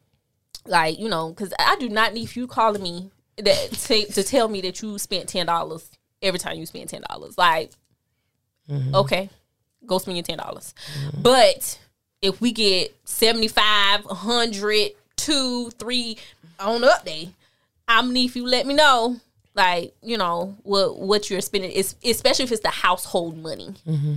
like 0.66 0.98
you 0.98 1.08
know, 1.08 1.30
because 1.30 1.52
I 1.58 1.76
do 1.76 1.88
not 1.88 2.12
need 2.12 2.34
you 2.36 2.46
calling 2.46 2.82
me 2.82 3.10
that 3.38 3.72
to, 3.72 4.04
to 4.12 4.22
tell 4.22 4.48
me 4.48 4.60
that 4.62 4.82
you 4.82 4.98
spent 4.98 5.28
ten 5.28 5.46
dollars 5.46 5.88
every 6.20 6.38
time 6.38 6.58
you 6.58 6.66
spend 6.66 6.88
ten 6.88 7.02
dollars. 7.08 7.38
Like, 7.38 7.70
mm-hmm. 8.68 8.94
okay, 8.94 9.30
go 9.86 9.98
spend 9.98 10.16
your 10.16 10.24
ten 10.24 10.38
dollars. 10.38 10.74
Mm-hmm. 11.06 11.22
But 11.22 11.78
if 12.22 12.40
we 12.40 12.52
get 12.52 12.96
75, 13.04 14.04
100, 14.04 14.92
two, 15.16 15.70
three 15.70 16.16
on 16.58 16.80
the 16.80 16.88
up 16.88 17.04
day, 17.04 17.30
I'm 17.88 18.12
need 18.12 18.26
if 18.26 18.36
you 18.36 18.46
let 18.46 18.66
me 18.66 18.74
know. 18.74 19.16
Like 19.54 19.94
you 20.02 20.16
know 20.16 20.56
what 20.62 20.98
what 20.98 21.28
you're 21.28 21.42
spending 21.42 21.70
is 21.70 21.94
especially 22.04 22.44
if 22.44 22.52
it's 22.52 22.62
the 22.62 22.70
household 22.70 23.36
money, 23.36 23.74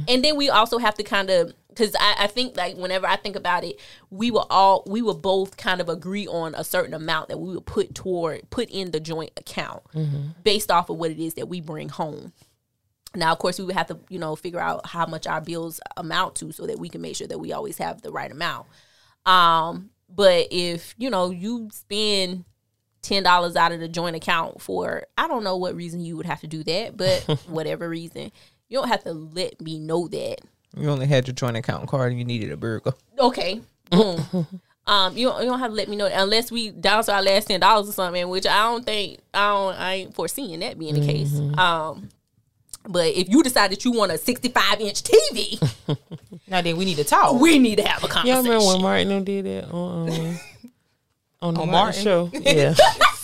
and 0.08 0.24
then 0.24 0.38
we 0.38 0.50
also 0.50 0.78
have 0.78 0.96
to 0.96 1.04
kind 1.04 1.30
of 1.30 1.54
because 1.68 1.94
I, 2.00 2.16
I 2.20 2.28
think 2.28 2.56
like 2.56 2.78
whenever 2.78 3.06
I 3.06 3.18
think 3.18 3.36
about 3.36 3.66
it, 3.66 3.78
we 4.10 4.32
will 4.32 4.48
all 4.50 4.84
we 4.88 5.02
will 5.02 5.14
both 5.18 5.58
kind 5.58 5.82
of 5.82 5.90
agree 5.90 6.26
on 6.26 6.56
a 6.56 6.64
certain 6.64 6.94
amount 6.94 7.28
that 7.28 7.38
we 7.38 7.54
will 7.54 7.62
put 7.62 7.94
toward 7.94 8.50
put 8.50 8.70
in 8.70 8.92
the 8.92 9.00
joint 9.02 9.32
account 9.36 9.84
based 10.44 10.72
off 10.72 10.90
of 10.90 10.96
what 10.96 11.12
it 11.12 11.20
is 11.20 11.34
that 11.34 11.50
we 11.50 11.60
bring 11.60 11.90
home. 11.90 12.32
Now, 13.14 13.32
of 13.32 13.40
course, 13.40 13.60
we 13.60 13.66
would 13.66 13.76
have 13.76 13.88
to, 13.88 14.00
you 14.10 14.20
know, 14.20 14.36
figure 14.36 14.60
out 14.60 14.88
how 14.88 15.06
much 15.06 15.26
our 15.28 15.42
bills 15.42 15.80
amount 15.98 16.36
to 16.36 16.52
so 16.52 16.68
that 16.68 16.80
we 16.80 16.90
can 16.90 17.02
make 17.02 17.16
sure 17.16 17.28
that 17.28 17.40
we 17.40 17.54
always 17.54 17.78
have 17.78 18.02
the 18.02 18.12
right 18.12 18.32
amount. 18.32 18.68
Um, 19.26 19.90
but 20.10 20.48
if, 20.52 20.94
you 20.98 21.10
know, 21.10 21.32
you 21.32 21.70
spend 21.72 22.46
ten 23.06 23.24
dollars 23.24 23.56
out 23.56 23.72
of 23.72 23.80
the 23.80 23.88
joint 23.88 24.16
account 24.16 24.62
for 24.62 25.06
I 25.18 25.28
don't 25.28 25.44
know 25.44 25.58
what 25.58 25.76
reason 25.76 26.02
you 26.02 26.18
would 26.18 26.26
have 26.26 26.42
to 26.42 26.48
do 26.48 26.64
that, 26.64 26.98
but 26.98 27.22
whatever 27.48 27.88
reason, 27.88 28.32
you 28.68 28.78
don't 28.78 28.88
have 28.88 29.04
to 29.04 29.14
let 29.14 29.62
me 29.62 29.80
know 29.80 30.08
that. 30.08 30.38
You 30.78 30.90
only 30.90 31.06
had 31.08 31.28
your 31.28 31.34
joint 31.34 31.56
account 31.56 31.88
card 31.88 32.12
and 32.12 32.20
you 32.20 32.26
needed 32.26 32.52
a 32.52 32.58
burger. 32.58 32.94
Okay, 33.18 33.62
boom. 33.90 34.26
um, 34.88 35.16
you 35.16 35.30
don't, 35.30 35.42
you 35.44 35.50
don't 35.50 35.60
have 35.60 35.72
to 35.72 35.76
let 35.76 35.88
me 35.88 35.96
know 35.96 36.10
that 36.10 36.22
unless 36.22 36.52
we 36.52 36.72
down 36.72 37.04
to 37.04 37.14
our 37.14 37.22
last 37.22 37.48
ten 37.48 37.60
dollars 37.60 37.88
or 37.90 37.94
something, 37.94 38.28
which 38.28 38.46
I 38.46 38.64
don't 38.64 38.86
think 38.86 39.20
I 39.34 39.48
don't 39.50 39.76
I 39.76 39.94
ain't 39.94 40.16
foreseeing 40.16 40.60
that 40.60 40.78
being 40.78 40.96
the 40.96 41.06
case. 41.06 41.34
Um, 41.58 42.10
but 42.88 43.08
if 43.16 43.30
you 43.30 43.42
decide 43.42 43.72
that 43.72 43.86
you 43.86 43.92
want 43.92 44.12
a 44.12 44.18
sixty 44.18 44.50
five 44.50 44.82
inch 44.82 45.04
TV, 45.04 45.60
Now 46.48 46.62
then, 46.62 46.78
we 46.78 46.86
need 46.86 46.98
to 46.98 47.04
talk. 47.04 47.40
we 47.40 47.58
need 47.58 47.78
to 47.78 47.88
have 47.88 48.04
a 48.04 48.08
conversation. 48.08 48.28
Y'all 48.28 48.44
remember 48.44 48.66
when 48.66 48.82
Martin 48.82 49.24
did 49.24 49.46
that 49.46 49.74
um, 49.74 50.38
on 51.46 51.54
the 51.54 51.62
On 51.62 51.70
Martin 51.72 52.04
Martin? 52.04 52.04
show? 52.04 52.30
Yeah, 52.54 52.76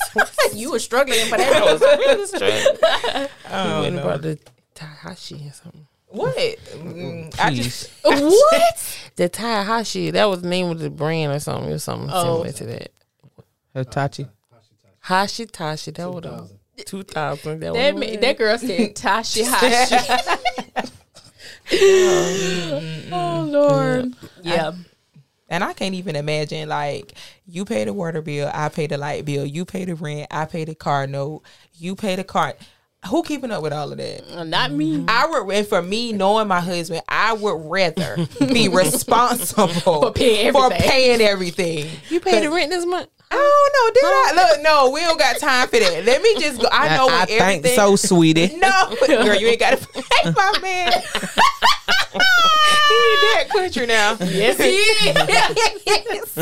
you 0.53 0.71
were 0.71 0.79
struggling 0.79 1.25
for 1.27 1.37
that. 1.37 3.29
he 3.47 3.81
went 3.81 3.97
about 3.99 4.21
the 4.21 4.37
Taihashi 4.75 5.49
or 5.49 5.53
something. 5.53 5.87
what? 6.07 6.35
Mm, 6.35 7.33
I 7.39 7.53
just 7.53 7.89
what? 8.03 8.99
The 9.15 9.29
Taihashi, 9.29 10.11
that 10.13 10.25
was 10.25 10.41
the 10.41 10.49
name 10.49 10.69
of 10.69 10.79
the 10.79 10.89
brand 10.89 11.31
or 11.33 11.39
something 11.39 11.71
or 11.71 11.79
something 11.79 12.09
similar 12.09 12.51
to 12.51 12.65
that. 12.65 12.91
Hitachi. 13.73 14.27
Hashi 14.99 15.45
Tashi, 15.47 15.91
that 15.91 16.11
was 16.11 16.51
two 16.85 17.03
thousand. 17.03 17.59
That, 17.61 17.73
That 17.73 17.95
was 17.95 18.07
ma- 18.07 18.19
that 18.21 18.37
girl 18.37 18.57
said 18.57 18.95
Tashi 18.95 19.43
Hashi. 19.43 19.95
oh 23.11 23.47
Lord. 23.49 24.13
Yeah. 24.43 24.73
And 25.51 25.63
I 25.65 25.73
can't 25.73 25.93
even 25.93 26.15
imagine 26.15 26.69
like 26.69 27.13
you 27.45 27.65
pay 27.65 27.83
the 27.83 27.91
water 27.93 28.21
bill, 28.21 28.49
I 28.53 28.69
pay 28.69 28.87
the 28.87 28.97
light 28.97 29.25
bill, 29.25 29.45
you 29.45 29.65
pay 29.65 29.83
the 29.85 29.95
rent, 29.95 30.27
I 30.31 30.45
pay 30.45 30.63
the 30.63 30.73
car 30.73 31.05
note, 31.07 31.43
you 31.77 31.95
pay 31.95 32.15
the 32.15 32.23
car. 32.23 32.55
Who 33.09 33.21
keeping 33.23 33.51
up 33.51 33.61
with 33.63 33.73
all 33.73 33.91
of 33.91 33.97
that? 33.97 34.23
Uh, 34.31 34.43
Not 34.43 34.71
me. 34.71 35.03
I 35.07 35.25
would, 35.25 35.49
and 35.53 35.67
for 35.67 35.81
me, 35.81 36.13
knowing 36.13 36.47
my 36.47 36.61
husband, 36.61 37.01
I 37.09 37.33
would 37.33 37.69
rather 37.69 38.15
be 38.39 38.69
responsible 38.71 39.67
For 40.01 40.11
paying 40.13 40.53
for 40.53 40.65
everything. 40.71 40.89
paying 40.89 41.21
everything. 41.21 41.89
you 42.09 42.19
paid 42.19 42.43
the 42.43 42.49
rent 42.51 42.69
this 42.69 42.85
month. 42.85 43.09
I 43.29 43.35
don't 43.35 43.73
know. 43.73 43.93
Did 43.93 44.03
I 44.39 44.51
look? 44.53 44.61
No, 44.63 44.91
we 44.91 44.99
don't 45.01 45.17
got 45.19 45.37
time 45.39 45.67
for 45.67 45.79
that. 45.79 46.05
Let 46.05 46.21
me 46.21 46.35
just 46.39 46.61
go. 46.61 46.67
I 46.71 46.95
know 46.95 47.07
I, 47.07 47.11
I 47.13 47.17
when 47.19 47.27
think 47.27 47.41
everything. 47.41 47.75
so, 47.75 47.95
sweetie. 47.95 48.55
No, 48.57 48.95
girl, 49.07 49.35
you 49.35 49.47
ain't 49.47 49.59
got 49.59 49.79
to 49.79 49.87
pay 49.93 50.31
my 50.31 50.59
man. 50.61 50.91
He 52.13 52.19
that 53.33 53.45
country 53.49 53.85
now. 53.85 54.17
Yes, 54.19 54.57
he 54.57 54.69
is. 54.69 56.33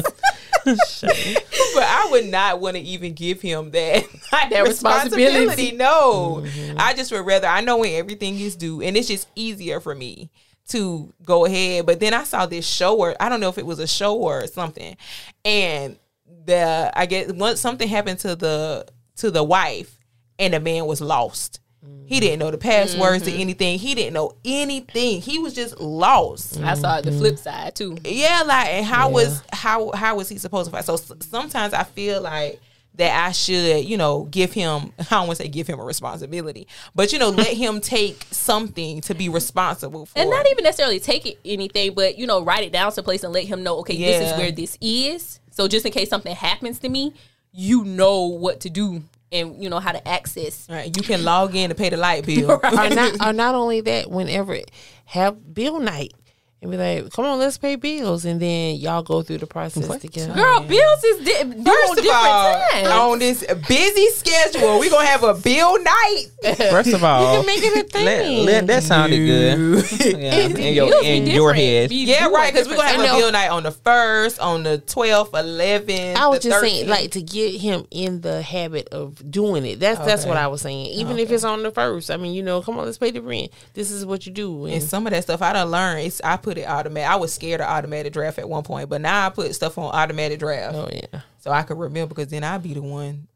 but 1.73 1.83
I 1.83 2.07
would 2.11 2.25
not 2.25 2.59
want 2.59 2.75
to 2.75 2.81
even 2.81 3.13
give 3.13 3.41
him 3.41 3.71
that, 3.71 4.05
That 4.31 4.63
responsibility. 4.63 5.47
responsibility. 5.47 5.71
No, 5.77 6.43
mm-hmm. 6.45 6.77
I 6.77 6.93
just 6.93 7.11
would 7.11 7.25
rather. 7.25 7.47
I 7.47 7.61
know 7.61 7.77
when 7.77 7.93
everything 7.95 8.39
is 8.39 8.55
due, 8.55 8.81
and 8.81 8.95
it's 8.97 9.07
just 9.07 9.27
easier 9.35 9.79
for 9.79 9.95
me 9.95 10.29
to 10.69 11.13
go 11.23 11.45
ahead. 11.45 11.85
But 11.85 11.99
then 11.99 12.13
I 12.13 12.23
saw 12.23 12.45
this 12.45 12.67
show, 12.67 12.97
or 12.97 13.15
I 13.19 13.29
don't 13.29 13.39
know 13.39 13.49
if 13.49 13.57
it 13.57 13.65
was 13.65 13.79
a 13.79 13.87
show 13.87 14.15
or 14.17 14.47
something, 14.47 14.95
and 15.43 15.97
the 16.45 16.91
I 16.95 17.05
guess 17.05 17.31
once 17.31 17.59
something 17.59 17.87
happened 17.87 18.19
to 18.19 18.35
the 18.35 18.85
to 19.17 19.31
the 19.31 19.43
wife, 19.43 19.97
and 20.37 20.53
the 20.53 20.59
man 20.59 20.85
was 20.85 21.01
lost. 21.01 21.59
He 22.05 22.19
didn't 22.19 22.39
know 22.39 22.51
the 22.51 22.57
passwords 22.57 23.23
to 23.23 23.31
mm-hmm. 23.31 23.39
anything. 23.39 23.79
He 23.79 23.95
didn't 23.95 24.13
know 24.13 24.33
anything. 24.43 25.21
He 25.21 25.39
was 25.39 25.53
just 25.53 25.79
lost. 25.79 26.59
I 26.59 26.73
saw 26.73 27.01
the 27.01 27.11
flip 27.11 27.35
mm-hmm. 27.35 27.43
side 27.43 27.75
too. 27.75 27.97
Yeah, 28.03 28.43
like 28.45 28.67
and 28.67 28.85
how 28.85 29.09
was 29.09 29.41
how 29.53 29.91
how 29.91 30.15
was 30.15 30.27
he 30.27 30.37
supposed 30.37 30.69
to 30.69 30.71
fight? 30.75 30.85
So 30.85 30.95
s- 30.95 31.11
sometimes 31.21 31.73
I 31.73 31.83
feel 31.83 32.21
like 32.21 32.59
that 32.95 33.25
I 33.25 33.31
should, 33.31 33.85
you 33.85 33.95
know, 33.95 34.23
give 34.25 34.51
him 34.51 34.91
I 34.99 35.03
don't 35.03 35.27
want 35.27 35.37
to 35.37 35.43
say 35.43 35.49
give 35.49 35.67
him 35.67 35.79
a 35.79 35.83
responsibility, 35.83 36.67
but 36.95 37.13
you 37.13 37.19
know, 37.19 37.29
let 37.29 37.55
him 37.55 37.79
take 37.79 38.25
something 38.31 39.01
to 39.01 39.13
be 39.13 39.29
responsible 39.29 40.07
for. 40.07 40.17
And 40.17 40.29
not 40.29 40.49
even 40.49 40.63
necessarily 40.63 40.99
take 40.99 41.25
it 41.27 41.39
anything, 41.45 41.93
but 41.93 42.17
you 42.17 42.25
know, 42.25 42.43
write 42.43 42.63
it 42.63 42.73
down 42.73 42.91
someplace 42.91 43.23
and 43.23 43.31
let 43.31 43.45
him 43.45 43.63
know, 43.63 43.77
okay, 43.79 43.97
this 43.97 44.31
is 44.31 44.37
where 44.37 44.51
this 44.51 44.77
is. 44.81 45.39
So 45.51 45.67
just 45.67 45.85
in 45.85 45.91
case 45.91 46.09
something 46.09 46.35
happens 46.35 46.79
to 46.79 46.89
me, 46.89 47.13
you 47.51 47.83
know 47.83 48.25
what 48.25 48.61
to 48.61 48.69
do 48.69 49.03
and 49.31 49.61
you 49.61 49.69
know 49.69 49.79
how 49.79 49.91
to 49.91 50.07
access. 50.07 50.67
Right, 50.69 50.95
you 50.95 51.03
can 51.03 51.23
log 51.23 51.55
in 51.55 51.69
to 51.69 51.75
pay 51.75 51.89
the 51.89 51.97
light 51.97 52.25
bill. 52.25 52.51
or 52.51 52.89
not, 52.89 53.25
or 53.25 53.33
not 53.33 53.55
only 53.55 53.81
that, 53.81 54.09
whenever 54.09 54.59
have 55.05 55.53
bill 55.53 55.79
night 55.79 56.13
and 56.61 56.71
be 56.71 56.77
like, 56.77 57.11
"Come 57.13 57.25
on, 57.25 57.39
let's 57.39 57.57
pay 57.57 57.75
bills," 57.75 58.25
and 58.25 58.39
then 58.41 58.75
y'all 58.75 59.01
go 59.01 59.21
through 59.21 59.37
the 59.39 59.47
process 59.47 59.87
together. 59.99 60.33
Girl, 60.33 60.59
bills 60.61 61.03
is 61.03 61.25
di- 61.25 61.63
First 61.63 61.99
of 61.99 62.05
all, 62.07 62.61
times. 62.71 62.87
on 62.87 63.19
this 63.19 63.45
busy 63.67 64.07
schedule, 64.09 64.79
we're 64.79 64.89
gonna 64.89 65.05
have 65.05 65.23
a 65.23 65.33
bill 65.35 65.81
night. 65.81 66.25
First 66.57 66.93
of 66.93 67.03
all, 67.03 67.21
you 67.21 67.37
can 67.39 67.45
make 67.45 67.63
it 67.63 67.85
a 67.85 67.89
thing. 67.89 68.45
let- 68.45 68.67
that 68.67 68.83
sounded 68.83 69.17
good. 69.17 69.91
yeah, 70.17 70.35
in 70.47 70.73
your 70.73 71.03
in 71.03 71.27
your 71.27 71.53
head. 71.53 71.89
Be 71.89 72.05
Yeah, 72.05 72.27
right. 72.27 72.51
Because 72.53 72.67
we're 72.67 72.75
gonna 72.75 72.89
have 72.89 72.99
a 73.15 73.17
bill 73.17 73.31
night 73.31 73.49
on 73.49 73.63
the 73.63 73.71
first, 73.71 74.39
on 74.39 74.63
the 74.63 74.79
twelfth, 74.79 75.33
eleventh. 75.33 76.17
I 76.17 76.27
was 76.27 76.39
the 76.39 76.49
just 76.49 76.61
saying, 76.61 76.87
like 76.89 77.11
to 77.11 77.21
get 77.21 77.55
him 77.59 77.85
in 77.91 78.21
the 78.21 78.41
habit 78.41 78.89
of 78.89 79.31
doing 79.31 79.65
it. 79.65 79.79
That's 79.79 79.99
that's 79.99 80.25
what 80.25 80.37
I 80.37 80.47
was 80.47 80.61
saying. 80.61 80.87
Even 80.87 81.17
if 81.19 81.31
it's 81.31 81.43
on 81.43 81.63
the 81.63 81.71
first, 81.71 82.11
I 82.11 82.17
mean, 82.17 82.33
you 82.33 82.43
know, 82.43 82.61
come 82.61 82.77
on, 82.79 82.85
let's 82.85 82.97
pay 82.97 83.11
the 83.11 83.21
rent. 83.21 83.51
This 83.73 83.91
is 83.91 84.05
what 84.05 84.25
you 84.25 84.31
do. 84.33 84.65
And 84.65 84.73
And 84.75 84.83
some 84.83 85.07
of 85.07 85.11
that 85.13 85.23
stuff 85.23 85.41
I 85.41 85.53
done 85.53 85.71
learned. 85.71 86.05
It's 86.07 86.21
I 86.23 86.37
put 86.37 86.48
it 86.57 86.67
automatic. 86.67 87.09
I 87.09 87.15
was 87.15 87.33
scared 87.33 87.61
of 87.61 87.67
automatic 87.67 88.13
draft 88.13 88.39
at 88.39 88.47
one 88.49 88.63
point, 88.63 88.89
but 88.89 89.01
now 89.01 89.27
I 89.27 89.29
put 89.29 89.53
stuff 89.55 89.77
on 89.77 89.93
automatic 89.93 90.39
draft 90.39 90.75
oh 90.75 90.89
yeah, 90.91 91.21
so 91.39 91.51
I 91.51 91.63
could 91.63 91.77
remember. 91.77 92.15
Because 92.15 92.29
then 92.29 92.43
I'd 92.43 92.63
be 92.63 92.73
the 92.73 92.81
one 92.81 93.27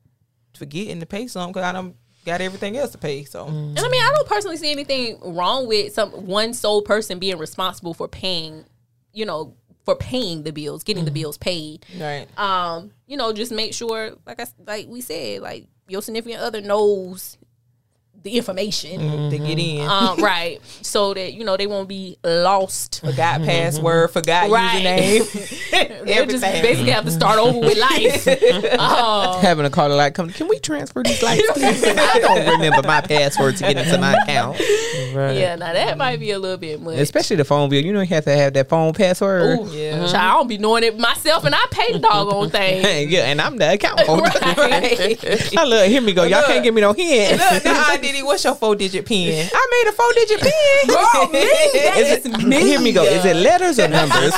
forgetting 0.57 0.99
to 0.99 1.05
pay 1.05 1.27
something 1.27 1.51
because 1.53 1.65
I 1.65 1.71
don't 1.71 1.95
got 2.25 2.41
everything 2.41 2.77
else 2.77 2.91
to 2.91 2.97
pay. 2.97 3.23
So 3.25 3.45
And 3.47 3.77
I 3.79 3.89
mean, 3.89 4.01
I 4.01 4.11
don't 4.15 4.27
personally 4.27 4.57
see 4.57 4.71
anything 4.71 5.19
wrong 5.21 5.67
with 5.67 5.93
some 5.93 6.09
one 6.11 6.53
sole 6.53 6.81
person 6.81 7.19
being 7.19 7.37
responsible 7.37 7.93
for 7.93 8.07
paying, 8.07 8.63
you 9.11 9.25
know, 9.25 9.55
for 9.83 9.95
paying 9.95 10.43
the 10.43 10.51
bills, 10.53 10.83
getting 10.83 11.03
the 11.03 11.11
Mm-hmm. 11.11 11.21
bills 11.21 11.37
paid. 11.37 11.85
Right. 11.99 12.27
Um, 12.39 12.91
you 13.07 13.17
know, 13.17 13.33
just 13.33 13.51
make 13.51 13.73
sure, 13.73 14.11
like 14.25 14.39
I 14.39 14.45
like 14.65 14.87
we 14.87 15.01
said, 15.01 15.41
like 15.41 15.67
your 15.89 16.01
significant 16.01 16.41
other 16.41 16.61
knows 16.61 17.37
the 18.23 18.37
information, 18.37 19.29
To 19.31 19.37
get 19.37 19.59
in. 19.59 19.87
um, 19.87 20.17
right? 20.23 20.59
So 20.81 21.13
that 21.13 21.33
you 21.33 21.43
know 21.43 21.57
they 21.57 21.67
won't 21.67 21.87
be 21.89 22.17
lost. 22.23 23.01
forgot 23.01 23.41
password, 23.41 24.11
forgot 24.11 24.49
Right. 24.49 24.81
username. 24.83 26.03
They'll 26.05 26.25
just 26.25 26.41
basically 26.43 26.91
have 26.91 27.05
to 27.05 27.11
start 27.11 27.39
over 27.39 27.59
with 27.59 27.77
life. 27.77 28.27
um, 28.79 29.41
Having 29.41 29.65
a 29.65 29.69
caller 29.69 29.95
like, 29.95 30.13
come, 30.15 30.29
can 30.29 30.47
we 30.47 30.59
transfer 30.59 31.03
these 31.03 31.21
lights, 31.23 31.43
please? 31.53 31.83
I 31.83 32.19
don't 32.19 32.47
remember 32.49 32.85
my 32.87 33.01
password 33.01 33.57
to 33.57 33.63
get 33.73 33.77
into 33.85 33.97
my 33.97 34.13
account. 34.23 34.59
Right. 35.13 35.37
yeah, 35.37 35.55
now 35.55 35.73
that 35.73 35.97
might 35.97 36.19
be 36.19 36.31
a 36.31 36.39
little 36.39 36.57
bit 36.57 36.81
much. 36.81 36.97
Especially 36.97 37.35
the 37.35 37.45
phone 37.45 37.69
bill. 37.69 37.83
You 37.83 37.93
know, 37.93 38.01
you 38.01 38.07
have 38.07 38.23
to 38.25 38.35
have 38.35 38.53
that 38.53 38.69
phone 38.69 38.93
password. 38.93 39.59
Ooh, 39.59 39.69
Yeah. 39.71 40.07
Child, 40.07 40.15
I 40.15 40.31
don't 40.33 40.47
be 40.47 40.57
knowing 40.57 40.83
it 40.83 40.97
myself, 40.97 41.43
and 41.45 41.53
I 41.53 41.63
pay 41.71 41.93
the 41.93 41.99
doggone 41.99 42.49
thing. 42.49 43.09
yeah, 43.09 43.25
and 43.25 43.39
I'm 43.41 43.57
the 43.57 43.73
account 43.73 43.99
holder. 44.01 44.23
Right. 44.23 45.57
I 45.57 45.65
look, 45.65 45.87
here 45.87 46.01
we 46.03 46.13
go. 46.13 46.23
Y'all 46.23 46.39
Look. 46.39 46.47
can't 46.47 46.63
give 46.63 46.73
me 46.73 46.81
no 46.81 46.93
hint. 46.93 47.39
Look, 47.39 47.65
nah, 47.65 47.97
Didi, 48.13 48.23
what's 48.23 48.43
your 48.43 48.55
four 48.55 48.75
digit 48.75 49.05
pin? 49.05 49.49
I 49.53 49.67
made 49.71 49.89
a 49.89 49.91
four 49.91 50.11
digit 50.13 50.39
pin. 50.41 50.51
Girl, 50.87 51.27
me, 51.33 51.39
that 51.41 51.93
Is 51.97 52.25
is 52.25 52.33
it, 52.33 52.43
me. 52.47 52.59
Here 52.61 52.79
we 52.81 52.91
go. 52.91 53.03
Is 53.03 53.25
it 53.25 53.35
letters 53.35 53.79
or 53.79 53.87
numbers? 53.87 54.33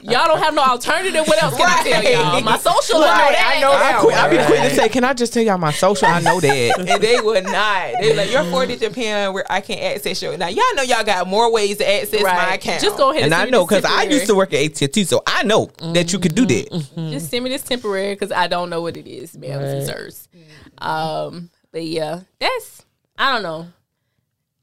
Y'all 0.00 0.26
don't 0.28 0.38
have 0.38 0.54
no 0.54 0.62
alternative. 0.62 1.26
What 1.26 1.42
else 1.42 1.56
can 1.56 1.66
I 1.68 1.82
tell 1.82 2.02
y'all? 2.04 2.40
My 2.42 2.56
social, 2.58 3.00
Right, 3.00 3.34
I 3.38 3.56
I 3.56 3.60
know 3.60 3.72
know 3.72 3.78
that. 3.78 3.94
I, 3.96 4.00
quit, 4.00 4.14
I 4.16 4.28
be 4.30 4.36
quick 4.46 4.70
to 4.70 4.74
say, 4.76 4.88
can 4.88 5.04
I 5.04 5.12
just 5.14 5.32
tell 5.32 5.42
y'all 5.42 5.58
my 5.58 5.72
social? 5.72 6.06
I 6.08 6.20
know 6.20 6.40
that. 6.40 6.78
and 6.88 7.02
they 7.02 7.20
would 7.20 7.44
not. 7.44 7.94
They 8.00 8.14
like 8.14 8.30
your 8.30 8.44
four 8.44 8.66
digit 8.66 8.92
pin 8.92 9.32
where 9.32 9.44
I 9.50 9.60
can't 9.60 9.80
access 9.80 10.22
your. 10.22 10.36
Now 10.36 10.48
y'all 10.48 10.62
know 10.74 10.82
y'all 10.82 11.04
got 11.04 11.26
more 11.26 11.50
ways 11.52 11.78
to 11.78 11.90
access 11.90 12.22
my 12.22 12.54
account. 12.54 12.82
Just 12.82 12.96
go 12.96 13.10
ahead 13.10 13.24
and, 13.24 13.32
And 13.34 13.42
I 13.42 13.50
know 13.50 13.66
because 13.66 13.84
I 13.84 14.04
used 14.04 14.26
to 14.26 14.34
work 14.34 14.52
at 14.52 14.82
AT&T, 14.82 15.04
so 15.04 15.22
I 15.26 15.42
know 15.42 15.70
that 15.92 16.12
you 16.12 16.18
could 16.18 16.34
do 16.34 16.46
that. 16.46 16.70
temporary. 16.70 17.10
Just 17.12 17.30
send 17.30 17.44
me 17.44 17.50
this 17.50 17.62
temporary 17.62 18.14
because 18.14 18.30
I 18.32 18.46
don't 18.46 18.70
know 18.70 18.82
what 18.82 18.96
it 18.96 19.06
is, 19.08 19.36
ma'am 19.36 19.60
Right. 19.62 19.82
sirs. 19.86 20.28
Um, 20.78 21.50
but 21.74 21.82
yeah, 21.82 22.20
that's 22.38 22.86
I 23.18 23.32
don't 23.32 23.42
know. 23.42 23.66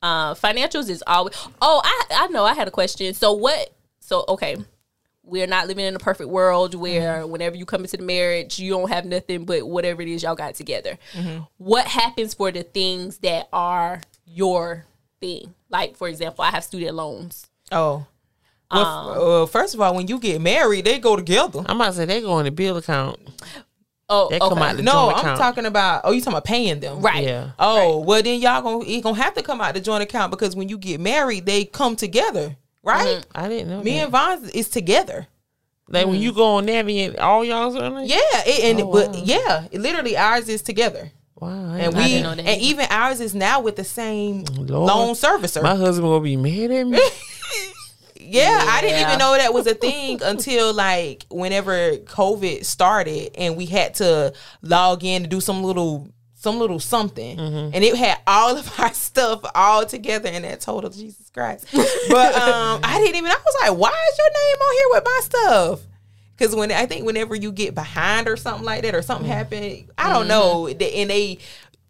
Uh, 0.01 0.33
financials 0.33 0.89
is 0.89 1.03
always. 1.05 1.35
Oh, 1.61 1.81
I 1.83 2.05
I 2.23 2.27
know. 2.27 2.45
I 2.45 2.53
had 2.53 2.69
a 2.69 2.71
question. 2.71 3.13
So 3.13 3.33
what? 3.33 3.69
So 3.99 4.23
okay. 4.29 4.55
We're 5.23 5.45
not 5.45 5.67
living 5.67 5.85
in 5.85 5.95
a 5.95 5.99
perfect 5.99 6.29
world 6.29 6.73
where 6.73 7.27
whenever 7.27 7.55
you 7.55 7.65
come 7.65 7.81
into 7.83 7.95
the 7.97 8.03
marriage, 8.03 8.59
you 8.59 8.71
don't 8.71 8.89
have 8.89 9.05
nothing 9.05 9.45
but 9.45 9.67
whatever 9.67 10.01
it 10.01 10.07
is 10.07 10.23
y'all 10.23 10.35
got 10.35 10.55
together. 10.55 10.97
What 11.57 11.85
happens 11.85 12.33
for 12.33 12.51
the 12.51 12.63
things 12.63 13.19
that 13.19 13.47
are 13.53 14.01
your 14.25 14.85
thing? 15.19 15.53
Like, 15.69 15.95
for 15.95 16.07
example, 16.07 16.43
I 16.43 16.49
have 16.49 16.63
student 16.63 16.95
loans. 16.95 17.47
Oh. 17.71 18.07
Well, 18.71 19.11
f- 19.11 19.17
uh, 19.17 19.45
first 19.45 19.73
of 19.75 19.81
all, 19.81 19.95
when 19.95 20.07
you 20.07 20.17
get 20.17 20.41
married, 20.41 20.85
they 20.85 20.97
go 20.97 21.15
together. 21.15 21.59
I'm 21.65 21.75
about 21.75 21.89
to 21.89 21.93
say 21.93 22.05
they 22.05 22.21
go 22.21 22.39
in 22.39 22.45
the 22.45 22.51
bill 22.51 22.77
account. 22.77 23.19
Oh, 24.11 24.27
come 24.29 24.57
okay. 24.57 24.61
out 24.61 24.75
the 24.75 24.83
No, 24.83 25.09
I'm 25.09 25.19
account. 25.19 25.37
talking 25.37 25.65
about. 25.65 26.01
Oh, 26.03 26.11
you 26.11 26.19
talking 26.19 26.33
about 26.33 26.43
paying 26.43 26.79
them, 26.81 27.01
right. 27.01 27.23
Yeah. 27.23 27.51
Oh, 27.57 27.99
well 27.99 28.21
then 28.21 28.41
y'all 28.41 28.61
gonna 28.61 28.83
it 28.85 29.01
gonna 29.01 29.15
have 29.15 29.33
to 29.35 29.41
come 29.41 29.61
out 29.61 29.73
the 29.73 29.79
joint 29.79 30.03
account 30.03 30.31
because 30.31 30.55
when 30.55 30.67
you 30.67 30.77
get 30.77 30.99
married, 30.99 31.45
they 31.45 31.63
come 31.65 31.95
together, 31.95 32.57
right? 32.83 33.07
Mm-hmm. 33.19 33.29
I 33.33 33.47
didn't 33.47 33.69
know. 33.69 33.81
Me 33.81 33.93
that. 33.93 34.03
and 34.03 34.11
Vaughn 34.11 34.49
is 34.53 34.67
together. 34.69 35.27
like 35.87 36.05
when 36.07 36.17
mm. 36.17 36.21
you 36.21 36.33
go 36.33 36.57
on 36.57 36.65
there, 36.65 36.85
and 36.85 37.17
all 37.17 37.45
y'all 37.45 37.71
something. 37.71 38.05
Yeah, 38.05 38.17
it, 38.45 38.63
and 38.65 38.81
Oh, 38.81 38.91
but 38.91 39.11
wow. 39.13 39.21
yeah, 39.23 39.67
it, 39.71 39.79
literally 39.79 40.17
ours 40.17 40.49
is 40.49 40.61
together, 40.61 41.11
Wow. 41.41 41.73
And 41.73 41.95
we 41.95 42.21
that 42.21 42.39
and 42.39 42.61
even 42.61 42.85
ours 42.91 43.19
is 43.19 43.33
now 43.33 43.61
with 43.61 43.75
the 43.75 43.83
same 43.83 44.43
Lord. 44.43 44.69
loan 44.69 45.15
servicer. 45.15 45.63
my 45.63 45.75
husband 45.75 46.07
will 46.07 46.19
be 46.19 46.35
mad 46.37 46.69
at 46.69 46.85
me. 46.85 46.99
Yeah, 48.21 48.65
I 48.69 48.81
didn't 48.81 49.01
even 49.07 49.19
know 49.19 49.35
that 49.37 49.53
was 49.53 49.67
a 49.67 49.73
thing 49.73 50.21
until 50.23 50.73
like 50.73 51.25
whenever 51.29 51.97
COVID 51.97 52.65
started 52.65 53.31
and 53.35 53.57
we 53.57 53.65
had 53.65 53.95
to 53.95 54.33
log 54.61 55.03
in 55.03 55.23
to 55.23 55.27
do 55.29 55.41
some 55.41 55.63
little 55.63 56.11
some 56.35 56.57
little 56.57 56.79
something. 56.79 57.37
Mm-hmm. 57.37 57.75
And 57.75 57.83
it 57.83 57.95
had 57.95 58.17
all 58.25 58.57
of 58.57 58.71
our 58.79 58.93
stuff 58.93 59.41
all 59.53 59.85
together 59.85 60.29
in 60.29 60.41
that 60.41 60.61
total 60.61 60.89
Jesus 60.89 61.29
Christ. 61.29 61.67
But 61.71 62.35
um 62.35 62.79
I 62.83 62.99
didn't 62.99 63.15
even 63.17 63.31
I 63.31 63.35
was 63.35 63.55
like, 63.61 63.77
why 63.79 63.89
is 64.11 64.17
your 64.17 64.29
name 64.29 64.57
on 64.61 64.73
here 64.75 64.87
with 64.91 65.03
my 65.05 65.19
stuff? 65.23 65.79
Cause 66.39 66.55
when 66.55 66.71
I 66.71 66.87
think 66.87 67.05
whenever 67.05 67.35
you 67.35 67.51
get 67.51 67.75
behind 67.75 68.27
or 68.27 68.35
something 68.35 68.65
like 68.65 68.81
that 68.81 68.95
or 68.95 69.03
something 69.03 69.29
Mm-hmm. 69.29 69.37
happen, 69.37 69.89
I 69.97 70.11
don't 70.11 70.27
know, 70.27 70.67
and 70.67 70.79
they 70.79 71.37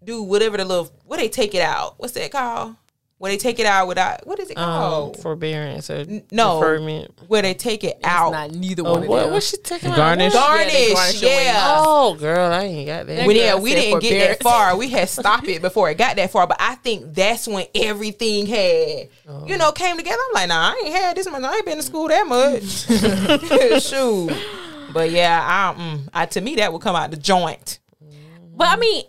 do 0.04 0.24
whatever 0.24 0.58
the 0.58 0.65
little 0.65 0.91
what 1.06 1.20
they 1.20 1.30
take 1.30 1.56
it 1.56 1.62
out. 1.62 1.96
What's 1.98 2.13
that 2.13 2.32
called? 2.32 2.76
When 3.22 3.32
they 3.32 3.38
take 3.38 3.60
it 3.60 3.68
out 3.68 3.88
without 3.88 4.26
what 4.26 4.40
is 4.40 4.50
it 4.50 4.58
Um, 4.58 4.64
called? 4.66 5.18
forbearance 5.22 5.92
or 5.92 6.06
no. 6.32 6.60
deferment. 6.60 7.12
where 7.28 7.44
they 7.44 7.54
take 7.54 7.84
it 7.84 7.98
It's 8.00 8.08
out. 8.08 8.32
not 8.32 8.50
neither 8.50 8.82
Oh, 8.84 8.94
one 8.94 9.04
of 9.04 9.10
what? 9.10 9.24
them. 9.26 9.34
What's 9.34 9.48
she 9.52 9.58
taking? 9.58 9.92
out? 9.92 9.96
Garnish? 9.96 10.34
What? 10.34 10.48
Garnish, 10.48 10.74
they 10.74 10.94
garnish 10.96 11.22
your 11.22 11.32
yeah. 11.32 11.76
Oh, 11.78 12.16
girl, 12.16 12.52
I 12.52 12.64
ain't 12.64 12.88
got 12.88 13.06
that. 13.06 13.28
We, 13.28 13.40
yeah, 13.40 13.60
we 13.60 13.76
didn't 13.76 14.00
get 14.02 14.28
that 14.28 14.42
far. 14.44 14.76
We 14.76 14.90
had 14.90 15.08
stopped 15.08 15.48
it 15.48 15.62
before 15.62 15.92
it 15.92 16.00
got 16.00 16.16
that 16.16 16.32
far. 16.32 16.48
But 16.48 16.58
I 16.60 16.74
think 16.76 17.14
that's 17.14 17.48
when 17.48 17.68
everything 17.76 18.48
had, 18.48 19.10
you 19.46 19.56
know, 19.56 19.72
came 19.72 19.98
together. 19.98 20.18
I'm 20.30 20.34
like, 20.34 20.48
nah, 20.50 20.74
I 20.76 20.82
ain't 20.84 20.96
had 20.96 21.16
this 21.16 21.30
much. 21.30 21.44
I 21.44 21.56
ain't 21.58 21.66
been 21.66 21.78
to 21.78 21.84
school 21.84 22.08
that 22.08 22.26
much. 22.28 22.64
Shoot. 23.84 24.32
But 24.94 25.12
yeah, 25.12 25.40
I, 25.76 25.80
mm, 25.80 26.10
I, 26.12 26.26
to 26.26 26.42
me, 26.42 26.56
that 26.56 26.74
would 26.74 26.82
come 26.82 26.96
out 26.96 27.12
the 27.12 27.18
joint. 27.18 27.78
But 28.56 28.68
I 28.68 28.76
mean, 28.78 29.04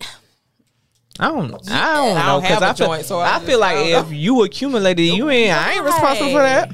I 1.20 1.28
don't. 1.28 1.50
Know. 1.50 1.58
I 1.68 1.94
don't 1.94 2.16
I 2.16 2.26
know 2.26 2.26
don't 2.26 2.42
have 2.42 2.60
because 2.60 2.62
a 2.62 2.66
I 2.66 2.74
feel, 2.74 2.86
joint, 2.86 3.04
so 3.04 3.18
I 3.18 3.36
I 3.36 3.38
feel 3.40 3.60
like 3.60 3.76
I 3.76 3.90
don't 3.90 4.06
if 4.06 4.12
you 4.12 4.42
accumulated, 4.44 5.04
you 5.04 5.28
ain't. 5.30 5.52
I 5.52 5.72
ain't 5.74 5.84
responsible 5.84 6.30
for 6.30 6.42
that. 6.42 6.68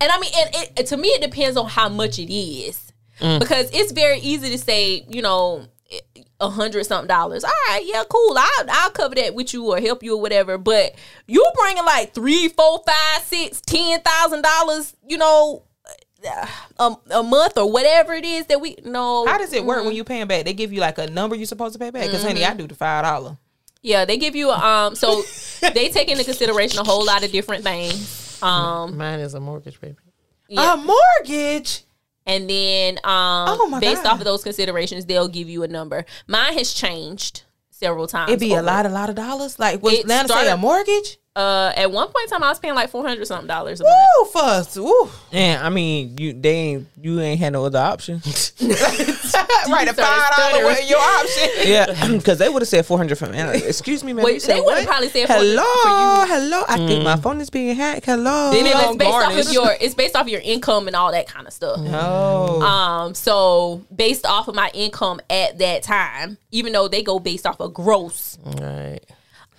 and 0.00 0.12
I 0.12 0.20
mean, 0.20 0.30
and 0.36 0.78
it, 0.78 0.86
to 0.86 0.96
me, 0.96 1.08
it 1.08 1.22
depends 1.22 1.56
on 1.56 1.68
how 1.68 1.88
much 1.88 2.18
it 2.18 2.32
is. 2.32 2.92
Mm. 3.20 3.38
Because 3.38 3.70
it's 3.72 3.92
very 3.92 4.18
easy 4.18 4.50
to 4.50 4.58
say, 4.58 5.04
you 5.08 5.20
know, 5.20 5.66
a 6.40 6.48
hundred 6.48 6.84
something 6.84 7.08
dollars. 7.08 7.44
All 7.44 7.50
right, 7.68 7.82
yeah, 7.84 8.02
cool. 8.08 8.36
I'll, 8.36 8.66
I'll 8.70 8.90
cover 8.90 9.14
that 9.16 9.34
with 9.34 9.52
you 9.52 9.66
or 9.66 9.78
help 9.78 10.02
you 10.02 10.16
or 10.16 10.20
whatever. 10.20 10.56
But 10.58 10.94
you 11.26 11.44
bringing 11.60 11.84
like 11.84 12.14
three, 12.14 12.48
four, 12.48 12.82
five, 12.86 13.22
six, 13.22 13.60
ten 13.60 14.00
thousand 14.00 14.42
dollars, 14.42 14.96
you 15.06 15.18
know, 15.18 15.64
a, 16.78 16.96
a 17.10 17.22
month 17.22 17.58
or 17.58 17.70
whatever 17.70 18.12
it 18.14 18.24
is 18.24 18.46
that 18.46 18.60
we 18.60 18.76
no. 18.84 19.26
How 19.26 19.38
does 19.38 19.52
it 19.52 19.64
work 19.64 19.84
when 19.84 19.94
you 19.94 20.04
paying 20.04 20.26
back? 20.26 20.44
They 20.44 20.54
give 20.54 20.72
you 20.72 20.80
like 20.80 20.98
a 20.98 21.08
number 21.08 21.36
you're 21.36 21.46
supposed 21.46 21.74
to 21.74 21.78
pay 21.78 21.90
back? 21.90 22.06
Because, 22.06 22.22
honey, 22.22 22.44
I 22.44 22.48
mm-hmm. 22.50 22.58
do 22.58 22.66
the 22.68 22.74
$5. 22.74 23.38
Yeah, 23.82 24.04
they 24.04 24.16
give 24.16 24.36
you 24.36 24.50
um. 24.50 24.94
So 24.94 25.22
they 25.60 25.88
take 25.88 26.08
into 26.08 26.24
consideration 26.24 26.78
a 26.80 26.84
whole 26.84 27.04
lot 27.04 27.24
of 27.24 27.32
different 27.32 27.64
things. 27.64 28.38
Um, 28.42 28.96
Mine 28.96 29.20
is 29.20 29.34
a 29.34 29.40
mortgage, 29.40 29.80
payment. 29.80 29.98
yeah. 30.48 30.74
A 30.74 30.76
mortgage? 30.76 31.84
and 32.26 32.48
then 32.48 32.94
um, 32.98 33.58
Oh 33.58 33.68
my 33.68 33.80
based 33.80 34.04
God. 34.04 34.12
off 34.14 34.18
of 34.20 34.24
those 34.24 34.42
considerations, 34.44 35.06
they'll 35.06 35.26
give 35.28 35.48
you 35.48 35.62
a 35.62 35.68
number. 35.68 36.04
Mine 36.26 36.52
has 36.54 36.72
changed 36.72 37.42
several 37.70 38.06
times. 38.06 38.30
It'd 38.30 38.40
be 38.40 38.54
a 38.54 38.62
lot, 38.62 38.86
a 38.86 38.90
lot 38.90 39.08
of 39.08 39.16
dollars? 39.16 39.58
Like, 39.58 39.82
was 39.82 39.94
It 39.94 40.06
Lana 40.06 40.28
say 40.28 40.50
a 40.50 40.56
mortgage? 40.56 41.18
Uh, 41.40 41.72
at 41.74 41.90
one 41.90 42.06
point 42.06 42.24
in 42.24 42.30
time, 42.30 42.42
I 42.42 42.50
was 42.50 42.58
paying 42.58 42.74
like 42.74 42.90
four 42.90 43.02
hundred 43.06 43.26
something 43.26 43.46
dollars 43.46 43.80
a 43.80 43.84
month. 43.84 43.96
Woo, 44.18 44.24
fuss. 44.26 44.76
Woo. 44.76 45.08
And 45.32 45.62
I 45.62 45.70
mean, 45.70 46.18
you 46.18 46.34
they 46.34 46.50
ain't 46.50 46.86
you 47.00 47.18
ain't 47.20 47.40
had 47.40 47.54
no 47.54 47.64
other 47.64 47.78
option. 47.78 48.16
right, 48.60 49.88
a 49.88 49.94
five 49.94 50.36
dollar 50.36 50.64
was 50.64 50.90
your 50.90 50.98
option. 50.98 51.48
yeah, 51.64 52.08
because 52.16 52.38
they 52.38 52.48
would 52.48 52.60
have 52.60 52.68
said 52.68 52.84
four 52.84 52.98
hundred 52.98 53.16
from. 53.16 53.32
and, 53.32 53.48
like, 53.48 53.64
Excuse 53.64 54.04
me, 54.04 54.12
man. 54.12 54.24
Wait, 54.24 54.34
you 54.34 54.40
said 54.40 54.56
they 54.56 54.60
would've 54.60 54.86
probably 54.86 55.08
said 55.08 55.28
hello, 55.28 55.62
hello. 56.26 56.62
I 56.68 56.76
think 56.86 57.04
my 57.04 57.16
phone 57.16 57.40
is 57.40 57.48
being 57.48 57.74
hacked. 57.74 58.04
Hello. 58.04 58.50
Then 58.52 58.66
It's 58.66 58.74
on 58.76 58.98
based 58.98 59.10
off 59.10 59.46
of 59.46 59.52
your 59.52 59.76
it's 59.80 59.94
based 59.94 60.16
off 60.16 60.22
of 60.22 60.28
your 60.28 60.42
income 60.42 60.88
and 60.88 60.96
all 60.96 61.10
that 61.12 61.26
kind 61.26 61.46
of 61.46 61.52
stuff. 61.52 61.78
Oh. 61.80 62.60
Um, 62.60 63.14
so 63.14 63.82
based 63.94 64.26
off 64.26 64.48
of 64.48 64.54
my 64.54 64.70
income 64.74 65.20
at 65.30 65.58
that 65.58 65.82
time, 65.84 66.36
even 66.50 66.72
though 66.72 66.88
they 66.88 67.02
go 67.02 67.18
based 67.18 67.46
off 67.46 67.60
of 67.60 67.72
gross, 67.72 68.38
Right. 68.44 69.00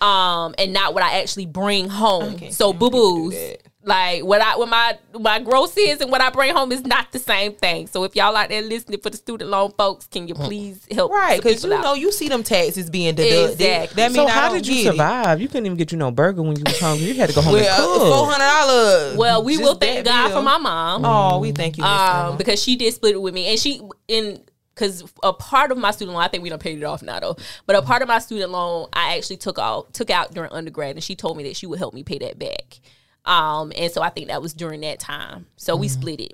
Um, 0.02 0.56
and 0.58 0.74
not 0.74 0.94
what 0.94 1.04
I 1.04 1.20
actually 1.22 1.46
bring 1.46 1.88
home. 1.90 2.38
can't 2.38 2.54
So 2.54 2.74
boo 2.74 2.90
boos. 2.90 3.36
Like 3.84 4.24
what 4.24 4.42
I 4.42 4.58
what 4.58 4.70
my 4.70 4.96
my 5.20 5.40
gross 5.40 5.76
is 5.76 6.02
and 6.02 6.12
what 6.12 6.22
I 6.22 6.30
bring 6.30 6.54
home 6.56 6.72
is 6.72 6.86
not 6.86 7.12
the 7.12 7.18
same 7.18 7.54
thing. 7.54 7.88
So 7.88 8.04
if 8.04 8.16
y'all 8.16 8.36
out 8.36 8.50
there 8.50 8.62
listening 8.62 9.00
for 9.00 9.10
the 9.10 9.18
student 9.18 9.50
loan 9.50 9.72
folks, 9.76 10.06
can 10.06 10.28
you 10.28 10.36
please 10.36 10.86
help? 10.92 11.12
Right, 11.12 11.42
because 11.42 11.64
you 11.66 11.74
out? 11.74 11.84
know 11.84 11.94
you 11.96 12.12
see 12.12 12.28
them 12.30 12.44
taxes 12.44 12.92
being 12.92 13.16
deducted. 13.16 13.54
Exactly. 13.60 13.96
That 13.96 14.12
means 14.12 14.16
so 14.18 14.28
I 14.28 14.30
how 14.30 14.54
did 14.54 14.68
you 14.68 14.76
get 14.76 14.82
it. 14.82 14.92
survive? 14.92 15.42
You 15.42 15.48
couldn't 15.48 15.66
even 15.66 15.80
get 15.80 15.92
you 15.92 15.98
no 15.98 16.12
burger 16.12 16.44
when 16.44 16.58
you 16.58 16.64
was 16.64 16.80
hungry. 16.80 17.08
You 17.08 17.16
had 17.16 17.30
to 17.30 17.36
go 17.36 17.42
home 17.42 17.54
Well, 17.54 17.82
and 17.82 18.02
four 18.12 18.28
cook. 18.28 18.34
hundred 18.34 18.68
dollars. 18.68 19.18
Well, 19.18 19.44
we 19.44 19.58
will 19.58 19.74
thank 19.76 20.06
God 20.06 20.32
for 20.32 20.44
my 20.44 20.60
mom. 20.60 21.04
Oh, 21.04 21.40
we 21.40 21.52
thank 21.52 21.80
you. 21.80 21.84
Um, 21.84 22.38
because 22.38 22.62
she 22.62 22.76
did 22.76 22.94
split 22.94 23.16
it 23.16 23.22
with 23.22 23.34
me, 23.34 23.48
and 23.48 23.60
she 23.60 23.82
in 24.08 24.44
because 24.74 25.04
a 25.24 25.34
part 25.34 25.72
of 25.72 25.78
my 25.78 25.92
student 25.92 26.16
loan, 26.16 26.24
I 26.24 26.28
think 26.28 26.44
we 26.44 26.50
done 26.50 26.60
paid 26.60 26.78
it 26.78 26.84
off 26.84 27.02
now 27.02 27.20
though. 27.20 27.38
But 27.66 27.76
a 27.76 27.82
part 27.82 28.02
of 28.02 28.08
my 28.08 28.20
student 28.20 28.52
loan, 28.52 28.88
I 28.94 29.18
actually 29.18 29.38
took 29.38 29.60
out 29.60 29.94
took 29.94 30.10
out 30.10 30.34
during 30.34 30.52
undergrad, 30.52 30.96
and 30.96 31.04
she 31.04 31.16
told 31.16 31.38
me 31.38 31.44
that 31.44 31.56
she 31.56 31.68
would 31.68 31.80
help 31.80 31.94
me 31.94 32.04
pay 32.04 32.18
that 32.20 32.40
back. 32.40 32.80
Um, 33.26 33.72
and 33.76 33.92
so 33.92 34.02
I 34.02 34.10
think 34.10 34.28
that 34.28 34.42
was 34.42 34.54
during 34.54 34.82
that 34.82 35.00
time. 35.00 35.46
So 35.58 35.76
we 35.76 35.88
split 35.88 36.20
it. 36.20 36.34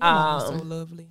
Um, 0.00 0.40
so 0.40 0.64
lovely. 0.64 1.06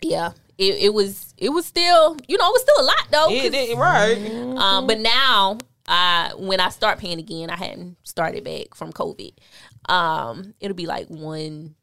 yeah, 0.00 0.32
it, 0.58 0.74
it 0.74 0.94
was 0.94 1.34
it 1.38 1.48
was 1.50 1.66
still 1.66 2.16
you 2.28 2.36
know 2.38 2.48
it 2.48 2.52
was 2.52 2.62
still 2.62 2.80
a 2.80 2.86
lot 2.86 3.08
though. 3.10 3.30
It, 3.30 3.54
it, 3.54 3.76
right. 3.76 4.56
um, 4.56 4.86
but 4.86 5.00
now, 5.00 5.58
I 5.86 6.32
when 6.36 6.60
I 6.60 6.68
start 6.68 6.98
paying 6.98 7.18
again, 7.18 7.50
I 7.50 7.56
hadn't 7.56 7.96
started 8.04 8.44
back 8.44 8.74
from 8.74 8.92
COVID. 8.92 9.32
Um, 9.88 10.54
it'll 10.60 10.76
be 10.76 10.86
like 10.86 11.08
one 11.08 11.74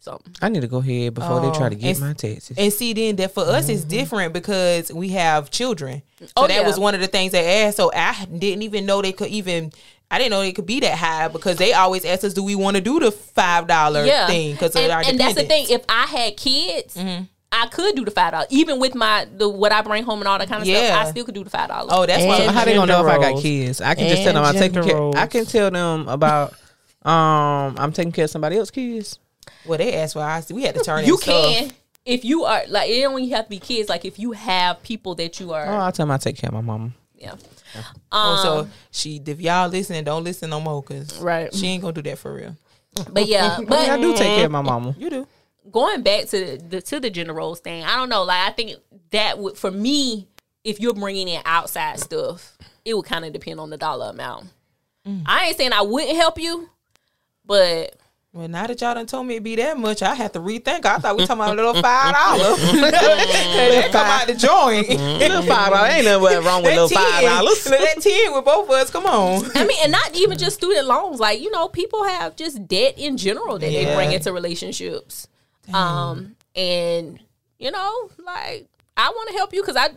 something. 0.00 0.34
I 0.40 0.48
need 0.48 0.60
to 0.62 0.66
go 0.68 0.78
ahead 0.78 1.14
before 1.14 1.40
they 1.40 1.50
try 1.56 1.68
to 1.68 1.74
get 1.74 1.90
and- 1.96 2.00
my 2.00 2.12
taxes. 2.12 2.56
And 2.56 2.72
see, 2.72 2.92
then 2.92 3.16
that 3.16 3.32
for 3.34 3.44
us 3.44 3.68
it's 3.68 3.84
different 3.84 4.32
because 4.32 4.92
we 4.92 5.08
have 5.10 5.50
children. 5.50 6.02
So 6.20 6.26
Oh, 6.36 6.46
that 6.46 6.60
yeah. 6.62 6.66
was 6.66 6.78
one 6.78 6.94
of 6.94 7.00
the 7.00 7.06
things 7.06 7.32
they 7.32 7.62
asked. 7.64 7.76
So 7.76 7.90
I 7.94 8.24
didn't 8.26 8.62
even 8.62 8.86
know 8.86 9.02
they 9.02 9.12
could 9.12 9.28
even. 9.28 9.72
I 10.10 10.16
didn't 10.16 10.30
know 10.30 10.40
they 10.40 10.52
could 10.52 10.64
be 10.64 10.80
that 10.80 10.96
high 10.96 11.28
because 11.28 11.58
they 11.58 11.74
always 11.74 12.02
ask 12.06 12.24
us, 12.24 12.32
"Do 12.32 12.42
we 12.42 12.54
want 12.54 12.76
to 12.76 12.80
do 12.80 12.98
the 12.98 13.10
five 13.12 13.66
dollar 13.66 14.04
Yeah, 14.06 14.26
thing?" 14.26 14.52
Because 14.52 14.74
and, 14.74 14.90
our 14.90 15.02
and 15.04 15.20
that's 15.20 15.34
the 15.34 15.44
thing. 15.44 15.66
If 15.68 15.84
I 15.88 16.06
had 16.06 16.36
kids. 16.36 16.94
Mm-hmm. 16.96 17.24
I 17.50 17.66
could 17.68 17.96
do 17.96 18.04
the 18.04 18.10
five 18.10 18.32
dollars, 18.32 18.48
even 18.50 18.78
with 18.78 18.94
my 18.94 19.26
the 19.36 19.48
what 19.48 19.72
I 19.72 19.80
bring 19.80 20.04
home 20.04 20.18
and 20.20 20.28
all 20.28 20.38
that 20.38 20.48
kind 20.48 20.60
of 20.60 20.68
Yeah. 20.68 20.88
stuff. 20.88 21.06
I 21.06 21.10
still 21.10 21.24
could 21.24 21.34
do 21.34 21.44
the 21.44 21.48
five 21.50 21.68
dollars. 21.68 21.90
Oh, 21.94 22.04
that's 22.04 22.22
why. 22.24 22.36
And 22.40 22.50
How 22.50 22.64
they 22.66 22.74
gonna 22.74 22.92
know 22.92 23.06
if 23.06 23.10
I 23.10 23.18
got 23.18 23.40
kids? 23.40 23.80
I 23.80 23.94
can 23.94 24.06
just 24.08 24.22
tell 24.22 24.34
them 24.34 24.44
I'm 24.44 24.54
taking 24.54 24.82
care. 24.82 25.16
I 25.16 25.26
can 25.26 25.46
tell 25.46 25.70
them 25.70 26.08
about 26.08 26.52
um 27.04 27.76
I'm 27.78 27.92
taking 27.92 28.12
care 28.12 28.24
of 28.24 28.30
somebody 28.30 28.56
else's 28.56 28.70
kids. 28.70 29.18
Well, 29.66 29.78
they 29.78 29.94
asked 29.94 30.14
for 30.14 30.20
us. 30.22 30.50
We 30.50 30.62
had 30.62 30.74
to 30.76 30.82
turn. 30.82 31.04
It. 31.04 31.06
You 31.08 31.14
in 31.14 31.20
stuff. 31.20 31.44
can 31.54 31.70
if 32.04 32.24
you 32.24 32.44
are 32.44 32.62
like 32.68 32.88
it 32.90 33.02
don't 33.02 33.18
even 33.20 33.34
have 33.36 33.46
to 33.46 33.50
be 33.50 33.58
kids. 33.58 33.88
Like 33.88 34.04
if 34.04 34.18
you 34.18 34.32
have 34.32 34.82
people 34.82 35.14
that 35.16 35.38
you 35.40 35.52
are, 35.52 35.66
Oh, 35.66 35.76
I'll 35.78 35.92
tell 35.92 36.06
them 36.06 36.12
I 36.12 36.16
take 36.18 36.36
care 36.36 36.48
of 36.48 36.54
my 36.54 36.60
mama. 36.62 36.90
yeah. 37.16 37.34
Oh, 38.10 38.18
Um, 38.18 38.38
so 38.64 38.68
she, 38.90 39.20
if 39.26 39.40
y'all 39.40 39.68
listening, 39.68 40.04
don't 40.04 40.24
listen 40.24 40.48
no 40.48 40.58
more 40.60 40.80
because 40.82 41.18
Right. 41.18 41.52
she 41.54 41.66
ain't 41.66 41.82
gonna 41.82 41.92
do 41.92 42.02
that 42.02 42.18
for 42.18 42.32
real. 42.34 42.56
but 43.10 43.26
yeah, 43.26 43.54
I, 43.56 43.58
mean, 43.58 43.68
but 43.68 43.78
I 43.90 44.00
do 44.00 44.12
take 44.16 44.36
care 44.36 44.46
of 44.46 44.50
my 44.52 44.62
mama. 44.62 44.94
You 44.98 45.10
do. 45.10 45.26
going 45.70 46.02
back 46.02 46.26
to 46.28 46.56
the 46.56 46.80
to 46.80 46.98
the 47.00 47.10
gender 47.10 47.34
roles 47.34 47.60
thing, 47.60 47.84
I 47.84 47.96
don't 47.96 48.08
know. 48.08 48.22
Like 48.24 48.48
I 48.48 48.52
think 48.52 48.76
that 49.10 49.38
would 49.38 49.58
for 49.58 49.70
me, 49.70 50.28
if 50.64 50.80
you're 50.80 50.94
bringing 50.94 51.28
in 51.28 51.42
outside 51.44 52.00
stuff, 52.00 52.56
it 52.86 52.94
would 52.94 53.04
kind 53.04 53.26
of 53.26 53.34
depend 53.34 53.60
on 53.60 53.68
the 53.68 53.76
dollar 53.76 54.08
amount. 54.10 54.46
I 55.26 55.46
ain't 55.46 55.56
saying 55.56 55.72
I 55.72 55.80
wouldn't 55.82 56.16
help 56.16 56.38
you, 56.38 56.68
but 57.44 57.96
Well, 58.34 58.46
now 58.46 58.66
that 58.66 58.78
y'all 58.82 58.94
done 58.94 59.06
told 59.06 59.26
me 59.26 59.36
it 59.36 59.42
be 59.42 59.56
that 59.56 59.78
much, 59.78 60.02
I 60.02 60.14
have 60.14 60.32
to 60.32 60.38
rethink. 60.38 60.84
I 60.84 60.98
thought 60.98 61.16
we 61.16 61.26
talking 61.26 61.42
about 61.42 61.54
a 61.54 61.56
little 61.56 61.80
five 61.80 62.14
dollars. 62.14 62.58
that 62.72 63.88
come 63.90 64.06
out 64.06 64.26
the 64.26 64.34
joint. 64.34 64.88
Little 65.18 65.42
five 65.42 65.72
dollars 65.72 65.92
ain't 65.94 66.04
nothing 66.04 66.44
wrong 66.44 66.62
with 66.62 66.74
That 66.74 66.82
little 66.82 66.88
five 66.90 67.20
10, 67.20 67.24
dollars. 67.24 67.64
That 67.64 67.96
ten 68.02 68.34
with 68.34 68.44
both 68.44 68.68
of 68.68 68.74
us. 68.74 68.90
Come 68.90 69.06
on. 69.06 69.50
I 69.54 69.64
mean, 69.64 69.78
and 69.82 69.90
not 69.92 70.14
even 70.14 70.36
just 70.36 70.56
student 70.56 70.86
loans. 70.86 71.18
Like 71.18 71.40
you 71.40 71.50
know, 71.50 71.68
people 71.68 72.04
have 72.04 72.36
just 72.36 72.68
debt 72.68 72.98
in 72.98 73.16
general 73.16 73.58
that 73.58 73.66
they 73.70 73.94
bring 73.94 74.12
into 74.12 74.30
relationships. 74.32 75.26
Um, 75.72 76.36
and 76.54 77.18
you 77.58 77.70
know, 77.70 78.10
like 78.26 78.68
I 78.98 79.08
want 79.10 79.28
to 79.30 79.34
help 79.36 79.54
you 79.54 79.62
because 79.62 79.76
I 79.76 79.88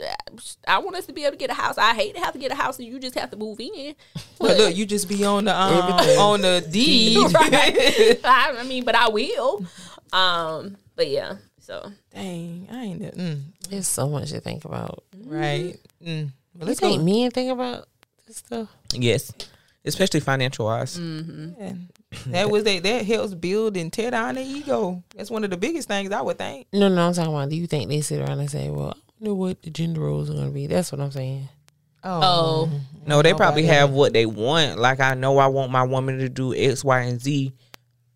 I 0.67 0.77
want 0.77 0.95
us 0.95 1.07
to 1.07 1.13
be 1.13 1.23
able 1.23 1.31
to 1.31 1.37
get 1.37 1.49
a 1.49 1.53
house. 1.55 1.77
I 1.77 1.93
hate 1.95 2.13
to 2.15 2.21
have 2.21 2.33
to 2.33 2.39
get 2.39 2.51
a 2.51 2.55
house 2.55 2.77
and 2.77 2.87
you 2.87 2.99
just 2.99 3.17
have 3.17 3.31
to 3.31 3.35
move 3.37 3.59
in. 3.59 3.95
But 4.39 4.57
look, 4.57 4.75
you 4.75 4.85
just 4.85 5.09
be 5.09 5.25
on 5.25 5.45
the 5.45 5.59
um, 5.59 5.73
on 6.19 6.41
the 6.41 6.65
deed. 6.71 7.17
Right. 7.33 8.19
I, 8.23 8.55
I 8.59 8.63
mean, 8.63 8.85
but 8.85 8.95
I 8.95 9.09
will. 9.09 9.65
Um, 10.13 10.77
but 10.95 11.07
yeah, 11.09 11.37
so 11.59 11.91
Dang, 12.13 12.67
I 12.71 12.83
ain't. 12.83 13.01
Mm, 13.17 13.41
There's 13.69 13.87
so 13.87 14.07
much 14.07 14.29
to 14.31 14.39
think 14.39 14.65
about. 14.65 15.03
right. 15.25 15.77
Mm. 16.05 16.31
Well, 16.53 16.61
You 16.61 16.65
let's 16.67 16.79
think 16.79 16.99
go. 16.99 17.03
me 17.03 17.23
and 17.23 17.33
think 17.33 17.51
about 17.51 17.87
this 18.27 18.37
stuff? 18.37 18.69
Yes, 18.93 19.31
especially 19.85 20.19
financial 20.19 20.65
wise. 20.65 20.97
Mm-hmm. 20.97 21.61
Yeah. 21.61 21.73
That 22.27 22.49
was 22.49 22.65
that. 22.65 22.83
That 22.83 23.05
helps 23.05 23.33
build 23.33 23.77
and 23.77 23.91
tear 23.91 24.11
down 24.11 24.35
the 24.35 24.41
ego. 24.41 25.01
That's 25.15 25.31
one 25.31 25.45
of 25.45 25.49
the 25.49 25.55
biggest 25.55 25.87
things 25.87 26.11
I 26.11 26.21
would 26.21 26.37
think. 26.37 26.67
No, 26.73 26.89
no, 26.89 27.07
I'm 27.07 27.13
talking 27.13 27.33
about. 27.33 27.49
Do 27.49 27.55
you 27.55 27.67
think 27.67 27.87
they 27.87 28.01
sit 28.01 28.19
around 28.19 28.41
and 28.41 28.51
say, 28.51 28.69
"Well, 28.69 28.89
I 28.89 29.13
wonder 29.17 29.33
what 29.33 29.61
the 29.61 29.69
gender 29.69 30.01
roles 30.01 30.29
are 30.29 30.33
going 30.33 30.47
to 30.47 30.51
be"? 30.53 30.67
That's 30.67 30.91
what 30.91 30.99
I'm 30.99 31.11
saying. 31.11 31.47
oh, 32.03 32.19
oh. 32.21 32.65
Mm-hmm. 32.67 33.07
No, 33.07 33.21
they 33.21 33.33
probably 33.33 33.61
Nobody. 33.61 33.79
have 33.79 33.91
what 33.91 34.11
they 34.11 34.25
want. 34.25 34.77
Like 34.77 34.99
I 34.99 35.13
know 35.13 35.37
I 35.37 35.47
want 35.47 35.71
my 35.71 35.83
woman 35.83 36.19
to 36.19 36.27
do 36.27 36.53
X, 36.53 36.83
Y, 36.83 36.99
and 36.99 37.21
Z. 37.21 37.53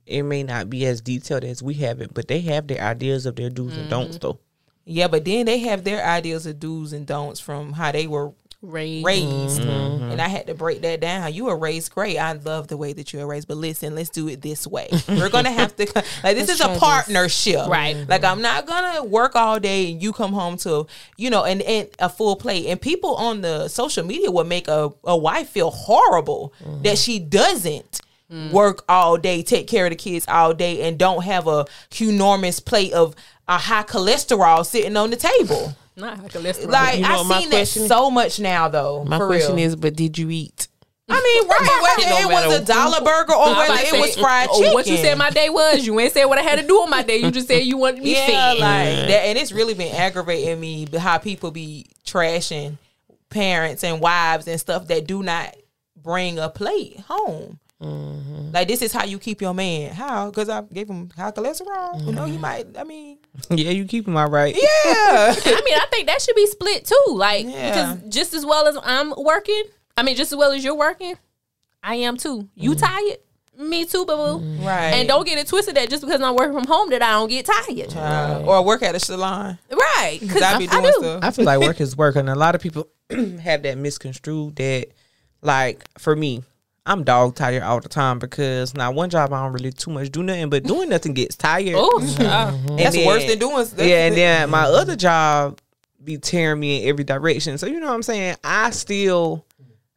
It 0.05 0.23
may 0.23 0.43
not 0.43 0.69
be 0.69 0.85
as 0.85 0.99
detailed 0.99 1.45
as 1.45 1.63
we 1.63 1.75
have 1.75 2.01
it, 2.01 2.13
but 2.13 2.27
they 2.27 2.41
have 2.41 2.67
their 2.67 2.81
ideas 2.81 3.25
of 3.25 3.37
their 3.37 3.49
do's 3.49 3.71
and 3.71 3.83
mm-hmm. 3.83 3.89
don'ts 3.91 4.17
though. 4.17 4.39
Yeah, 4.83 5.07
but 5.07 5.23
then 5.23 5.45
they 5.45 5.59
have 5.59 5.85
their 5.85 6.05
ideas 6.05 6.45
of 6.45 6.59
do's 6.59 6.91
and 6.91 7.07
don'ts 7.07 7.39
from 7.39 7.73
how 7.73 7.93
they 7.93 8.07
were 8.07 8.33
raised. 8.65 9.05
raised. 9.05 9.61
Mm-hmm. 9.61 10.11
And 10.11 10.21
I 10.21 10.27
had 10.27 10.47
to 10.47 10.53
break 10.53 10.81
that 10.81 10.99
down. 10.99 11.33
You 11.33 11.45
were 11.45 11.57
raised 11.57 11.93
great. 11.93 12.17
I 12.17 12.33
love 12.33 12.67
the 12.67 12.77
way 12.77 12.93
that 12.93 13.13
you 13.13 13.19
were 13.19 13.27
raised. 13.27 13.47
But 13.47 13.57
listen, 13.57 13.95
let's 13.95 14.09
do 14.09 14.27
it 14.27 14.41
this 14.41 14.67
way. 14.67 14.89
We're 15.07 15.29
gonna 15.29 15.51
have 15.51 15.75
to 15.77 15.85
like 16.23 16.35
this 16.35 16.49
is 16.49 16.57
try 16.57 16.67
a 16.67 16.69
this. 16.71 16.79
partnership. 16.79 17.67
Right. 17.67 18.07
Like 18.07 18.23
I'm 18.23 18.41
not 18.41 18.65
gonna 18.65 19.03
work 19.03 19.35
all 19.35 19.59
day 19.59 19.91
and 19.91 20.01
you 20.01 20.13
come 20.13 20.33
home 20.33 20.57
to, 20.57 20.87
you 21.17 21.29
know, 21.29 21.43
and, 21.43 21.61
and 21.61 21.89
a 21.99 22.09
full 22.09 22.35
plate. 22.35 22.67
And 22.67 22.79
people 22.79 23.15
on 23.15 23.41
the 23.41 23.67
social 23.67 24.05
media 24.05 24.31
will 24.31 24.45
make 24.45 24.67
a, 24.67 24.91
a 25.03 25.17
wife 25.17 25.49
feel 25.49 25.71
horrible 25.71 26.53
mm-hmm. 26.63 26.83
that 26.83 26.97
she 26.97 27.19
doesn't 27.19 28.01
mm. 28.31 28.51
work 28.51 28.83
all 28.89 29.17
day, 29.17 29.43
take 29.43 29.67
care 29.67 29.85
of 29.85 29.91
the 29.91 29.95
kids 29.95 30.25
all 30.27 30.53
day, 30.53 30.87
and 30.87 30.97
don't 30.97 31.23
have 31.23 31.47
a 31.47 31.65
enormous 31.99 32.59
plate 32.59 32.93
of 32.93 33.15
a 33.47 33.57
high 33.57 33.83
cholesterol 33.83 34.65
sitting 34.65 34.97
on 34.97 35.09
the 35.09 35.15
table. 35.15 35.75
Not 35.95 36.21
like 36.21 36.35
a 36.35 36.39
cholesterol. 36.39 36.71
Like 36.71 36.95
You 36.97 37.01
know 37.03 37.09
I've 37.09 37.17
what 37.19 37.27
my 37.27 37.39
seen 37.41 37.49
that 37.51 37.67
so 37.67 38.11
much 38.11 38.39
now, 38.39 38.67
though. 38.67 39.03
My 39.05 39.17
for 39.17 39.27
question 39.27 39.55
real. 39.55 39.65
is, 39.65 39.75
but 39.75 39.95
did 39.95 40.17
you 40.17 40.29
eat? 40.29 40.67
I 41.07 41.21
mean, 41.21 41.47
right? 41.49 41.95
Whether 41.97 42.11
It 42.11 42.23
it 42.23 42.33
was 42.33 42.61
a 42.61 42.65
dollar 42.65 42.99
burger 42.99 43.33
or 43.33 43.45
I 43.45 43.49
was 43.49 43.69
whether 43.69 43.81
it 43.81 43.87
say, 43.87 44.01
was 44.01 44.15
fried 44.17 44.47
oh, 44.51 44.59
chicken. 44.59 44.73
What 44.73 44.87
you 44.87 44.97
said 44.97 45.17
my 45.17 45.29
day 45.29 45.49
was, 45.49 45.85
you 45.85 45.99
ain't 45.99 46.13
said 46.13 46.25
what 46.25 46.37
I 46.37 46.41
had 46.41 46.59
to 46.59 46.67
do 46.67 46.75
on 46.77 46.89
my 46.89 47.03
day. 47.03 47.17
You 47.17 47.31
just 47.31 47.47
said 47.47 47.63
you 47.63 47.77
wanted 47.77 47.97
to 47.97 48.03
be 48.03 48.11
yeah, 48.11 48.25
fed. 48.25 48.57
like 48.59 49.07
that, 49.09 49.21
and 49.25 49.37
it's 49.37 49.51
really 49.51 49.73
been 49.75 49.93
aggravating 49.95 50.59
me 50.59 50.87
how 50.97 51.17
people 51.17 51.51
be 51.51 51.87
trashing 52.05 52.77
parents 53.29 53.83
and 53.83 54.01
wives 54.01 54.47
and 54.47 54.59
stuff 54.59 54.87
that 54.87 55.05
do 55.07 55.21
not 55.21 55.55
bring 55.95 56.39
a 56.39 56.49
plate 56.49 56.99
home. 57.01 57.59
Mm-hmm. 57.85 58.51
Like 58.51 58.67
this 58.67 58.81
is 58.81 58.91
how 58.91 59.05
you 59.05 59.19
keep 59.19 59.41
your 59.41 59.53
man. 59.53 59.93
How? 59.93 60.29
Because 60.29 60.49
I 60.49 60.61
gave 60.61 60.87
him 60.89 61.09
high 61.15 61.31
cholesterol. 61.31 62.05
You 62.05 62.11
know, 62.13 62.25
he 62.25 62.37
might. 62.37 62.67
I 62.77 62.83
mean, 62.83 63.17
Yeah, 63.49 63.71
you 63.71 63.85
keep 63.85 64.05
them 64.05 64.17
all 64.17 64.29
right. 64.29 64.55
yeah. 64.55 64.61
I 65.45 65.61
mean, 65.65 65.75
I 65.77 65.85
think 65.91 66.07
that 66.07 66.21
should 66.21 66.35
be 66.35 66.47
split 66.47 66.85
too. 66.85 67.13
Like, 67.13 67.45
Yeah. 67.45 67.69
because 67.95 68.13
just 68.13 68.33
as 68.33 68.45
well 68.45 68.67
as 68.67 68.77
I'm 68.83 69.13
working, 69.17 69.63
I 69.97 70.03
mean, 70.03 70.15
just 70.15 70.31
as 70.31 70.37
well 70.37 70.51
as 70.51 70.63
you're 70.63 70.75
working, 70.75 71.15
I 71.83 71.95
am 71.95 72.17
too. 72.17 72.49
You 72.55 72.75
tired? 72.75 73.17
Me 73.57 73.85
too, 73.85 74.05
boo 74.05 74.17
boo. 74.17 74.39
right. 74.65 74.91
And 74.95 75.07
don't 75.07 75.25
get 75.25 75.37
it 75.37 75.47
twisted 75.47 75.75
that 75.75 75.89
just 75.89 76.03
because 76.03 76.19
I'm 76.19 76.35
working 76.35 76.53
from 76.53 76.65
home 76.67 76.89
that 76.89 77.01
I 77.01 77.11
don't 77.11 77.29
get 77.29 77.45
tired. 77.45 77.95
Uh, 77.95 78.43
or 78.45 78.61
work 78.65 78.83
at 78.83 78.95
a 78.95 78.99
salon. 78.99 79.57
Right? 79.71 80.17
Because 80.19 80.41
I 80.41 80.55
I, 80.55 80.57
be 80.57 80.67
I 80.67 80.71
doing 80.81 80.83
do. 80.93 80.99
stuff. 80.99 81.19
I 81.23 81.31
feel 81.31 81.45
like 81.45 81.59
work 81.61 81.79
is 81.85 81.95
work, 81.95 82.17
and 82.17 82.29
a 82.29 82.35
lot 82.35 82.55
of 82.55 82.59
people 82.61 82.89
have 83.41 83.63
that 83.63 83.77
misconstrued 83.77 84.57
that, 84.57 84.87
like, 85.41 85.85
for 85.97 86.15
me, 86.17 86.43
I'm 86.85 87.03
dog 87.03 87.35
tired 87.35 87.63
all 87.63 87.79
the 87.79 87.89
time 87.89 88.19
because 88.19 88.75
now 88.75 88.91
one 88.91 89.09
job 89.09 89.33
I 89.33 89.43
don't 89.43 89.53
really 89.53 89.71
too 89.71 89.89
much 89.91 90.11
do 90.11 90.21
nothing, 90.21 90.49
but 90.49 90.63
doing 90.63 90.89
nothing 90.89 91.13
gets 91.13 91.35
tired. 91.35 91.73
Oh, 91.75 91.99
And 91.99 92.77
That's 92.79 92.95
then- 92.95 93.07
worse 93.07 93.25
than 93.25 93.39
doing. 93.39 93.55
That's, 93.55 93.73
yeah, 93.77 94.05
and 94.07 94.15
then 94.15 94.49
my 94.51 94.63
other 94.65 94.95
job 94.95 95.59
be 96.03 96.17
tearing 96.17 96.59
me 96.59 96.83
in 96.83 96.89
every 96.89 97.03
direction. 97.03 97.57
So 97.57 97.65
you 97.65 97.79
know 97.79 97.87
what 97.87 97.95
I'm 97.95 98.03
saying? 98.03 98.35
I 98.43 98.69
still, 98.69 99.43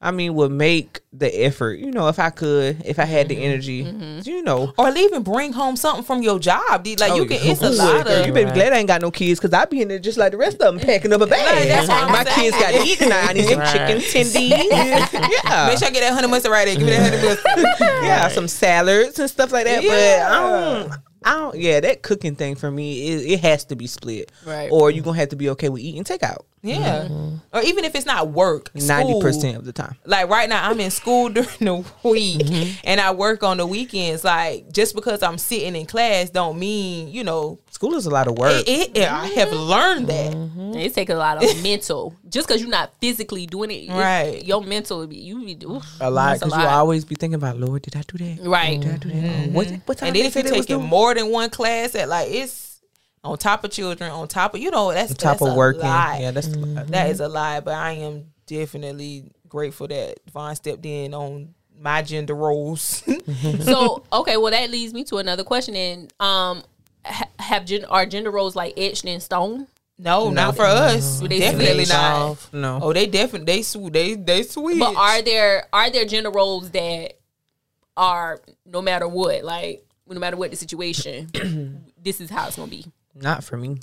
I 0.00 0.12
mean, 0.12 0.34
would 0.34 0.52
make 0.52 1.00
the 1.12 1.28
effort. 1.44 1.80
You 1.80 1.90
know, 1.90 2.06
if 2.06 2.20
I 2.20 2.30
could, 2.30 2.82
if 2.84 3.00
I 3.00 3.04
had 3.04 3.28
the 3.28 3.34
mm-hmm. 3.34 3.44
energy, 3.44 3.84
mm-hmm. 3.84 4.20
you 4.28 4.42
know. 4.42 4.72
or 4.78 4.96
even 4.96 5.24
bring 5.24 5.52
home 5.52 5.74
something 5.74 6.04
from 6.04 6.22
your 6.22 6.38
job. 6.38 6.84
dude. 6.84 7.00
Like 7.00 7.12
oh, 7.12 7.16
you 7.16 7.22
Oh, 7.22 7.26
can. 7.26 7.44
you 7.44 7.50
It's 7.52 7.62
a 7.62 7.70
lot 7.70 8.06
of. 8.06 8.24
You 8.24 8.32
better 8.32 8.46
be 8.46 8.52
glad 8.52 8.72
I 8.72 8.78
ain't 8.78 8.86
got 8.86 9.02
no 9.02 9.10
kids 9.10 9.40
because 9.40 9.52
I'd 9.52 9.70
be 9.70 9.82
in 9.82 9.88
there 9.88 9.98
just 9.98 10.16
like 10.16 10.30
the 10.30 10.38
rest 10.38 10.60
of 10.60 10.76
them 10.76 10.78
packing 10.78 11.12
up 11.12 11.20
a 11.20 11.26
bag. 11.26 11.66
that's 11.66 11.88
what 11.88 12.04
I'm 12.04 12.12
My 12.12 12.22
kids 12.24 12.56
got 12.56 12.74
to 12.74 12.82
eat 12.82 12.98
tonight. 12.98 13.28
I 13.28 13.32
need 13.32 13.46
some 13.46 13.58
Right. 13.58 13.72
chicken 13.72 13.98
tendies. 13.98 14.50
yeah. 15.12 15.66
Make 15.66 15.78
sure 15.78 15.88
I 15.88 15.90
get 15.90 16.00
that 16.00 16.14
honey 16.14 16.28
mustard 16.28 16.52
right 16.52 16.66
there. 16.66 16.76
Give 16.76 16.86
me 16.86 16.92
that 16.92 17.12
honey 17.12 17.28
mustard. 17.28 17.76
yeah, 18.04 18.28
some 18.28 18.46
salads 18.46 19.18
and 19.18 19.28
stuff 19.28 19.50
like 19.50 19.64
that. 19.64 19.82
Yeah. 19.82 20.28
But 20.28 20.32
I 20.32 20.40
don't, 20.40 20.92
I 21.24 21.30
don't. 21.38 21.56
Yeah, 21.56 21.80
that 21.80 22.02
cooking 22.02 22.36
thing 22.36 22.54
for 22.54 22.70
me, 22.70 23.08
it, 23.08 23.32
it 23.32 23.40
has 23.40 23.64
to 23.66 23.76
be 23.76 23.88
split. 23.88 24.30
Right. 24.46 24.70
Or 24.70 24.92
you 24.92 25.02
are 25.02 25.04
gonna 25.04 25.18
have 25.18 25.30
to 25.30 25.36
be 25.36 25.50
okay 25.50 25.68
with 25.68 25.82
eating 25.82 26.04
takeout 26.04 26.44
Yeah. 26.62 27.04
Mm-hmm. 27.08 27.36
Or 27.56 27.62
even 27.62 27.84
if 27.84 27.94
it's 27.94 28.06
not 28.06 28.28
work, 28.28 28.70
ninety 28.74 29.20
percent 29.20 29.56
of 29.56 29.64
the 29.64 29.72
time. 29.72 29.94
Like 30.04 30.28
right 30.28 30.48
now, 30.48 30.68
I'm 30.68 30.78
in 30.80 30.90
school 30.90 31.28
during 31.30 31.48
the 31.60 31.84
week, 32.02 32.38
Mm-hmm. 32.40 32.80
and 32.84 33.00
I 33.00 33.12
work 33.12 33.42
on 33.42 33.56
the 33.58 33.66
weekends. 33.66 34.24
Like 34.24 34.72
just 34.72 34.94
because 34.94 35.22
I'm 35.22 35.38
sitting 35.38 35.76
in 35.76 35.86
class, 35.86 36.30
don't 36.30 36.58
mean 36.58 37.08
you 37.08 37.24
know. 37.24 37.58
School 37.70 37.94
is 37.94 38.06
a 38.06 38.10
lot 38.10 38.26
of 38.26 38.36
work. 38.36 38.64
It, 38.66 38.96
it, 38.96 39.08
I 39.08 39.26
have 39.28 39.52
learned 39.52 40.08
that. 40.08 40.32
Mm-hmm. 40.32 40.74
it 40.74 40.94
takes 40.94 41.12
a 41.12 41.14
lot 41.16 41.42
of 41.42 41.62
mental. 41.62 42.14
Just 42.28 42.48
because 42.48 42.60
you're 42.60 42.70
not 42.70 42.92
physically 43.00 43.46
doing 43.46 43.70
it, 43.70 43.84
it- 43.84 43.90
Right. 43.90 44.44
Your 44.44 44.60
mental, 44.62 45.10
you 45.12 45.44
be 45.44 45.64
oof, 45.64 45.84
a 46.00 46.10
lot 46.10 46.40
because 46.40 46.56
you 46.56 46.64
always 46.66 47.04
be 47.04 47.14
thinking 47.14 47.36
about 47.36 47.58
Lord, 47.58 47.82
did 47.82 47.94
I 47.96 48.02
do 48.06 48.18
that? 48.18 48.46
right. 48.48 48.80
Did 48.80 48.90
I 48.92 48.96
do 48.96 49.08
that? 49.10 49.48
Oh, 49.48 49.50
what, 49.52 49.70
what 49.86 49.98
time 49.98 50.08
And 50.08 50.16
then 50.16 50.26
if 50.26 50.34
you're 50.34 50.42
say 50.44 50.50
they 50.50 50.56
was 50.56 50.66
taking 50.66 50.82
more 50.84 51.14
than 51.14 51.30
one 51.30 51.50
class, 51.50 51.94
at 51.94 52.08
like 52.08 52.28
it's 52.30 52.67
on 53.24 53.36
top 53.38 53.64
of 53.64 53.70
children, 53.70 54.10
on 54.10 54.28
top 54.28 54.54
of 54.54 54.60
you 54.60 54.70
know 54.70 54.92
that's 54.92 55.14
top 55.14 55.38
that's 55.38 55.42
of 55.42 55.52
a 55.52 55.54
working, 55.54 55.82
lie. 55.82 56.18
yeah, 56.22 56.30
that's 56.30 56.48
That 56.48 57.10
is 57.10 57.20
a 57.20 57.28
lie, 57.28 57.60
but 57.60 57.74
I 57.74 57.92
am 57.92 58.26
definitely 58.46 59.30
grateful 59.48 59.88
that 59.88 60.18
Vaughn 60.32 60.54
stepped 60.56 60.84
in 60.86 61.14
on 61.14 61.54
my 61.80 62.02
gender 62.02 62.34
roles. 62.34 63.02
so 63.62 64.02
okay, 64.12 64.36
well 64.36 64.50
that 64.50 64.70
leads 64.70 64.92
me 64.94 65.04
to 65.04 65.16
another 65.18 65.44
question. 65.44 65.74
And 65.76 66.12
um, 66.20 66.62
ha- 67.04 67.28
have 67.38 67.64
gen- 67.64 67.84
are 67.86 68.06
gender 68.06 68.30
roles 68.30 68.54
like 68.56 68.74
etched 68.78 69.04
in 69.04 69.20
stone? 69.20 69.66
no, 70.00 70.30
not 70.30 70.54
for 70.54 70.64
us. 70.64 71.18
They 71.20 71.40
Definitely 71.40 71.84
switch 71.84 71.88
not. 71.88 72.48
no. 72.52 72.78
Oh, 72.80 72.92
they 72.92 73.06
definitely 73.06 73.46
they 73.46 73.62
sw- 73.62 73.90
they 73.92 74.14
they 74.14 74.42
sweet. 74.44 74.78
But 74.78 74.94
are 74.96 75.22
there 75.22 75.66
are 75.72 75.90
there 75.90 76.04
gender 76.04 76.30
roles 76.30 76.70
that 76.70 77.14
are 77.96 78.40
no 78.64 78.80
matter 78.82 79.08
what? 79.08 79.42
Like 79.44 79.84
no 80.08 80.20
matter 80.20 80.36
what 80.36 80.50
the 80.50 80.56
situation, 80.56 81.82
this 82.02 82.20
is 82.20 82.30
how 82.30 82.46
it's 82.46 82.56
gonna 82.56 82.70
be. 82.70 82.86
Not 83.20 83.44
for 83.44 83.56
me. 83.56 83.80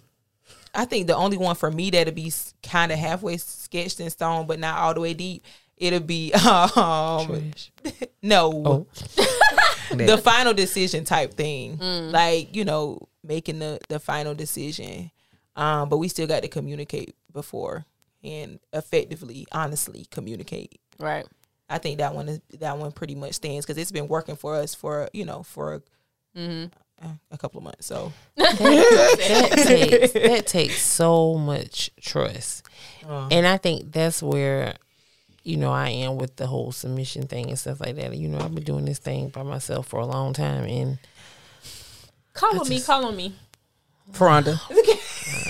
I 0.73 0.85
think 0.85 1.07
the 1.07 1.15
only 1.15 1.37
one 1.37 1.55
for 1.55 1.71
me 1.71 1.89
that'll 1.89 2.13
be 2.13 2.31
kind 2.61 2.91
of 2.91 2.99
halfway 2.99 3.37
sketched 3.37 3.99
in 3.99 4.09
stone, 4.09 4.45
but 4.45 4.59
not 4.59 4.77
all 4.77 4.93
the 4.93 4.99
way 4.99 5.13
deep. 5.13 5.43
It'll 5.77 5.99
be 5.99 6.33
um, 6.33 7.51
no, 8.21 8.87
the 9.91 10.19
final 10.23 10.53
decision 10.53 11.05
type 11.05 11.33
thing. 11.33 11.77
Like 12.11 12.55
you 12.55 12.65
know, 12.65 13.07
making 13.23 13.59
the 13.59 13.79
the 13.89 13.99
final 13.99 14.33
decision. 14.35 15.11
Um, 15.55 15.87
but 15.87 15.97
we 15.97 16.09
still 16.09 16.27
got 16.27 16.41
to 16.43 16.49
communicate 16.49 17.15
before 17.31 17.85
and 18.23 18.59
effectively, 18.73 19.47
honestly 19.53 20.05
communicate. 20.11 20.79
Right. 20.99 21.25
I 21.69 21.77
think 21.77 21.99
that 21.99 22.13
one 22.13 22.27
is 22.27 22.41
that 22.59 22.77
one 22.77 22.91
pretty 22.91 23.15
much 23.15 23.33
stands 23.33 23.65
because 23.65 23.77
it's 23.77 23.91
been 23.91 24.07
working 24.07 24.35
for 24.35 24.55
us 24.55 24.75
for 24.75 25.09
you 25.13 25.25
know 25.25 25.43
for 25.43 25.75
a, 25.75 25.81
Eh, 27.01 27.07
a 27.31 27.37
couple 27.37 27.57
of 27.57 27.65
months. 27.65 27.87
So 27.87 28.13
that 28.35 29.63
takes 29.65 30.13
that 30.13 30.47
takes 30.47 30.81
so 30.81 31.35
much 31.35 31.89
trust, 31.99 32.65
uh-huh. 33.03 33.27
and 33.31 33.45
I 33.45 33.57
think 33.57 33.91
that's 33.91 34.23
where 34.23 34.75
you 35.43 35.57
know 35.57 35.71
I 35.71 35.89
am 35.89 36.15
with 36.15 36.37
the 36.37 36.47
whole 36.47 36.71
submission 36.71 37.27
thing 37.27 37.49
and 37.49 37.59
stuff 37.59 37.81
like 37.81 37.95
that. 37.97 38.15
You 38.15 38.29
know, 38.29 38.39
I've 38.39 38.55
been 38.55 38.63
doing 38.63 38.85
this 38.85 38.99
thing 38.99 39.29
by 39.29 39.43
myself 39.43 39.87
for 39.87 39.99
a 39.99 40.05
long 40.05 40.33
time, 40.33 40.63
and 40.63 40.99
Call 42.35 42.59
on 42.59 42.67
me. 42.69 42.81
Call 42.81 43.05
on 43.05 43.15
me. 43.15 43.33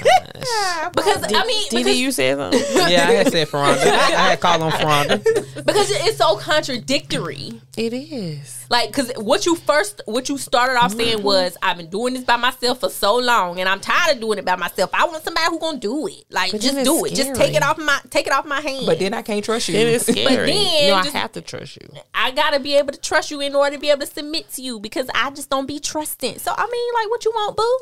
Ferranda. 0.41 0.93
Because 0.95 1.23
I 1.33 1.45
mean, 1.45 1.69
Didi, 1.69 1.83
because, 1.83 1.99
you 1.99 2.11
said 2.11 2.37
something. 2.37 2.59
yeah, 2.89 3.07
I 3.07 3.11
had 3.13 3.31
said 3.31 3.47
Ferranda. 3.47 3.77
I 3.87 4.29
had 4.31 4.39
called 4.39 4.61
on 4.61 4.71
Ferranda. 4.71 5.23
because 5.65 5.89
it's 5.91 6.17
so 6.17 6.37
contradictory. 6.37 7.59
it 7.77 7.93
is. 7.93 8.65
Like, 8.69 8.91
cause 8.93 9.11
what 9.17 9.45
you 9.45 9.55
first, 9.55 10.01
what 10.05 10.27
you 10.27 10.39
started 10.39 10.73
off 10.77 10.93
saying 10.93 11.21
was, 11.21 11.55
I've 11.61 11.77
been 11.77 11.89
doing 11.89 12.15
this 12.15 12.23
by 12.23 12.35
myself 12.35 12.79
for 12.79 12.89
so 12.89 13.17
long, 13.17 13.59
and 13.59 13.69
I'm 13.69 13.79
tired 13.79 14.15
of 14.15 14.21
doing 14.21 14.39
it 14.39 14.45
by 14.45 14.55
myself. 14.55 14.89
I 14.93 15.05
want 15.05 15.23
somebody 15.23 15.45
who 15.51 15.59
gonna 15.59 15.77
do 15.79 16.07
it. 16.07 16.25
Like, 16.31 16.51
But 16.51 16.61
just 16.61 16.83
do 16.83 17.05
it's 17.05 17.13
it. 17.13 17.23
Just 17.23 17.35
take 17.39 17.55
it 17.55 17.61
off 17.61 17.77
my, 17.77 17.99
take 18.09 18.25
it 18.25 18.33
off 18.33 18.45
my 18.45 18.61
hand. 18.61 18.87
but 18.87 18.97
then 18.97 19.13
I 19.13 19.21
can't 19.21 19.45
trust 19.45 19.69
you. 19.69 19.75
It 19.75 19.87
is 19.87 20.01
scary. 20.03 20.23
But 20.23 20.45
then 20.47 20.83
you 20.83 20.89
know, 20.91 20.95
I 20.95 21.03
just- 21.03 21.15
have 21.15 21.31
to 21.33 21.41
trust 21.41 21.77
you. 21.79 21.87
I 22.13 22.31
gotta 22.31 22.59
be 22.59 22.75
able 22.75 22.91
to 22.91 22.99
trust 22.99 23.29
you 23.29 23.39
in 23.41 23.53
order 23.55 23.75
to 23.75 23.79
be 23.79 23.89
able 23.91 24.01
to 24.01 24.07
submit 24.07 24.49
to 24.53 24.61
you 24.63 24.79
because 24.79 25.07
I 25.13 25.29
just 25.29 25.49
don't 25.49 25.67
be 25.67 25.79
trusting. 25.79 26.39
So 26.39 26.51
I 26.55 26.65
mean, 26.65 26.93
like, 26.95 27.09
what 27.09 27.23
you 27.25 27.31
want, 27.31 27.57
boo? 27.57 27.79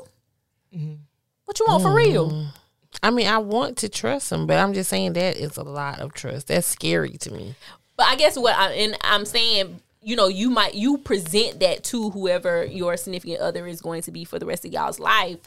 Mm-hmm. 0.78 0.94
What 1.46 1.60
you 1.60 1.66
want 1.68 1.84
for 1.84 1.94
real? 1.94 2.32
Mm. 2.32 2.48
I 3.02 3.10
mean, 3.10 3.28
I 3.28 3.38
want 3.40 3.78
to 3.78 3.90
trust 3.90 4.32
him, 4.32 4.46
but 4.48 4.58
I'm 4.60 4.74
just 4.74 4.90
saying 4.90 5.14
that 5.14 5.36
is 5.38 5.58
a 5.58 5.64
lot 5.64 6.00
of 6.00 6.14
trust. 6.14 6.48
That's 6.48 6.68
scary 6.68 7.18
to 7.18 7.32
me. 7.32 7.56
But 7.98 8.08
I 8.08 8.16
guess 8.16 8.38
what 8.38 8.56
I 8.56 8.72
and 8.74 8.98
I'm 9.02 9.26
saying, 9.26 9.80
you 10.02 10.16
know, 10.16 10.28
you 10.28 10.50
might 10.50 10.76
you 10.76 10.98
present 11.00 11.60
that 11.60 11.84
to 11.86 12.12
whoever 12.12 12.66
your 12.66 12.96
significant 12.98 13.40
other 13.42 13.68
is 13.68 13.82
going 13.82 14.04
to 14.04 14.12
be 14.12 14.26
for 14.26 14.40
the 14.40 14.46
rest 14.46 14.66
of 14.66 14.72
y'all's 14.72 15.00
life, 15.00 15.40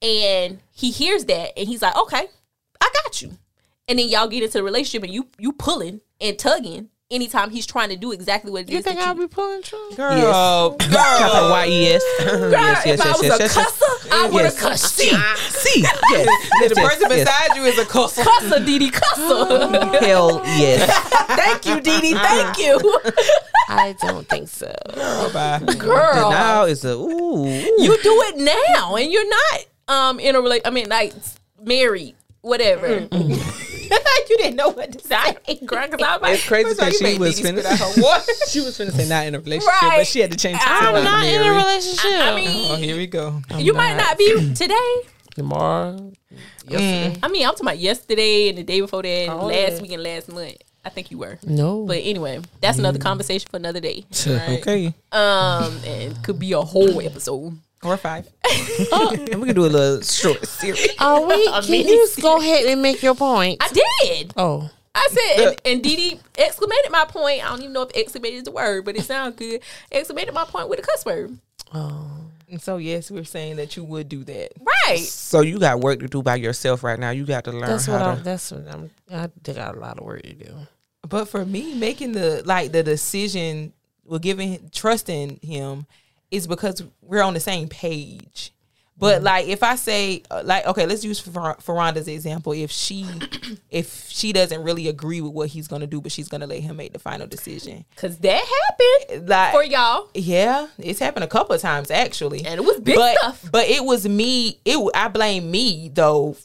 and 0.00 0.60
he 0.72 0.90
hears 0.90 1.24
that 1.26 1.58
and 1.58 1.68
he's 1.68 1.82
like, 1.82 1.96
okay, 1.96 2.26
I 2.80 2.90
got 3.02 3.20
you, 3.22 3.32
and 3.88 3.98
then 3.98 4.08
y'all 4.08 4.28
get 4.28 4.42
into 4.42 4.58
the 4.58 4.64
relationship 4.64 5.02
and 5.04 5.12
you 5.12 5.26
you 5.38 5.52
pulling 5.52 6.00
and 6.20 6.38
tugging 6.38 6.88
anytime 7.10 7.50
he's 7.50 7.66
trying 7.66 7.90
to 7.90 7.96
do 7.96 8.10
exactly 8.10 8.50
what 8.50 8.62
it 8.62 8.70
is 8.70 8.74
You 8.74 8.82
think 8.82 8.98
that 8.98 9.08
I'll 9.08 9.14
be 9.14 9.28
pulling 9.28 9.62
true? 9.62 9.90
girl, 9.94 10.76
Yes. 10.80 11.18
Capital 11.18 11.50
Y 11.50 11.66
E 11.68 11.86
S. 11.94 12.02
Yes, 12.20 12.86
yes, 12.86 12.86
if 12.86 13.00
I 13.00 13.04
yes, 13.08 13.18
was 13.18 13.22
yes, 13.22 13.38
a 13.38 13.42
yes, 13.42 13.56
yes. 13.56 13.81
Cusser, 14.08 14.12
I 14.12 14.28
would 14.28 14.44
have 14.44 14.54
Yes. 14.54 14.60
cussed 14.62 14.94
See, 14.96 15.08
see, 15.10 15.80
yes, 15.82 16.68
the 16.68 16.74
person 16.74 17.06
yes, 17.10 17.24
beside 17.24 17.56
you 17.56 17.64
is 17.64 17.78
a 17.78 17.84
cusser. 17.84 18.22
Cusser, 18.22 18.64
Didi, 18.64 18.90
cusser. 18.90 19.46
Mm. 19.48 20.00
Hell 20.00 20.42
yes. 20.44 20.90
Thank 21.36 21.66
you, 21.66 21.80
Didi. 21.80 22.14
Ah. 22.16 22.52
Thank 22.54 22.58
you. 22.58 23.00
I 23.68 23.94
don't 24.00 24.28
think 24.28 24.48
so. 24.48 24.72
Girl. 25.78 26.30
Now 26.30 26.64
is 26.64 26.84
a 26.84 26.94
ooh. 26.94 27.46
you 27.46 27.96
do 28.02 28.22
it 28.28 28.36
now 28.38 28.96
and 28.96 29.10
you're 29.10 29.28
not 29.28 29.64
um 29.88 30.20
in 30.20 30.34
a 30.36 30.40
relate 30.40 30.62
I 30.64 30.70
mean 30.70 30.88
like 30.88 31.14
married, 31.60 32.14
whatever. 32.42 33.00
Mm-hmm. 33.02 33.61
You 34.30 34.36
didn't 34.38 34.56
know 34.56 34.68
what 34.70 34.92
to 34.92 34.98
say. 35.00 35.56
Girl, 35.64 35.88
'cause 35.88 36.00
I 36.02 36.16
was 36.18 36.30
It's 36.38 36.46
crazy 36.48 36.68
First 36.74 36.80
of 36.80 36.84
all, 36.84 36.86
because 36.86 36.92
you 36.92 36.98
she 36.98 37.04
made 37.12 37.18
was 37.20 37.36
Didi 37.36 37.48
spit 37.48 37.64
finna. 37.64 37.70
out 37.72 37.78
her 37.96 38.02
water. 38.02 38.32
She 38.48 38.60
was 38.60 38.78
finna 38.78 38.92
say 38.92 39.08
not 39.08 39.26
in 39.26 39.34
a 39.34 39.38
relationship, 39.40 39.82
Right. 39.82 39.98
but 39.98 40.06
she 40.06 40.20
had 40.20 40.30
to 40.32 40.36
change 40.36 40.56
it 40.58 40.62
I'm 40.66 40.94
not 40.94 41.04
not 41.04 41.24
in 41.26 41.42
a 41.42 41.50
relationship. 41.50 42.10
I 42.12 42.34
mean, 42.34 42.70
Oh, 42.70 42.76
here 42.76 42.96
we 42.96 43.06
go. 43.06 43.40
you 43.58 43.72
might 43.74 43.96
not 43.96 44.16
be 44.18 44.54
today. 44.54 44.94
Tomorrow, 45.34 46.12
yesterday. 46.68 47.16
I 47.22 47.28
mean, 47.28 47.46
I'm 47.46 47.52
talking 47.52 47.66
about 47.66 47.78
yesterday 47.78 48.50
and 48.50 48.58
the 48.58 48.62
day 48.62 48.80
before 48.82 49.02
that, 49.02 49.08
and 49.08 49.30
Oh, 49.30 49.46
last 49.46 49.76
yeah. 49.76 49.80
week 49.82 49.92
and 49.92 50.02
last 50.02 50.28
month. 50.30 50.56
I 50.84 50.88
think 50.90 51.10
you 51.12 51.18
were. 51.18 51.38
No, 51.46 51.84
But 51.86 51.98
anyway, 52.02 52.40
that's 52.60 52.76
another 52.78 52.98
conversation 52.98 53.46
for 53.50 53.56
another 53.56 53.78
day. 53.80 54.04
Okay. 54.26 54.92
Um, 55.12 55.80
and 55.86 56.22
could 56.24 56.38
be 56.40 56.52
a 56.52 56.60
whole 56.60 57.00
episode. 57.00 57.56
Or 57.82 57.96
five. 57.96 58.28
And 58.92 59.40
we 59.40 59.46
can 59.46 59.54
do 59.54 59.64
a 59.64 59.66
little 59.66 60.00
short 60.02 60.46
series. 60.46 60.88
are 60.98 61.26
we? 61.26 61.46
A 61.52 61.62
Can 61.62 61.70
mini 61.70 61.90
you 61.90 62.08
go 62.20 62.38
ahead 62.38 62.66
and 62.66 62.80
make 62.82 63.02
your 63.02 63.14
point? 63.14 63.58
I 63.60 63.68
did. 63.68 64.32
oh, 64.36 64.70
I 64.94 65.08
said, 65.10 65.46
and, 65.48 65.60
and 65.64 65.82
Didi 65.82 66.20
exclamated 66.34 66.90
my 66.90 67.04
point. 67.06 67.44
I 67.44 67.48
don't 67.48 67.60
even 67.60 67.72
know 67.72 67.82
if 67.82 67.92
exclamated 67.92 68.34
is 68.34 68.42
the 68.44 68.50
word, 68.50 68.84
but 68.84 68.96
it 68.96 69.04
sounds 69.04 69.36
good. 69.36 69.62
Exclamated 69.90 70.32
my 70.34 70.44
point 70.44 70.68
with 70.68 70.78
a 70.78 70.82
cuss 70.82 71.04
word. 71.04 71.38
Oh. 71.74 72.10
And 72.50 72.60
so 72.60 72.76
yes, 72.76 73.10
we're 73.10 73.24
saying 73.24 73.56
that 73.56 73.76
you 73.76 73.84
would 73.84 74.10
do 74.10 74.24
that. 74.24 74.50
Right. 74.86 74.98
So 74.98 75.40
you 75.40 75.58
got 75.58 75.80
work 75.80 76.00
to 76.00 76.06
do 76.08 76.22
by 76.22 76.36
yourself 76.36 76.84
right 76.84 76.98
now. 76.98 77.10
You 77.10 77.24
got 77.24 77.44
to 77.44 77.52
learn 77.52 77.70
that's 77.70 77.86
how 77.86 77.92
what 77.94 77.98
to. 77.98 78.04
I'm. 78.04 78.22
That's 78.22 78.52
what 78.52 78.68
I'm. 78.68 78.90
I 79.10 79.24
I 79.24 79.52
got 79.52 79.76
a 79.76 79.80
lot 79.80 79.98
of 79.98 80.04
work 80.04 80.22
to 80.22 80.34
do. 80.34 80.54
But 81.08 81.28
for 81.28 81.46
me, 81.46 81.74
making 81.74 82.12
the 82.12 82.42
like 82.44 82.72
the 82.72 82.82
decision, 82.82 83.72
well, 84.04 84.18
giving 84.18 84.68
trusting 84.70 85.40
him, 85.42 85.86
is 86.32 86.48
because 86.48 86.82
we're 87.02 87.22
on 87.22 87.34
the 87.34 87.40
same 87.40 87.68
page. 87.68 88.52
But 88.98 89.22
like, 89.22 89.48
if 89.48 89.64
I 89.64 89.74
say 89.74 90.22
uh, 90.30 90.42
like, 90.44 90.64
okay, 90.66 90.86
let's 90.86 91.04
use 91.04 91.18
Fer- 91.18 91.56
Ferranda's 91.60 92.06
example. 92.06 92.52
If 92.52 92.70
she, 92.70 93.04
if 93.70 94.06
she 94.08 94.32
doesn't 94.32 94.62
really 94.62 94.86
agree 94.86 95.20
with 95.20 95.32
what 95.32 95.48
he's 95.48 95.66
gonna 95.66 95.88
do, 95.88 96.00
but 96.00 96.12
she's 96.12 96.28
gonna 96.28 96.46
let 96.46 96.60
him 96.60 96.76
make 96.76 96.92
the 96.92 96.98
final 96.98 97.26
decision, 97.26 97.84
Cause 97.96 98.18
that 98.18 98.44
happened 98.44 99.28
like 99.28 99.52
for 99.52 99.64
y'all. 99.64 100.08
Yeah, 100.14 100.68
it's 100.78 101.00
happened 101.00 101.24
a 101.24 101.28
couple 101.28 101.54
of 101.54 101.60
times 101.60 101.90
actually, 101.90 102.44
And 102.46 102.60
it 102.60 102.64
was 102.64 102.80
big 102.80 102.96
but, 102.96 103.18
stuff. 103.18 103.48
But 103.50 103.68
it 103.68 103.84
was 103.84 104.08
me. 104.08 104.60
It 104.64 104.78
I 104.94 105.08
blame 105.08 105.50
me 105.50 105.90
though. 105.92 106.36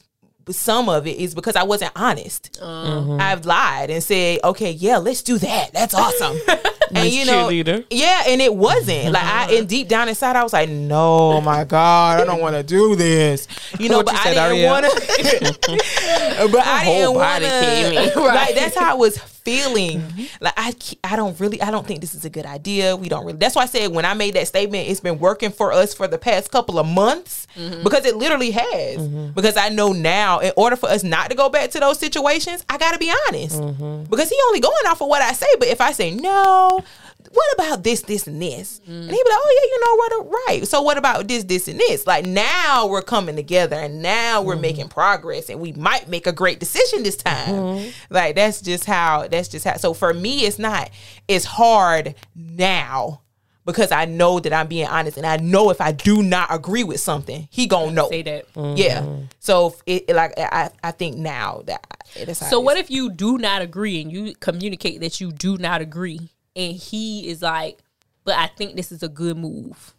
Some 0.50 0.88
of 0.88 1.06
it 1.06 1.18
is 1.18 1.36
because 1.36 1.58
I 1.58 1.64
wasn't 1.64 1.92
honest. 1.96 2.58
Uh-huh. 2.62 3.18
I've 3.20 3.46
lied 3.46 3.90
and 3.90 4.02
said, 4.02 4.40
"Okay, 4.44 4.72
yeah, 4.72 4.98
let's 4.98 5.22
do 5.22 5.38
that. 5.38 5.74
That's 5.74 5.94
awesome." 5.94 6.38
and 6.94 7.10
you 7.10 7.26
know, 7.26 7.50
yeah, 7.90 8.24
and 8.28 8.42
it 8.42 8.54
wasn't 8.54 9.12
like 9.12 9.24
I. 9.24 9.54
And 9.54 9.68
deep 9.68 9.88
down 9.88 10.10
inside, 10.10 10.36
I 10.36 10.44
was 10.44 10.54
like, 10.54 10.70
"No, 10.70 11.42
my 11.42 11.64
God, 11.64 12.20
I 12.22 12.26
don't 12.26 12.42
want 12.42 12.56
to 12.56 12.64
do 12.64 12.96
this." 12.96 13.48
You 13.80 13.90
know, 13.90 13.98
What 13.98 14.08
but 14.08 14.14
you 14.14 14.20
I 14.20 14.34
said, 14.34 14.50
didn't 14.50 14.66
want 14.70 14.86
to. 14.86 16.48
but 16.52 16.66
I 16.68 16.84
didn't 16.86 17.14
want 17.14 17.44
body 17.44 17.46
came 17.66 17.94
in. 17.94 18.12
to. 18.14 18.20
Like 18.22 18.56
that's 18.56 18.78
how 18.78 18.92
I 18.92 18.96
was 18.96 19.18
feeling. 19.48 20.02
Mm-hmm. 20.02 20.24
Like 20.42 20.54
I, 20.58 20.74
I 21.06 21.16
don't 21.16 21.40
really, 21.40 21.62
I 21.62 21.72
don't 21.72 21.88
think 21.88 22.02
this 22.02 22.14
is 22.14 22.26
a 22.26 22.30
good 22.30 22.46
idea. 22.46 22.96
We 22.96 23.08
don't 23.08 23.26
really. 23.26 23.38
That's 23.38 23.56
why 23.56 23.64
I 23.64 23.68
said 23.68 23.92
when 23.92 24.04
I 24.04 24.14
made 24.14 24.34
that 24.34 24.48
statement, 24.48 24.90
it's 24.90 25.00
been 25.00 25.20
working 25.20 25.52
for 25.52 25.72
us 25.72 25.94
for 25.94 26.06
the 26.08 26.18
past 26.18 26.52
couple 26.52 26.80
of 26.80 26.86
months 26.86 27.48
mm-hmm. 27.56 27.84
because 27.84 28.06
it 28.06 28.18
literally 28.18 28.52
has. 28.52 28.98
Mm-hmm. 28.98 29.32
Because 29.32 29.56
I 29.56 29.70
know 29.70 29.94
now, 29.94 30.40
in 30.40 30.52
order 30.58 30.76
for 30.76 30.90
us 30.90 31.04
not 31.04 31.30
to 31.30 31.38
go 31.38 31.48
back 31.48 31.72
to 31.72 31.80
those 31.80 31.98
situations, 31.98 32.66
I 32.68 32.78
got 32.78 32.92
to 32.92 33.00
be 33.00 33.12
honest. 33.28 33.62
Because 34.10 34.30
he 34.30 34.38
only 34.48 34.60
going 34.60 34.86
off 34.88 35.02
of 35.02 35.08
what 35.08 35.22
I 35.22 35.32
say. 35.32 35.48
But 35.60 35.70
if 35.70 35.80
I 35.80 35.94
say 35.94 36.12
no. 36.12 36.84
What 37.32 37.54
about 37.54 37.84
this, 37.84 38.02
this, 38.02 38.28
and 38.28 38.42
this? 38.42 38.82
And 38.86 39.04
he'd 39.04 39.10
be 39.10 39.16
like, 39.16 39.40
"Oh 39.40 39.56
yeah, 39.56 39.70
you 39.72 39.80
know 39.82 39.96
what? 39.96 40.42
Right. 40.48 40.68
So 40.68 40.82
what 40.82 40.98
about 40.98 41.28
this, 41.28 41.44
this, 41.44 41.68
and 41.68 41.80
this? 41.80 42.08
Like 42.08 42.26
now 42.26 42.88
we're 42.88 43.02
coming 43.02 43.36
together, 43.36 43.76
and 43.76 44.02
now 44.02 44.42
we're 44.42 44.54
mm-hmm. 44.54 44.62
making 44.62 44.90
progress, 44.90 45.50
and 45.50 45.60
we 45.60 45.74
might 45.74 46.08
make 46.08 46.28
a 46.28 46.32
great 46.32 46.60
decision 46.60 47.04
this 47.04 47.18
time. 47.18 47.50
Mm-hmm. 47.50 47.90
Like 48.10 48.36
that's 48.36 48.62
just 48.62 48.86
how. 48.86 49.28
That's 49.28 49.48
just 49.48 49.66
how. 49.66 49.78
So 49.78 49.94
for 49.94 50.14
me, 50.14 50.46
it's 50.46 50.60
not. 50.60 50.90
It's 51.28 51.46
hard 51.46 52.16
now 52.36 53.22
because 53.68 53.92
I 53.92 54.06
know 54.06 54.40
that 54.40 54.54
I'm 54.54 54.68
being 54.68 54.88
honest, 54.88 55.18
and 55.18 55.26
I 55.26 55.38
know 55.38 55.70
if 55.70 55.82
I 55.82 55.92
do 55.92 56.24
not 56.24 56.48
agree 56.50 56.86
with 56.86 57.02
something, 57.02 57.50
he 57.52 57.68
gonna 57.68 57.92
know. 57.92 58.10
Say 58.10 58.22
that. 58.24 58.46
Yeah. 58.78 59.06
So 59.40 59.76
if 59.86 60.08
it, 60.08 60.16
like 60.16 60.40
I, 60.40 60.72
I 60.82 60.92
think 60.92 61.18
now 61.18 61.64
that 61.66 61.86
it 62.16 62.30
is. 62.30 62.38
So 62.38 62.62
what 62.62 62.78
if 62.78 62.90
you 62.90 63.12
do 63.12 63.38
not 63.38 63.62
agree 63.62 64.02
and 64.02 64.12
you 64.12 64.34
communicate 64.40 65.02
that 65.02 65.20
you 65.20 65.34
do 65.34 65.58
not 65.58 65.82
agree, 65.82 66.32
and 66.58 66.76
he 66.76 67.30
is 67.30 67.42
like, 67.42 67.80
"But 68.26 68.36
I 68.38 68.48
think 68.48 68.76
this 68.76 68.92
is 68.92 69.04
a 69.04 69.08
good 69.10 69.38
move." 69.38 69.94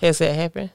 Has 0.00 0.18
that 0.18 0.34
happened? 0.34 0.70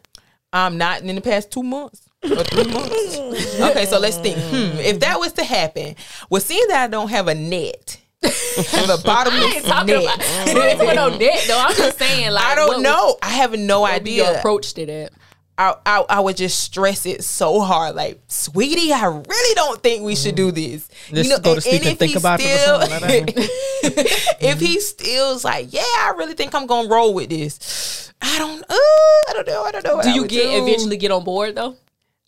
I'm 0.53 0.77
not 0.77 1.01
in 1.01 1.15
the 1.15 1.21
past 1.21 1.49
two 1.51 1.63
months 1.63 2.07
or 2.23 2.43
three 2.43 2.71
months. 2.71 3.17
Okay, 3.59 3.85
so 3.85 3.97
let's 3.99 4.17
think. 4.17 4.37
Hmm, 4.37 4.77
if 4.79 4.99
that 4.99 5.19
was 5.19 5.33
to 5.33 5.43
happen, 5.43 5.95
well, 6.29 6.41
seeing 6.41 6.67
that 6.67 6.83
I 6.83 6.87
don't 6.87 7.09
have 7.09 7.27
a 7.27 7.33
net, 7.33 7.99
have 8.23 8.89
a 8.89 9.01
bottomless 9.03 9.43
I 9.43 9.55
ain't 9.55 9.65
talking 9.65 9.95
net. 9.95 10.03
about, 10.03 10.21
I 10.21 10.43
ain't 10.69 10.79
talking 10.79 10.81
about 10.91 11.11
no 11.11 11.17
debt 11.17 11.43
though. 11.47 11.57
I'm 11.59 11.75
just 11.75 11.97
saying, 11.97 12.31
like, 12.31 12.43
I 12.45 12.55
don't 12.55 12.75
would- 12.75 12.83
know. 12.83 13.17
I 13.23 13.29
have 13.29 13.57
no 13.57 13.81
what 13.81 13.93
would 13.95 14.03
be 14.03 14.11
your 14.11 14.27
idea. 14.27 14.39
approach 14.39 14.73
to 14.75 14.85
that. 14.85 15.11
I, 15.57 15.75
I 15.85 16.03
I 16.09 16.19
would 16.19 16.35
just 16.35 16.59
stress 16.63 17.05
it 17.05 17.23
so 17.23 17.61
hard, 17.61 17.95
like, 17.95 18.19
sweetie, 18.27 18.91
I 18.91 19.05
really 19.05 19.55
don't 19.55 19.81
think 19.83 20.03
we 20.03 20.15
should 20.15 20.33
do 20.35 20.51
this. 20.51 20.89
Let's 21.11 21.39
go 21.39 21.53
to 21.55 21.61
sleep 21.61 21.81
and 21.83 21.91
if 21.91 21.99
think 21.99 22.11
he 22.13 22.17
about 22.17 22.39
still- 22.39 22.81
something 22.81 23.25
like 23.27 23.33
if 24.41 24.59
he 24.59 24.79
still's 24.79 25.43
like, 25.45 25.71
yeah, 25.71 25.81
I 25.83 26.13
really 26.17 26.33
think 26.33 26.55
I'm 26.55 26.65
gonna 26.65 26.89
roll 26.89 27.13
with 27.13 27.29
this. 27.29 28.11
I 28.21 28.39
don't, 28.39 28.63
uh, 28.63 28.73
I 28.73 29.33
don't 29.33 29.47
know, 29.47 29.63
I 29.63 29.71
don't 29.71 29.83
know. 29.83 29.95
what 29.97 30.03
Do 30.05 30.09
I 30.09 30.13
you 30.15 30.21
would 30.21 30.29
get 30.29 30.43
do. 30.43 30.63
eventually 30.65 30.97
get 30.97 31.11
on 31.11 31.23
board 31.23 31.55
though? 31.55 31.75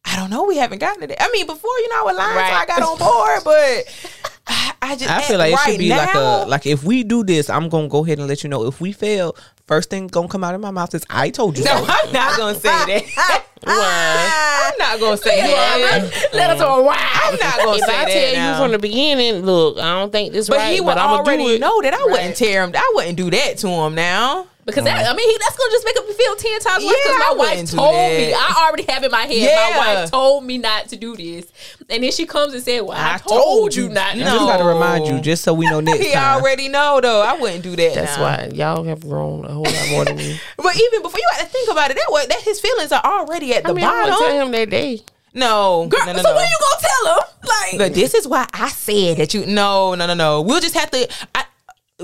I 0.08 0.16
don't 0.18 0.30
know. 0.30 0.44
We 0.44 0.58
haven't 0.58 0.78
gotten 0.78 1.02
to 1.02 1.08
that. 1.08 1.22
I 1.24 1.30
mean, 1.34 1.48
before 1.48 1.72
you 1.80 1.90
know, 1.90 2.02
I 2.02 2.04
was 2.04 2.16
lying, 2.16 2.38
so 2.38 2.54
I 2.54 2.66
got 2.68 2.82
on 2.84 2.98
board, 3.00 3.40
but 3.44 4.32
I, 4.48 4.74
I 4.84 4.96
just 4.96 5.10
I 5.10 5.22
feel 5.22 5.40
like 5.40 5.52
it 5.54 5.60
should 5.62 5.80
be 5.80 5.90
now, 5.90 5.98
like 5.98 6.14
a 6.14 6.46
like 6.48 6.66
if 6.68 6.84
we 6.84 7.04
do 7.04 7.24
this, 7.24 7.50
I'm 7.50 7.70
gonna 7.70 7.88
go 7.88 8.06
ahead 8.06 8.20
and 8.20 8.28
let 8.28 8.44
you 8.44 8.50
know. 8.50 8.66
If 8.68 8.80
we 8.80 8.92
fail, 8.92 9.36
first 9.68 9.90
thing 9.90 10.08
gonna 10.08 10.28
come 10.28 10.44
out 10.44 10.56
of 10.56 10.62
my 10.62 10.72
mouth 10.72 10.94
is 10.96 11.06
I 11.10 11.30
told 11.30 11.58
you 11.58 11.64
No, 11.64 11.72
so. 11.72 11.86
I'm 11.90 12.14
not 12.14 12.38
gonna 12.38 12.56
say 12.60 12.70
that. 12.70 13.44
I'm 13.68 14.78
not 14.78 15.00
gonna 15.00 15.18
say 15.18 15.42
that. 15.42 16.30
Let 16.34 16.52
us 16.52 16.60
know 16.60 16.82
why. 16.84 16.98
I'm 16.98 17.36
not 17.40 17.58
gonna 17.58 17.78
if 17.78 17.86
say 17.86 17.96
I 17.96 18.06
that 18.06 18.12
tell 18.12 18.34
now. 18.34 18.52
you 18.60 18.64
from 18.64 18.72
the 18.74 18.80
beginning, 18.80 19.46
look, 19.46 19.78
I 19.80 19.94
don't 20.00 20.12
think 20.12 20.34
this 20.34 20.48
But 20.50 20.58
right, 20.58 20.74
he 20.74 20.82
would 20.82 20.96
but 20.96 20.98
already 20.98 21.46
do 21.46 21.50
it. 21.54 21.60
know 21.62 21.82
that 21.82 21.94
I 21.94 22.04
wouldn't 22.06 22.36
tear 22.36 22.64
him. 22.64 22.72
I 22.76 22.92
wouldn't 22.96 23.18
do 23.18 23.30
that 23.32 23.58
to 23.60 23.68
him 23.68 23.96
now. 23.96 24.48
Because 24.66 24.84
that, 24.86 25.02
uh-huh. 25.04 25.12
I 25.12 25.16
mean, 25.16 25.30
he, 25.30 25.38
that's 25.38 25.56
gonna 25.58 25.70
just 25.72 25.86
make 25.86 25.96
him 25.96 26.04
feel 26.16 26.36
ten 26.36 26.60
times 26.60 26.84
worse. 26.84 26.96
Yeah, 27.06 27.12
Because 27.14 27.22
I 27.22 27.30
my 27.30 27.36
wife 27.38 27.70
told 27.72 27.94
me, 27.96 28.34
I 28.34 28.66
already 28.68 28.84
have 28.92 29.04
in 29.04 29.12
my 29.12 29.22
head. 29.22 29.32
Yeah. 29.38 29.78
My 29.78 29.96
wife 30.02 30.10
told 30.12 30.44
me 30.44 30.58
not 30.58 30.88
to 30.90 30.96
do 30.96 31.16
this, 31.16 31.46
and 31.88 32.02
then 32.04 32.12
she 32.12 32.26
comes 32.26 32.54
and 32.56 32.64
said, 32.64 32.80
"Well, 32.82 32.98
I, 32.98 33.14
I 33.14 33.18
told, 33.20 33.44
told 33.44 33.76
you 33.76 33.90
not." 33.90 34.14
to 34.16 34.22
I 34.22 34.24
No. 34.24 34.32
just 34.32 34.46
gotta 34.48 34.64
remind 34.64 35.06
you, 35.06 35.22
just 35.22 35.44
so 35.44 35.54
we 35.54 35.70
know 35.70 35.80
next 35.82 36.04
He 36.04 36.14
time. 36.14 36.42
already 36.42 36.68
know 36.68 37.00
though. 37.00 37.22
I 37.22 37.38
wouldn't 37.40 37.62
do 37.62 37.76
that. 37.76 37.94
That's 37.94 38.18
now. 38.18 38.24
why 38.24 38.50
y'all 38.54 38.84
have 38.86 39.02
grown 39.02 39.46
a 39.46 39.52
whole 39.54 39.64
lot 39.64 39.90
more 39.92 40.06
than 40.06 40.18
me. 40.18 40.40
But 40.58 40.76
even 40.82 41.04
before 41.04 41.20
you 41.20 41.28
had 41.34 41.44
to 41.44 41.50
think 41.52 41.72
about 41.72 41.92
it, 41.92 41.98
that 41.98 42.08
way, 42.12 42.26
that 42.26 42.42
his 42.42 42.60
feelings 42.60 42.92
are 42.92 43.04
already 43.04 43.54
at 43.54 43.64
the 43.64 43.70
I 43.70 43.74
mean, 43.74 43.86
bottom. 43.86 44.16
would 44.16 44.18
tell 44.30 44.46
him 44.48 44.52
that 44.52 44.70
day. 44.72 45.02
no, 45.36 45.86
Girl, 45.88 46.06
no, 46.08 46.14
no, 46.14 46.22
so 46.24 46.30
no. 46.32 46.36
when 46.38 46.48
you 46.50 46.58
gonna 46.60 46.82
tell 46.82 47.14
him? 47.18 47.24
Like, 47.46 47.78
But 47.78 47.94
this 47.94 48.16
is 48.16 48.28
why 48.28 48.48
I 48.52 48.70
said 48.70 49.18
that 49.18 49.36
you. 49.36 49.46
No, 49.46 49.94
no, 49.94 50.08
no, 50.08 50.16
no. 50.16 50.42
We'll 50.42 50.60
just 50.60 50.74
have 50.74 50.90
to. 50.90 51.08
I, 51.36 51.45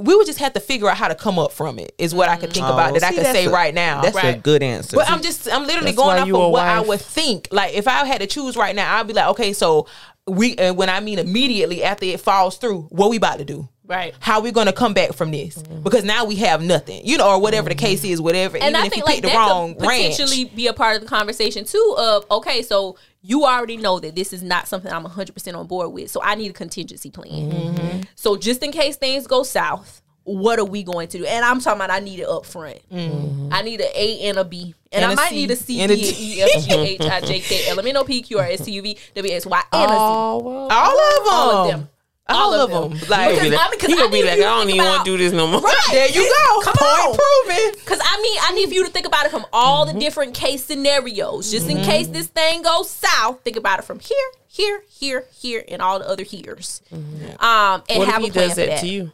we 0.01 0.15
would 0.15 0.25
just 0.25 0.39
have 0.39 0.53
to 0.53 0.59
figure 0.59 0.89
out 0.89 0.97
how 0.97 1.07
to 1.07 1.15
come 1.15 1.39
up 1.39 1.51
from 1.51 1.79
it. 1.79 1.93
Is 1.97 2.13
what 2.13 2.29
I 2.29 2.37
could 2.37 2.51
think 2.53 2.65
Oh, 2.65 2.73
about 2.73 2.93
that 2.93 3.03
I 3.03 3.09
see, 3.09 3.17
could 3.17 3.25
say 3.27 3.45
a- 3.45 3.51
right 3.51 3.73
now. 3.73 4.01
That's 4.01 4.17
a 4.17 4.37
good 4.37 4.63
answer. 4.63 4.97
But 4.97 5.09
I'm 5.09 5.21
just, 5.21 5.51
I'm 5.51 5.65
literally 5.65 5.91
That's 5.91 5.97
going 5.97 6.19
off 6.19 6.45
of 6.45 6.51
what 6.51 6.63
I 6.63 6.81
would 6.81 7.01
think. 7.01 7.47
Like 7.51 7.73
if 7.73 7.87
I 7.87 8.05
had 8.05 8.21
to 8.21 8.27
choose 8.27 8.55
right 8.55 8.75
now, 8.75 8.97
I'd 8.97 9.07
be 9.07 9.13
like, 9.13 9.27
okay, 9.29 9.53
so 9.53 9.87
we, 10.27 10.55
and 10.55 10.77
when 10.77 10.89
I 10.89 10.99
mean 10.99 11.19
immediately 11.19 11.83
after 11.83 12.05
it 12.05 12.19
falls 12.19 12.57
through, 12.57 12.83
what 12.83 13.09
we 13.09 13.17
about 13.17 13.39
to 13.39 13.45
do? 13.45 13.69
right. 13.91 14.15
How 14.19 14.39
we 14.39 14.51
gonna 14.51 14.73
come 14.73 14.93
back 14.93 15.13
from 15.13 15.31
this? 15.31 15.57
Mm-hmm. 15.57 15.83
Because 15.83 16.03
now 16.03 16.25
we 16.25 16.35
have 16.37 16.61
nothing, 16.61 17.05
you 17.05 17.17
know, 17.17 17.29
or 17.29 17.41
whatever 17.41 17.69
the 17.69 17.75
case 17.75 18.01
mm-hmm. 18.01 18.13
is, 18.13 18.21
whatever. 18.21 18.57
And 18.57 18.69
even 18.69 18.75
I 18.75 18.85
if 18.85 18.93
think 18.93 19.01
you 19.01 19.05
like 19.05 19.15
pick 19.15 19.23
the 19.23 19.29
that 19.29 19.35
wrong 19.35 19.75
could 19.75 19.87
ranch, 19.87 20.13
potentially 20.13 20.45
be 20.45 20.67
a 20.67 20.73
part 20.73 20.95
of 20.95 21.01
the 21.01 21.07
conversation 21.07 21.65
too. 21.65 21.95
Of 21.97 22.25
okay, 22.31 22.61
so 22.61 22.97
you 23.22 23.45
already 23.45 23.78
know 23.78 23.99
that 23.99 24.15
this 24.15 24.34
is 24.34 24.41
not 24.43 24.67
something 24.67 24.91
I'm 24.91 25.03
100 25.03 25.34
percent 25.34 25.55
on 25.55 25.67
board 25.67 25.91
with. 25.93 26.09
So 26.11 26.22
I 26.24 26.36
need 26.36 26.49
a 26.51 26.53
contingency 26.53 27.09
plan. 27.11 27.51
Mm-hmm. 27.51 28.01
So 28.15 28.36
just 28.38 28.63
in 28.63 28.72
case 28.72 28.95
things 28.97 29.28
go 29.28 29.43
south, 29.43 30.01
what 30.24 30.59
are 30.59 30.65
we 30.65 30.84
going 30.84 31.07
to 31.09 31.17
do? 31.19 31.26
And 31.26 31.43
I'm 31.45 31.59
talking 31.59 31.78
about 31.80 31.89
I 31.91 31.99
need 31.99 32.19
it 32.19 32.28
up 32.28 32.45
front. 32.45 32.80
I 32.91 33.61
need 33.63 33.82
an 33.82 33.88
A 33.95 34.19
and 34.30 34.38
a 34.38 34.43
B. 34.45 34.74
And, 34.93 35.03
Mm-hmm. 35.03 35.03
And 35.03 35.05
I 35.05 35.15
might 35.15 35.30
C. 35.30 35.36
need 35.36 35.51
a 35.51 35.55
C, 35.55 35.82
And 35.82 35.91
a 35.91 35.95
D, 35.95 36.01
D. 36.01 36.17
E, 36.19 36.41
F, 36.41 36.65
G, 36.67 36.74
H, 36.74 37.01
I, 37.01 37.22
J, 37.22 37.39
K, 37.39 37.69
L, 37.69 37.80
M, 37.80 37.88
N, 37.88 37.95
O, 37.95 38.03
P, 38.03 38.22
Q, 38.22 38.39
R, 38.39 38.45
S, 38.45 38.65
T, 38.65 38.72
U, 38.74 38.82
V, 38.82 38.97
W, 39.15 39.34
X, 39.34 39.45
Y, 39.45 39.63
and 39.72 39.84
a 39.84 39.88
Z. 39.88 39.95
Oh 39.97 40.67
all 40.69 40.99
of 40.99 41.24
them, 41.24 41.34
All 41.34 41.51
of 41.65 41.72
them. 41.72 41.89
All 42.32 42.53
of 42.53 42.69
them. 42.71 42.91
Like 43.09 43.36
Because, 43.36 43.39
I 43.39 43.69
mean, 43.69 43.79
'cause 43.79 43.89
he 43.89 43.95
gonna 43.97 44.09
be 44.11 44.23
like, 44.23 44.34
I 44.34 44.43
don't 44.43 44.69
even 44.69 44.86
want 44.86 45.05
to 45.05 45.11
do 45.11 45.17
this 45.17 45.32
no 45.34 45.47
more. 45.47 45.61
Right. 45.61 45.75
there 45.91 46.07
you 46.09 46.21
go, 46.23 46.61
Come 46.61 46.73
point 46.77 46.91
on. 46.99 47.17
proven. 47.17 47.79
Cause 47.86 47.99
I 48.03 48.21
mean, 48.21 48.38
I 48.43 48.53
need 48.53 48.67
for 48.69 48.73
you 48.73 48.86
to 48.86 48.91
think 48.91 49.05
about 49.05 49.25
it 49.25 49.32
from 49.32 49.45
all 49.53 49.86
Mm-hmm. 49.86 49.97
the 49.97 50.03
different 50.05 50.34
case 50.34 50.63
scenarios, 50.65 51.51
just 51.51 51.67
in 51.69 51.77
case 51.84 52.07
this 52.07 52.27
thing 52.27 52.61
goes 52.61 52.89
south. 52.89 53.41
Think 53.43 53.55
about 53.57 53.79
it 53.79 53.86
from 53.86 53.99
here, 53.99 54.17
here, 54.47 54.84
here, 54.89 55.25
here, 55.32 55.63
and 55.67 55.82
all 55.82 55.99
the 55.99 56.07
other 56.07 56.23
here's. 56.23 56.82
Um, 56.91 56.99
and 56.99 57.41
Mm-hmm. 57.41 57.97
What 57.99 58.07
if 58.07 58.13
have 58.13 58.21
he 58.21 58.29
a 58.29 58.32
plan 58.32 58.47
does 58.47 58.55
that 58.57 58.67
that. 58.69 58.79
to 58.82 58.88
you? 58.88 59.11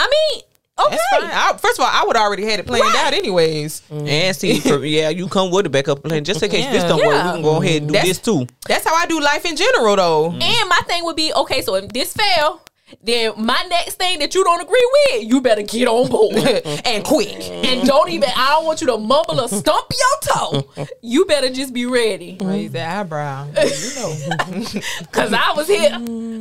I 0.00 0.08
mean, 0.08 0.42
okay, 0.78 0.96
That's. 1.12 1.34
I, 1.34 1.56
first 1.58 1.78
of 1.78 1.84
all, 1.84 1.90
I 1.92 2.04
would 2.06 2.16
already 2.16 2.44
had 2.44 2.60
it 2.60 2.66
planned 2.66 2.84
Right. 2.84 3.06
out 3.06 3.12
anyways. 3.14 3.82
Mm. 3.90 4.08
and 4.08 4.36
see, 4.36 4.60
for, 4.68 4.84
yeah, 4.84 5.08
you 5.10 5.28
come 5.28 5.50
with 5.50 5.66
a 5.66 5.70
backup 5.70 6.02
plan 6.02 6.24
just 6.24 6.42
in 6.42 6.50
case 6.50 6.66
this 6.72 6.84
don't 6.84 6.98
work. 7.06 7.24
We 7.24 7.30
can 7.32 7.42
go 7.42 7.62
ahead 7.62 7.82
and 7.82 7.88
do 7.88 7.92
That's- 7.92 8.08
this 8.08 8.18
too. 8.18 8.46
That's 8.66 8.84
how 8.86 8.94
I 8.94 9.06
do 9.06 9.20
life 9.20 9.44
in 9.44 9.56
general, 9.56 9.96
though. 9.96 10.30
And 10.30 10.68
my 10.68 10.80
thing 10.86 11.04
would 11.04 11.16
be 11.16 11.32
okay. 11.34 11.62
So 11.62 11.74
if 11.76 11.88
this 11.90 12.12
fail, 12.12 12.60
then 13.02 13.32
my 13.38 13.64
next 13.68 13.94
thing 13.94 14.18
that 14.18 14.34
you 14.34 14.44
don't 14.44 14.60
agree 14.60 14.90
with, 14.92 15.24
you 15.24 15.40
better 15.40 15.62
get 15.62 15.88
on 15.88 16.08
board. 16.10 16.36
and 16.84 17.04
quick. 17.04 17.40
and 17.40 17.86
don't 17.86 18.10
even. 18.10 18.28
I 18.34 18.50
don't 18.50 18.66
want 18.66 18.80
you 18.80 18.86
to 18.88 18.98
mumble 18.98 19.40
or 19.40 19.48
stump 19.48 19.90
your 19.90 20.34
toe. 20.34 20.86
You 21.00 21.24
better 21.24 21.50
just 21.50 21.72
be 21.72 21.86
ready. 21.86 22.36
Raise 22.40 22.72
the 22.72 22.82
eyebrow. 22.86 23.48
You 23.74 23.94
know. 23.96 24.80
Cause 25.12 25.32
I 25.32 25.52
was 25.56 25.66
here. 25.66 25.90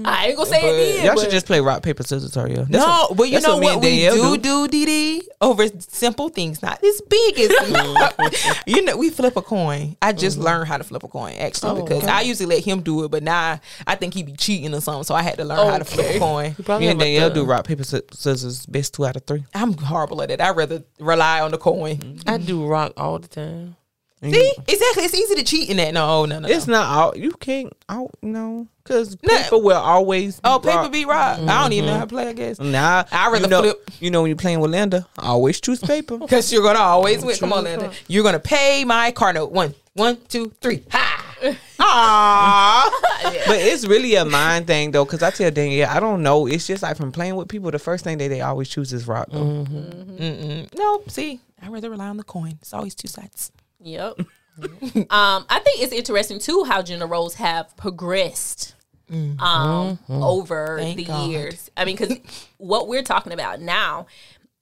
I 0.06 0.28
ain't 0.28 0.38
gonna 0.38 0.46
say 0.46 0.60
it 0.62 0.98
then. 0.98 1.06
Y'all 1.06 1.22
should 1.22 1.32
just 1.32 1.46
play 1.46 1.60
rock 1.62 1.82
paper 1.82 2.04
scissors, 2.04 2.32
Taria. 2.32 2.68
That's 2.68 2.86
no, 2.86 3.08
what- 3.08 3.18
but 3.18 3.30
you 3.30 3.42
know 3.42 3.60
me 3.60 3.68
what, 3.68 3.82
we 3.82 4.02
Danielle 4.06 4.36
do 4.36 4.68
do, 4.68 4.86
DD 4.86 5.22
over 5.42 5.68
simple 5.80 6.30
things, 6.30 6.62
not 6.62 6.84
as 6.84 7.02
big 7.02 7.40
as 7.40 7.52
you 8.66 8.84
know. 8.84 8.98
We 8.98 9.10
flip 9.10 9.36
a 9.36 9.42
coin. 9.42 9.98
I 10.02 10.14
just 10.14 10.38
mm-hmm. 10.38 10.46
learned 10.46 10.68
how 10.68 10.78
to 10.78 10.84
flip 10.84 11.04
a 11.04 11.08
coin 11.08 11.34
actually 11.34 11.82
oh, 11.82 11.84
because 11.84 12.04
I 12.06 12.22
usually 12.22 12.48
let 12.56 12.64
him 12.64 12.82
do 12.82 13.04
it, 13.06 13.12
but 13.12 13.24
now 13.24 13.60
I 13.88 13.96
think 13.96 14.14
he 14.14 14.24
be 14.24 14.34
cheating 14.34 14.74
or 14.74 14.82
something, 14.82 15.04
so 15.04 15.16
I 15.16 15.22
had 15.22 15.38
to 15.38 15.46
learn 15.46 15.68
how 15.68 15.78
to 15.80 15.86
flip 15.86 16.06
a 16.06 16.10
Okay. 16.10 16.20
Coin. 16.34 16.80
Me 16.80 16.88
and 16.88 17.00
Danielle 17.00 17.30
do 17.30 17.44
rock 17.44 17.66
paper 17.66 17.84
scissors. 17.84 18.66
Best 18.66 18.94
two 18.94 19.06
out 19.06 19.16
of 19.16 19.26
three. 19.26 19.46
I'm 19.54 19.74
horrible 19.74 20.22
at 20.22 20.32
it. 20.32 20.42
I 20.42 20.52
rather 20.52 20.84
rely 21.00 21.42
on 21.42 21.52
the 21.52 21.58
coin. 21.58 21.98
Mm-hmm. 21.98 22.30
I 22.30 22.38
do 22.38 22.66
rock 22.66 22.94
all 22.98 23.20
the 23.20 23.28
time. 23.28 23.76
See, 24.32 24.54
exactly. 24.68 25.04
It's 25.04 25.14
easy 25.14 25.36
to 25.36 25.44
cheat 25.44 25.70
in 25.70 25.78
that. 25.78 25.94
No, 25.94 26.26
no, 26.26 26.40
no. 26.40 26.48
It's 26.48 26.66
no. 26.66 26.74
not 26.74 26.88
all 26.88 27.18
you 27.18 27.32
can't 27.32 27.74
out 27.90 28.12
no 28.22 28.68
because 28.82 29.18
Nah. 29.22 29.38
paper 29.38 29.58
will 29.58 29.78
always. 29.78 30.40
Oh, 30.44 30.60
be 30.60 30.70
paper 30.70 30.84
rock. 30.84 30.92
beat 30.92 31.08
rock. 31.08 31.40
I 31.40 31.62
don't 31.62 31.74
even 31.74 31.88
know 31.88 31.96
how 31.96 32.02
to 32.02 32.08
play. 32.08 32.28
I 32.30 32.34
guess 32.34 32.58
mm-hmm. 32.58 32.72
Nah, 32.72 33.04
I 33.12 33.30
rather 33.30 33.46
you 33.46 33.50
know, 33.50 33.62
flip. 33.62 33.92
You 34.00 34.12
know 34.12 34.22
when 34.22 34.30
you're 34.30 34.38
playing 34.38 34.62
with 34.62 34.72
Linda, 34.72 35.06
I 35.18 35.28
always 35.28 35.60
choose 35.60 35.80
paper. 35.80 36.18
because 36.20 36.54
you're 36.54 36.64
gonna 36.64 36.80
always 36.80 37.22
oh, 37.22 37.28
win. 37.28 37.36
Come 37.36 37.52
on, 37.52 37.66
Linda. 37.66 37.92
You're 38.08 38.24
gonna 38.24 38.40
pay 38.40 38.86
my 38.86 39.12
car 39.12 39.34
note. 39.34 39.52
One, 39.52 39.76
one, 39.94 40.18
two, 40.30 40.54
three. 40.62 40.84
Ha! 40.92 41.23
Aww. 41.80 42.90
but 43.46 43.58
it's 43.58 43.86
really 43.86 44.16
a 44.16 44.24
mind 44.24 44.68
thing 44.68 44.92
though, 44.92 45.04
because 45.04 45.22
I 45.22 45.32
tell 45.32 45.52
Danielle, 45.52 45.90
I 45.90 46.00
don't 46.00 46.24
know. 46.24 46.48
It's 46.48 46.68
just 46.68 46.84
like 46.84 46.96
from 46.96 47.12
playing 47.12 47.36
with 47.36 47.50
people, 47.50 47.70
the 47.72 47.80
first 47.80 48.04
thing 48.04 48.18
that 48.20 48.30
they 48.30 48.42
always 48.42 48.70
choose 48.70 48.94
is 48.94 49.08
rock. 49.08 49.28
Though. 49.30 49.66
Mm-mm. 49.66 50.74
No, 50.78 51.04
see, 51.08 51.42
I 51.62 51.68
rather 51.68 51.90
rely 51.90 52.08
on 52.08 52.18
the 52.18 52.24
coin. 52.24 52.58
It's 52.62 52.74
always 52.74 52.96
two 52.96 53.08
sides. 53.10 53.52
Yep. 53.82 54.20
um, 54.60 55.46
I 55.50 55.60
think 55.64 55.82
it's 55.82 55.94
interesting 55.94 56.40
too 56.40 56.64
how 56.64 56.82
gender 56.82 57.08
roles 57.08 57.36
have 57.36 57.76
progressed 57.76 58.76
um, 59.40 60.00
over 60.10 60.78
Thank 60.80 60.98
the 60.98 61.06
God. 61.06 61.30
years. 61.30 61.70
I 61.76 61.86
mean, 61.86 61.98
because 61.98 62.18
what 62.58 62.88
we're 62.88 63.04
talking 63.04 63.34
about 63.34 63.60
now, 63.62 64.08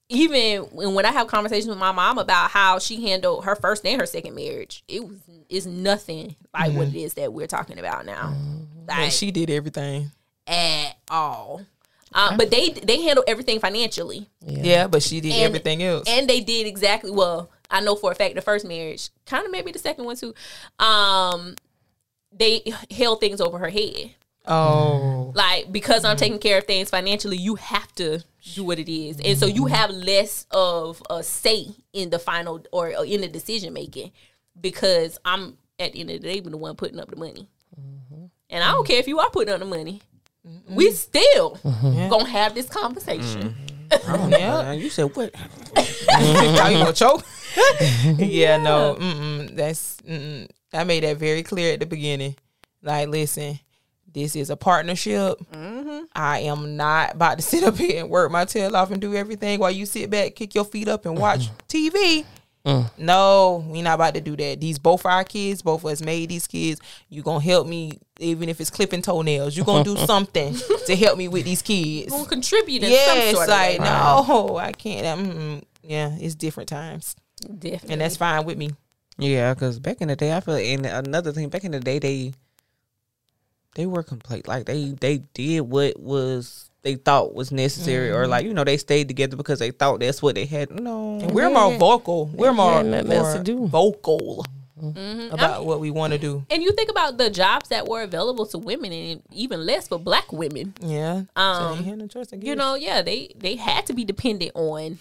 even 0.08 0.62
when, 0.72 0.94
when 0.94 1.06
I 1.06 1.12
have 1.12 1.26
conversations 1.26 1.68
with 1.68 1.78
my 1.78 1.92
mom 1.92 2.18
about 2.18 2.50
how 2.50 2.78
she 2.78 3.06
handled 3.06 3.44
her 3.44 3.54
first 3.54 3.86
and 3.86 4.00
her 4.00 4.06
second 4.06 4.34
marriage, 4.34 4.84
it 4.88 5.06
was 5.06 5.18
is 5.52 5.66
nothing 5.66 6.36
like 6.54 6.72
what 6.72 6.88
mm-hmm. 6.88 6.96
it 6.96 7.02
is 7.02 7.14
that 7.14 7.32
we're 7.32 7.46
talking 7.46 7.78
about 7.78 8.06
now. 8.06 8.34
Mm-hmm. 8.34 8.86
But 8.86 8.98
Like, 8.98 9.12
she 9.12 9.30
did 9.30 9.50
everything. 9.50 10.10
at 10.46 10.96
all. 11.10 11.62
Um, 12.14 12.36
but 12.36 12.50
they 12.50 12.70
they 12.70 13.02
handle 13.02 13.24
everything 13.26 13.58
financially. 13.58 14.28
Yeah, 14.44 14.86
but 14.86 15.02
she 15.02 15.20
did 15.20 15.32
And- 15.32 15.42
everything 15.42 15.82
else. 15.82 16.06
And 16.08 16.28
they 16.28 16.40
did 16.40 16.66
exactly 16.66 17.10
well. 17.10 17.50
I 17.70 17.80
know 17.80 17.94
for 17.94 18.12
a 18.12 18.14
fact 18.14 18.34
the 18.34 18.42
first 18.42 18.66
marriage, 18.66 19.08
kind 19.24 19.46
of 19.46 19.50
maybe 19.50 19.72
the 19.72 19.78
second 19.78 20.04
one 20.04 20.16
too. 20.16 20.34
Um, 20.78 21.56
they 22.30 22.62
held 22.90 23.20
things 23.20 23.40
over 23.40 23.58
her 23.58 23.70
head. 23.70 24.14
oh, 24.46 25.32
Like 25.34 25.72
because 25.72 26.04
I'm 26.04 26.16
mm-hmm. 26.16 26.18
taking 26.18 26.38
care 26.38 26.58
of 26.58 26.64
things 26.64 26.90
financially, 26.90 27.38
you 27.38 27.54
have 27.54 27.90
to 27.94 28.22
do 28.54 28.64
what 28.64 28.78
it 28.78 28.92
is, 28.92 29.20
and 29.20 29.38
so 29.38 29.46
you 29.46 29.66
have 29.66 29.90
less 29.90 30.46
of 30.50 31.02
a 31.08 31.22
say 31.22 31.68
in 31.92 32.10
the 32.10 32.18
final 32.18 32.62
or, 32.72 32.94
or 32.94 33.06
in 33.06 33.20
the 33.22 33.28
decision 33.28 33.72
making 33.72 34.12
because 34.60 35.18
I'm 35.24 35.56
at 35.78 35.92
the 35.92 36.00
end 36.00 36.10
of 36.10 36.20
the 36.20 36.28
day 36.28 36.40
the 36.40 36.56
one 36.56 36.76
putting 36.76 37.00
up 37.00 37.10
the 37.10 37.16
money, 37.16 37.48
mm-hmm. 37.78 38.26
and 38.50 38.64
I 38.64 38.72
don't 38.72 38.86
care 38.86 38.98
if 38.98 39.08
you 39.08 39.18
are 39.18 39.30
putting 39.30 39.52
up 39.52 39.60
the 39.60 39.66
money. 39.66 40.02
We 40.68 40.90
still 40.90 41.56
mm-hmm. 41.56 42.08
gonna 42.08 42.28
have 42.28 42.54
this 42.54 42.68
conversation. 42.68 43.54
Mm-hmm. 43.90 44.32
yeah. 44.32 44.70
And 44.72 44.80
you 44.80 44.90
said 44.90 45.14
what? 45.14 45.32
Thought 45.74 46.72
you 46.72 46.78
gonna 46.78 46.92
choke? 46.92 47.24
yeah, 48.18 48.56
no. 48.56 48.96
Mm-mm, 48.98 49.54
that's 49.54 49.98
mm-mm. 49.98 50.48
I 50.72 50.84
made 50.84 51.04
that 51.04 51.18
very 51.18 51.42
clear 51.42 51.74
at 51.74 51.80
the 51.80 51.86
beginning. 51.86 52.34
Like, 52.82 53.08
listen, 53.08 53.60
this 54.12 54.34
is 54.36 54.50
a 54.50 54.56
partnership. 54.56 55.38
I 56.14 56.40
am 56.40 56.76
not 56.76 57.14
about 57.14 57.38
to 57.38 57.42
sit 57.42 57.64
up 57.64 57.76
here 57.76 58.00
and 58.00 58.10
work 58.10 58.30
my 58.30 58.44
tail 58.44 58.76
off 58.76 58.90
and 58.90 59.00
do 59.00 59.14
everything 59.14 59.60
while 59.60 59.70
you 59.70 59.86
sit 59.86 60.10
back, 60.10 60.34
kick 60.34 60.54
your 60.54 60.64
feet 60.64 60.88
up, 60.88 61.06
and 61.06 61.16
watch 61.16 61.48
TV. 61.68 62.24
No, 62.64 63.64
we 63.68 63.82
not 63.82 63.94
about 63.94 64.14
to 64.14 64.20
do 64.20 64.36
that. 64.36 64.60
These 64.60 64.78
both 64.78 65.04
our 65.04 65.24
kids, 65.24 65.62
both 65.62 65.84
of 65.84 65.90
us 65.90 66.02
made 66.02 66.28
these 66.28 66.46
kids. 66.46 66.80
You 67.08 67.22
gonna 67.22 67.42
help 67.42 67.66
me, 67.66 67.98
even 68.20 68.48
if 68.48 68.60
it's 68.60 68.70
clipping 68.70 69.02
toenails. 69.02 69.56
You 69.56 69.64
gonna 69.64 69.84
do 69.84 69.96
something 70.06 70.54
to 70.86 70.96
help 70.96 71.18
me 71.18 71.28
with 71.28 71.44
these 71.44 71.62
kids. 71.62 72.10
Gonna 72.12 72.28
contribute 72.28 72.82
in 72.82 72.90
Yeah, 72.90 73.14
it's 73.14 73.48
like 73.48 73.80
no, 73.80 74.58
I 74.58 74.72
can't. 74.72 75.20
Mm, 75.26 75.62
yeah, 75.82 76.16
it's 76.20 76.34
different 76.34 76.68
times, 76.68 77.16
Definitely. 77.40 77.92
and 77.92 78.00
that's 78.00 78.16
fine 78.16 78.44
with 78.44 78.56
me. 78.58 78.70
Yeah, 79.18 79.54
because 79.54 79.78
back 79.78 80.00
in 80.00 80.08
the 80.08 80.16
day, 80.16 80.34
I 80.34 80.40
feel 80.40 80.54
and 80.54 80.86
another 80.86 81.32
thing 81.32 81.48
back 81.48 81.64
in 81.64 81.72
the 81.72 81.80
day, 81.80 81.98
they 81.98 82.32
they 83.74 83.86
were 83.86 84.02
complete. 84.02 84.46
Like 84.46 84.66
they 84.66 84.90
they 85.00 85.18
did 85.34 85.60
what 85.62 85.98
was 85.98 86.70
they 86.82 86.96
thought 86.96 87.34
was 87.34 87.52
necessary, 87.52 88.10
or 88.10 88.26
like 88.26 88.44
you 88.44 88.52
know 88.54 88.64
they 88.64 88.76
stayed 88.76 89.08
together 89.08 89.36
because 89.36 89.58
they 89.60 89.70
thought 89.70 90.00
that's 90.00 90.20
what 90.22 90.34
they 90.34 90.46
had. 90.46 90.70
No, 90.70 91.18
And 91.20 91.30
we're 91.32 91.50
more 91.50 91.76
vocal. 91.78 92.26
We're 92.26 92.52
more, 92.52 92.82
had 92.82 92.94
else 92.94 93.06
more 93.08 93.34
to 93.36 93.42
do. 93.42 93.66
vocal 93.66 94.44
Mm-hmm. 94.82 95.32
about 95.32 95.64
what 95.64 95.78
we 95.78 95.92
want 95.92 96.12
to 96.12 96.18
do. 96.18 96.44
And 96.50 96.60
you 96.60 96.72
think 96.72 96.90
about 96.90 97.16
the 97.16 97.30
jobs 97.30 97.68
that 97.68 97.86
were 97.86 98.02
available 98.02 98.46
to 98.46 98.58
women, 98.58 98.92
and 98.92 99.22
even 99.30 99.64
less 99.64 99.86
for 99.86 99.96
black 99.96 100.32
women. 100.32 100.74
Yeah. 100.80 101.22
Um, 101.36 101.76
so 101.76 101.82
you 101.84 101.84
had 101.88 101.98
no 101.98 102.08
choice, 102.08 102.32
I 102.32 102.36
You 102.36 102.42
guess. 102.42 102.56
know, 102.56 102.74
yeah, 102.74 103.00
they 103.00 103.32
they 103.38 103.54
had 103.54 103.86
to 103.86 103.92
be 103.92 104.04
dependent 104.04 104.50
on 104.56 104.98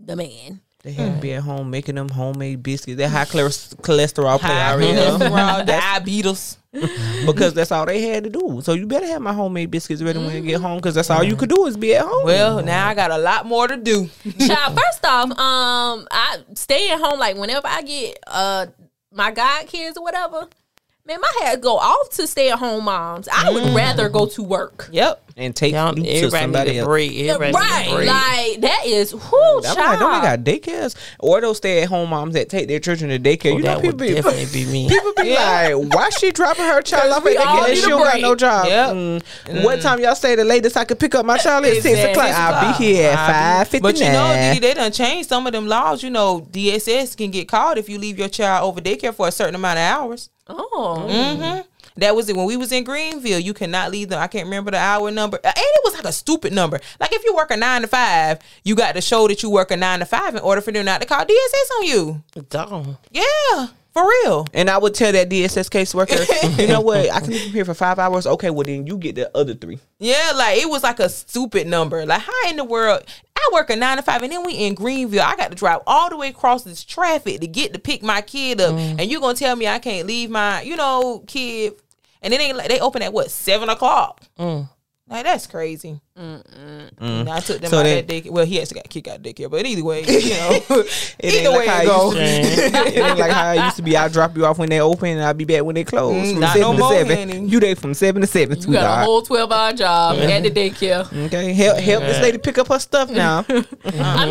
the 0.00 0.16
man. 0.16 0.60
They 0.82 0.92
had 0.92 1.16
to 1.16 1.20
be 1.20 1.32
at 1.32 1.42
home 1.42 1.70
making 1.70 1.96
them 1.96 2.08
homemade 2.08 2.62
biscuits. 2.62 2.98
That 2.98 3.08
high 3.08 3.24
cholesterol 3.32 3.76
cholesterol 3.80 4.38
play 4.38 4.50
High 4.50 4.72
already 4.72 4.92
cholesterol, 4.98 5.66
diabetes. 5.66 6.58
because 7.24 7.54
that's 7.54 7.72
all 7.72 7.86
they 7.86 8.02
had 8.02 8.24
to 8.24 8.30
do. 8.30 8.60
So 8.62 8.74
you 8.74 8.86
better 8.86 9.06
have 9.06 9.22
my 9.22 9.32
homemade 9.32 9.70
biscuits 9.70 10.02
ready 10.02 10.18
when 10.18 10.34
you 10.36 10.42
get 10.42 10.60
home 10.60 10.76
because 10.76 10.94
that's 10.94 11.10
all 11.10 11.24
you 11.24 11.34
could 11.36 11.48
do 11.48 11.66
is 11.66 11.76
be 11.76 11.94
at 11.94 12.04
home. 12.04 12.24
Well, 12.24 12.62
now 12.62 12.88
I 12.88 12.94
got 12.94 13.10
a 13.10 13.18
lot 13.18 13.46
more 13.46 13.66
to 13.66 13.76
do. 13.76 14.08
Child, 14.46 14.78
first 14.78 15.04
off, 15.04 15.30
um, 15.30 16.06
I 16.10 16.38
stay 16.54 16.90
at 16.90 17.00
home 17.00 17.18
like 17.18 17.36
whenever 17.36 17.66
I 17.66 17.82
get 17.82 18.18
uh 18.26 18.66
my 19.12 19.30
god 19.30 19.66
kids 19.66 19.96
or 19.96 20.04
whatever. 20.04 20.48
Man, 21.06 21.20
my 21.20 21.30
head 21.46 21.60
go 21.60 21.76
off 21.78 22.10
to 22.10 22.26
stay 22.26 22.50
at 22.50 22.58
home 22.58 22.84
moms. 22.84 23.28
I 23.32 23.50
would 23.50 23.74
rather 23.76 24.08
go 24.08 24.26
to 24.26 24.42
work. 24.42 24.88
Yep. 24.90 25.22
and 25.36 25.54
take 25.54 25.72
Y'all, 25.74 25.96
you 25.96 26.02
to 26.02 26.10
everybody 26.10 26.42
somebody 26.42 26.70
need 26.72 26.78
else. 26.78 26.86
break. 26.86 27.16
Everybody 27.16 27.52
right, 27.54 27.90
break. 27.94 28.08
like 28.08 28.60
that 28.62 28.86
is 28.86 29.14
whoo, 29.14 29.60
I'm 29.64 29.76
like, 29.76 29.98
don't 30.00 30.12
they 30.20 30.26
got 30.26 30.40
daycares 30.40 30.96
or 31.20 31.40
those 31.40 31.58
stay 31.58 31.82
at 31.82 31.88
home 31.88 32.10
moms 32.10 32.34
that 32.34 32.48
take 32.48 32.66
their 32.66 32.80
children 32.80 33.10
to 33.10 33.18
daycare? 33.20 33.52
Oh, 33.52 33.56
you 33.58 33.62
know, 33.62 33.74
that 33.74 33.82
people 33.82 33.98
would 33.98 33.98
be, 33.98 34.14
definitely 34.14 34.46
be 34.64 34.72
me. 34.72 34.88
people 34.88 35.12
be 35.14 35.34
like, 35.34 35.74
why 35.94 36.10
she 36.10 36.32
dropping 36.32 36.64
her 36.64 36.82
child 36.82 37.12
off 37.12 37.18
at 37.18 37.24
we 37.24 37.34
the 37.36 37.46
all 37.46 37.54
gate 37.56 37.62
and 37.64 37.74
need 37.74 37.80
she 37.82 37.88
don't 37.88 38.02
got 38.02 38.20
no 38.20 38.34
job? 38.34 38.66
Yep. 38.66 38.90
Mm. 38.90 39.62
What 39.64 39.80
time 39.82 40.00
y'all 40.00 40.16
say 40.16 40.34
the 40.34 40.44
latest 40.44 40.76
I 40.76 40.84
could 40.84 40.98
pick 40.98 41.14
up 41.14 41.24
my 41.24 41.38
child 41.38 41.66
at 41.66 41.76
six 41.82 42.00
o'clock? 42.02 42.30
I'll 42.34 42.72
be 42.78 42.84
here 42.84 43.10
at 43.12 43.26
five 43.26 43.68
fifty 43.68 43.80
But 43.82 43.94
you 44.00 44.06
know, 44.06 44.32
Dee, 44.32 44.52
nine. 44.54 44.60
they 44.60 44.74
done 44.74 44.90
changed 44.90 45.28
some 45.28 45.46
of 45.46 45.52
them 45.52 45.68
laws. 45.68 46.02
You 46.02 46.10
know, 46.10 46.48
DSS 46.50 47.16
can 47.16 47.30
get 47.30 47.46
called 47.46 47.78
if 47.78 47.88
you 47.88 47.98
leave 47.98 48.18
your 48.18 48.28
child 48.28 48.66
over 48.68 48.80
daycare 48.80 49.14
for 49.14 49.28
a 49.28 49.32
certain 49.32 49.54
amount 49.54 49.78
of 49.78 49.82
hours. 49.84 50.30
Oh, 50.48 51.06
hmm 51.08 51.60
That 51.96 52.14
was 52.14 52.28
it 52.28 52.36
when 52.36 52.46
we 52.46 52.56
was 52.56 52.70
in 52.72 52.84
Greenville. 52.84 53.38
You 53.40 53.54
cannot 53.54 53.90
leave 53.90 54.10
them. 54.10 54.20
I 54.20 54.26
can't 54.28 54.44
remember 54.44 54.70
the 54.70 54.78
hour 54.78 55.10
number, 55.10 55.38
and 55.42 55.54
it 55.56 55.80
was 55.84 55.94
like 55.94 56.04
a 56.04 56.12
stupid 56.12 56.52
number. 56.52 56.78
Like 57.00 57.12
if 57.12 57.24
you 57.24 57.34
work 57.34 57.50
a 57.50 57.56
nine 57.56 57.82
to 57.82 57.88
five, 57.88 58.38
you 58.64 58.74
got 58.76 58.94
to 58.94 59.00
show 59.00 59.26
that 59.28 59.42
you 59.42 59.50
work 59.50 59.70
a 59.70 59.76
nine 59.76 60.00
to 60.00 60.06
five 60.06 60.34
in 60.34 60.40
order 60.42 60.60
for 60.60 60.72
them 60.72 60.84
not 60.84 61.00
to 61.00 61.06
call 61.06 61.24
DSS 61.24 61.78
on 61.78 61.84
you. 61.86 62.22
Dog. 62.50 62.96
Yeah, 63.10 63.68
for 63.96 64.06
real. 64.06 64.46
And 64.52 64.68
I 64.68 64.76
would 64.76 64.92
tell 64.92 65.10
that 65.12 65.30
DSS 65.30 65.70
caseworker, 65.70 66.58
you 66.58 66.66
know 66.66 66.82
what? 66.82 67.10
I 67.10 67.20
can 67.20 67.30
leave 67.30 67.46
you 67.46 67.52
here 67.52 67.64
for 67.64 67.72
five 67.72 67.98
hours. 67.98 68.26
Okay, 68.26 68.50
well 68.50 68.64
then 68.64 68.86
you 68.86 68.98
get 68.98 69.14
the 69.14 69.34
other 69.34 69.54
three. 69.54 69.78
Yeah, 69.98 70.32
like 70.36 70.58
it 70.58 70.68
was 70.68 70.82
like 70.82 71.00
a 71.00 71.08
stupid 71.08 71.66
number. 71.66 72.04
Like 72.04 72.20
how 72.20 72.50
in 72.50 72.56
the 72.56 72.64
world? 72.64 73.04
I 73.34 73.50
work 73.54 73.70
a 73.70 73.76
nine 73.76 73.96
to 73.96 74.02
five, 74.02 74.22
and 74.22 74.30
then 74.30 74.44
we 74.44 74.52
in 74.52 74.74
Greenville. 74.74 75.22
I 75.22 75.34
got 75.36 75.50
to 75.50 75.56
drive 75.56 75.80
all 75.86 76.10
the 76.10 76.16
way 76.18 76.28
across 76.28 76.62
this 76.64 76.84
traffic 76.84 77.40
to 77.40 77.46
get 77.46 77.72
to 77.72 77.78
pick 77.78 78.02
my 78.02 78.20
kid 78.20 78.60
up, 78.60 78.74
mm. 78.74 79.00
and 79.00 79.10
you 79.10 79.18
gonna 79.18 79.34
tell 79.34 79.56
me 79.56 79.66
I 79.66 79.78
can't 79.78 80.06
leave 80.06 80.28
my, 80.28 80.60
you 80.60 80.76
know, 80.76 81.24
kid? 81.26 81.72
And 82.20 82.34
ain't 82.34 82.56
like 82.56 82.68
they 82.68 82.80
open 82.80 83.00
at 83.00 83.14
what 83.14 83.30
seven 83.30 83.70
o'clock. 83.70 84.20
Mm. 84.38 84.68
Like 85.08 85.24
that's 85.24 85.46
crazy. 85.46 86.00
And 86.16 87.28
I 87.28 87.40
took 87.40 87.60
them 87.60 87.70
So 87.70 87.78
out 87.80 87.82
then- 87.84 88.06
that 88.06 88.12
daycare. 88.12 88.30
Well, 88.30 88.46
he 88.46 88.60
actually 88.60 88.76
got 88.80 88.88
kicked 88.88 89.08
out 89.08 89.16
of 89.16 89.22
daycare, 89.22 89.50
but 89.50 89.66
either 89.66 89.84
way, 89.84 90.00
you 90.02 90.30
know, 90.30 90.50
It 91.18 91.34
either 91.34 91.50
way 91.52 91.66
like 91.66 91.68
how 91.68 91.80
it 91.80 91.84
it 91.84 91.86
go. 91.86 92.12
used 92.12 92.56
to 92.56 92.70
be. 92.70 92.76
it 92.96 93.02
ain't 93.04 93.18
like 93.18 93.30
how 93.30 93.52
it 93.52 93.64
used 93.64 93.76
to 93.76 93.82
be. 93.82 93.96
I 93.96 94.08
drop 94.08 94.36
you 94.36 94.46
off 94.46 94.58
when 94.58 94.68
they 94.68 94.80
open, 94.80 95.08
and 95.10 95.22
I'll 95.22 95.34
be 95.34 95.44
back 95.44 95.62
when 95.64 95.74
they 95.74 95.84
close. 95.84 96.14
Mm, 96.14 96.30
from 96.32 96.40
not 96.40 96.52
seven 96.54 96.60
no 96.62 96.72
to 96.72 96.78
more, 96.78 96.92
seven. 96.92 97.28
honey. 97.30 97.46
You 97.48 97.60
there 97.60 97.76
from 97.76 97.94
seven 97.94 98.22
to 98.22 98.26
seven. 98.26 98.58
you 98.60 98.72
got 98.72 99.02
a 99.02 99.04
whole 99.04 99.22
twelve 99.22 99.52
hour 99.52 99.72
job 99.72 100.16
at 100.18 100.42
the 100.42 100.50
daycare. 100.50 101.26
Okay, 101.26 101.52
help 101.52 101.78
help 101.78 102.02
this 102.04 102.20
lady 102.22 102.38
pick 102.38 102.58
up 102.58 102.68
her 102.68 102.78
stuff 102.78 103.10
now. 103.10 103.44
I 103.48 103.52
mean, 103.52 103.66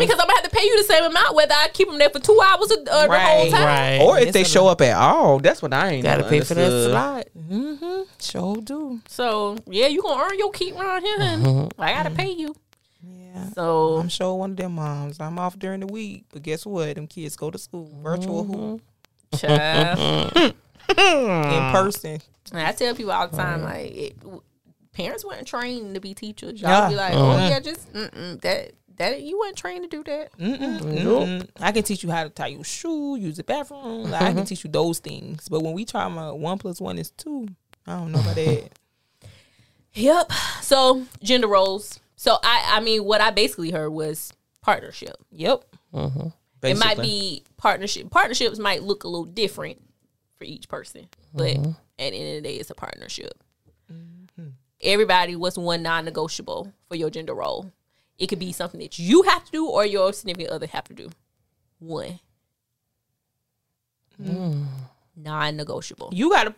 because 0.00 0.18
I'm 0.20 0.26
gonna 0.26 0.34
have 0.34 0.44
to 0.44 0.50
pay 0.50 0.64
you 0.64 0.76
the 0.78 0.84
same 0.92 1.04
amount 1.04 1.34
whether 1.34 1.54
I 1.54 1.68
keep 1.72 1.88
them 1.88 1.98
there 1.98 2.10
for 2.10 2.18
two 2.18 2.38
hours 2.44 2.70
or, 2.72 2.78
uh, 2.90 3.06
the 3.06 3.18
whole 3.20 3.50
time. 3.50 3.64
Right. 3.66 4.00
or 4.02 4.18
if 4.18 4.24
It's 4.28 4.32
they 4.32 4.42
a 4.42 4.44
show 4.44 4.66
up 4.68 4.80
at 4.80 4.96
all, 4.96 5.38
that's 5.38 5.62
what 5.62 5.72
I 5.72 5.90
ain't 5.90 6.04
Gotta 6.04 6.24
pay 6.24 6.40
for 6.40 6.54
that 6.54 6.88
slot. 6.90 7.26
Mm-hmm. 7.50 8.02
Sure 8.20 8.56
do. 8.56 9.00
So 9.08 9.56
yeah, 9.68 9.86
you 9.86 10.02
gonna 10.02 10.22
earn 10.22 10.38
your 10.38 10.50
keep 10.50 10.76
around 10.76 11.02
here. 11.02 11.68
Hun. 11.78 11.88
I 11.88 11.92
gotta 11.92 12.14
pay 12.14 12.30
you. 12.30 12.54
Yeah. 13.02 13.50
So 13.54 13.96
I'm 13.96 14.08
sure 14.08 14.34
one 14.34 14.52
of 14.52 14.56
them 14.56 14.74
moms. 14.74 15.20
I'm 15.20 15.38
off 15.38 15.58
during 15.58 15.80
the 15.80 15.86
week, 15.86 16.24
but 16.32 16.42
guess 16.42 16.66
what? 16.66 16.94
Them 16.94 17.06
kids 17.06 17.36
go 17.36 17.50
to 17.50 17.58
school 17.58 17.90
virtual 18.02 18.44
who 18.44 18.80
mm-hmm. 19.32 19.36
child. 19.36 20.54
in 20.88 21.72
person. 21.72 22.20
And 22.52 22.60
I 22.60 22.72
tell 22.72 22.94
people 22.94 23.12
all 23.12 23.28
the 23.28 23.36
time, 23.36 23.62
like 23.62 23.92
it, 23.92 24.16
parents 24.92 25.24
weren't 25.24 25.46
trained 25.46 25.94
to 25.94 26.00
be 26.00 26.14
teachers. 26.14 26.60
Y'all 26.60 26.70
Yeah. 26.70 26.88
be 26.88 26.94
like, 26.94 27.12
mm-hmm. 27.12 27.42
oh 27.42 27.48
yeah, 27.48 27.60
just 27.60 27.92
mm-mm, 27.92 28.40
that 28.40 28.72
that 28.96 29.22
you 29.22 29.38
weren't 29.38 29.56
trained 29.56 29.82
to 29.82 29.88
do 29.88 30.02
that. 30.04 30.32
Mm-mm, 30.38 30.80
mm-mm. 30.80 31.48
I 31.60 31.72
can 31.72 31.82
teach 31.82 32.02
you 32.02 32.10
how 32.10 32.24
to 32.24 32.30
tie 32.30 32.46
your 32.46 32.64
shoe, 32.64 33.16
use 33.16 33.36
the 33.36 33.44
bathroom. 33.44 34.04
Like, 34.10 34.22
I 34.22 34.26
can 34.26 34.36
mm-hmm. 34.36 34.44
teach 34.44 34.64
you 34.64 34.70
those 34.70 35.00
things. 35.00 35.48
But 35.48 35.62
when 35.62 35.74
we 35.74 35.84
try 35.84 36.08
my 36.08 36.30
one 36.30 36.56
plus 36.56 36.80
one 36.80 36.98
is 36.98 37.10
two, 37.10 37.46
I 37.86 37.96
don't 37.96 38.12
know 38.12 38.20
about 38.20 38.34
that. 38.36 38.70
Yep. 39.96 40.32
So 40.62 41.04
gender 41.22 41.48
roles. 41.48 42.00
So 42.16 42.38
I 42.42 42.76
I 42.76 42.80
mean, 42.80 43.04
what 43.04 43.20
I 43.20 43.30
basically 43.30 43.70
heard 43.70 43.90
was 43.90 44.32
partnership. 44.60 45.16
Yep. 45.32 45.64
Mm-hmm. 45.94 46.28
It 46.62 46.78
might 46.78 46.98
be 46.98 47.44
partnership. 47.56 48.10
Partnerships 48.10 48.58
might 48.58 48.82
look 48.82 49.04
a 49.04 49.08
little 49.08 49.24
different 49.24 49.80
for 50.36 50.44
each 50.44 50.68
person, 50.68 51.08
but 51.32 51.56
mm-hmm. 51.56 51.70
at 51.98 52.10
the 52.10 52.16
end 52.16 52.36
of 52.36 52.42
the 52.42 52.48
day, 52.48 52.56
it's 52.56 52.70
a 52.70 52.74
partnership. 52.74 53.32
Mm-hmm. 53.92 54.48
Everybody, 54.82 55.36
what's 55.36 55.56
one 55.56 55.82
non-negotiable 55.82 56.72
for 56.88 56.96
your 56.96 57.08
gender 57.08 57.34
role? 57.34 57.72
It 58.18 58.26
could 58.26 58.38
be 58.38 58.52
something 58.52 58.80
that 58.80 58.98
you 58.98 59.22
have 59.22 59.44
to 59.44 59.52
do, 59.52 59.66
or 59.68 59.86
your 59.86 60.12
significant 60.12 60.50
other 60.50 60.66
have 60.66 60.84
to 60.84 60.94
do. 60.94 61.10
One 61.78 62.18
mm. 64.22 64.64
non-negotiable. 65.14 66.10
You 66.12 66.30
gotta. 66.30 66.54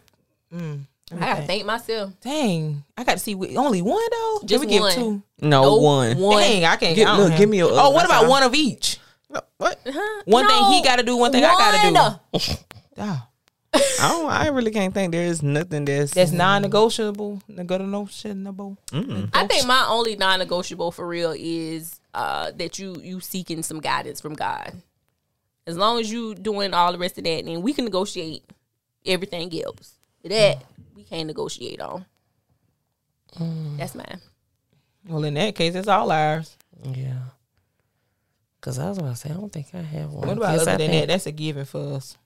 Mm, 0.55 0.83
I 1.13 1.17
gotta 1.21 1.43
thank 1.43 1.65
myself. 1.65 2.13
dang, 2.21 2.85
I 2.97 3.05
got 3.05 3.13
to 3.15 3.19
see 3.19 3.33
wh- 3.35 3.57
only 3.57 3.81
one 3.83 4.03
though. 4.11 4.41
Just 4.45 4.63
Can 4.65 4.71
we 4.71 4.81
one. 4.81 4.91
give 4.91 4.99
two? 4.99 5.23
No 5.41 5.63
Nope, 5.63 5.83
one. 5.83 6.19
One. 6.19 6.39
Dang, 6.43 6.65
I 6.65 6.77
can't. 6.77 6.95
Give- 6.97 7.09
I 7.09 7.17
look, 7.19 7.31
have- 7.31 7.39
give 7.39 7.49
me 7.49 7.61
a. 7.61 7.67
Oh, 7.67 7.91
what 7.91 8.05
about 8.05 8.29
one 8.29 8.43
of 8.43 8.55
each? 8.55 8.99
No, 9.31 9.41
what? 9.59 9.79
One 10.27 10.47
thing 10.47 10.65
he 10.73 10.83
got 10.83 10.97
to 10.97 11.03
do. 11.03 11.17
One 11.17 11.33
thing 11.33 11.45
I 11.45 11.49
got 11.49 12.19
to 12.33 12.41
do. 12.41 12.55
Ah, 13.01 13.29
I 13.73 14.09
don't. 14.09 14.31
I 14.31 14.49
really 14.49 14.71
can't 14.73 14.93
think 14.93 15.13
there 15.13 15.25
is 15.27 15.41
nothing 15.43 15.85
that's 15.85 16.13
that's 16.15 16.33
non-negotiable. 16.33 17.43
Negotiable. 17.49 18.77
I 18.93 19.47
think 19.47 19.67
my 19.67 19.87
only 19.89 20.17
non-negotiable 20.17 20.91
for 20.91 21.07
real 21.07 21.33
is 21.37 22.01
uh, 22.15 22.51
that 22.57 22.79
you 22.79 22.97
you 23.01 23.21
seeking 23.21 23.63
some 23.63 23.81
guidance 23.81 24.21
from 24.21 24.35
God. 24.35 24.73
As 25.67 25.77
long 25.77 26.01
as 26.01 26.11
you 26.11 26.35
doing 26.35 26.73
all 26.75 26.93
the 26.93 26.99
rest 26.99 27.19
of 27.19 27.25
that, 27.25 27.45
then 27.45 27.61
we 27.63 27.73
can 27.75 27.85
negotiate 27.85 28.43
everything 29.07 29.53
else. 29.63 29.93
That 30.25 30.59
we 30.78 30.78
can't 31.09 31.27
negotiate 31.27 31.81
on. 31.81 32.05
That's 33.79 33.95
mine. 33.95 34.21
Well, 35.07 35.25
in 35.25 35.35
that 35.35 35.55
case, 35.55 35.75
it's 35.75 35.89
all 35.89 36.11
ours. 36.11 36.57
Yeah. 36.83 37.19
Cause 38.61 38.79
I 38.81 38.89
was 38.89 38.99
gonna 38.99 39.15
say 39.15 39.31
I 39.31 39.35
don't 39.35 39.53
think 39.53 39.69
I 39.73 39.79
have 39.83 40.11
one. 40.13 40.27
What 40.27 40.37
about 40.37 40.53
Yes, 40.55 40.63
other 40.67 40.79
than 40.79 40.91
that? 40.91 41.09
That's 41.09 41.27
a 41.27 41.33
given 41.33 41.65
for 41.65 41.95
us. 41.95 42.17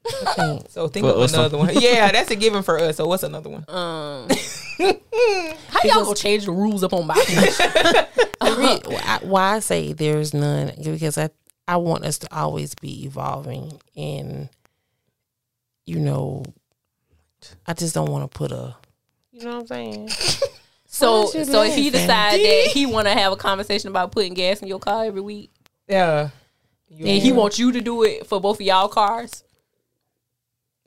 So 0.70 0.88
think 0.88 1.04
For 1.04 1.10
of 1.12 1.18
us, 1.18 1.34
another 1.34 1.58
one. 1.58 1.70
Yeah, 1.78 2.10
that's 2.10 2.30
a 2.30 2.36
given 2.36 2.62
for 2.62 2.78
us. 2.78 2.96
So 2.96 3.06
what's 3.06 3.22
another 3.22 3.50
one? 3.50 3.64
Um, 3.68 4.28
how 5.68 5.80
y'all 5.84 6.04
gonna 6.04 6.14
change 6.14 6.46
the 6.46 6.52
rules 6.52 6.82
up 6.82 6.94
on 6.94 7.06
my 7.06 7.14
the 8.40 8.80
why- 8.86 9.18
why 9.22 9.54
I 9.56 9.58
say 9.60 9.92
there's 9.92 10.32
none 10.32 10.72
because 10.82 11.18
I 11.18 11.28
I 11.68 11.76
want 11.76 12.04
us 12.06 12.16
to 12.20 12.34
always 12.34 12.74
be 12.74 13.04
evolving 13.04 13.78
and 13.94 14.48
you 15.84 15.98
know 16.00 16.44
I 17.66 17.74
just 17.74 17.94
don't 17.94 18.10
want 18.10 18.30
to 18.30 18.38
put 18.38 18.52
a 18.52 18.74
you 19.32 19.44
know 19.44 19.58
what 19.58 19.60
I'm 19.60 19.66
saying. 19.66 20.10
So 20.94 21.22
Why 21.22 21.40
is 21.40 21.50
so 21.50 21.62
if 21.62 21.74
he 21.74 21.84
laughing? 21.84 21.92
decide 22.02 22.38
that 22.40 22.70
he 22.74 22.84
want 22.84 23.06
to 23.08 23.14
have 23.14 23.32
a 23.32 23.36
conversation 23.36 23.88
about 23.88 24.12
putting 24.12 24.34
gas 24.34 24.60
in 24.60 24.68
your 24.68 24.78
car 24.78 25.06
every 25.06 25.22
week, 25.22 25.50
Yeah. 25.88 26.28
and 26.90 27.22
he 27.22 27.32
wants 27.32 27.58
you 27.58 27.72
to 27.72 27.80
do 27.80 28.02
it 28.02 28.26
for 28.26 28.38
both 28.42 28.60
of 28.60 28.66
y'all 28.66 28.88
cars. 28.88 29.42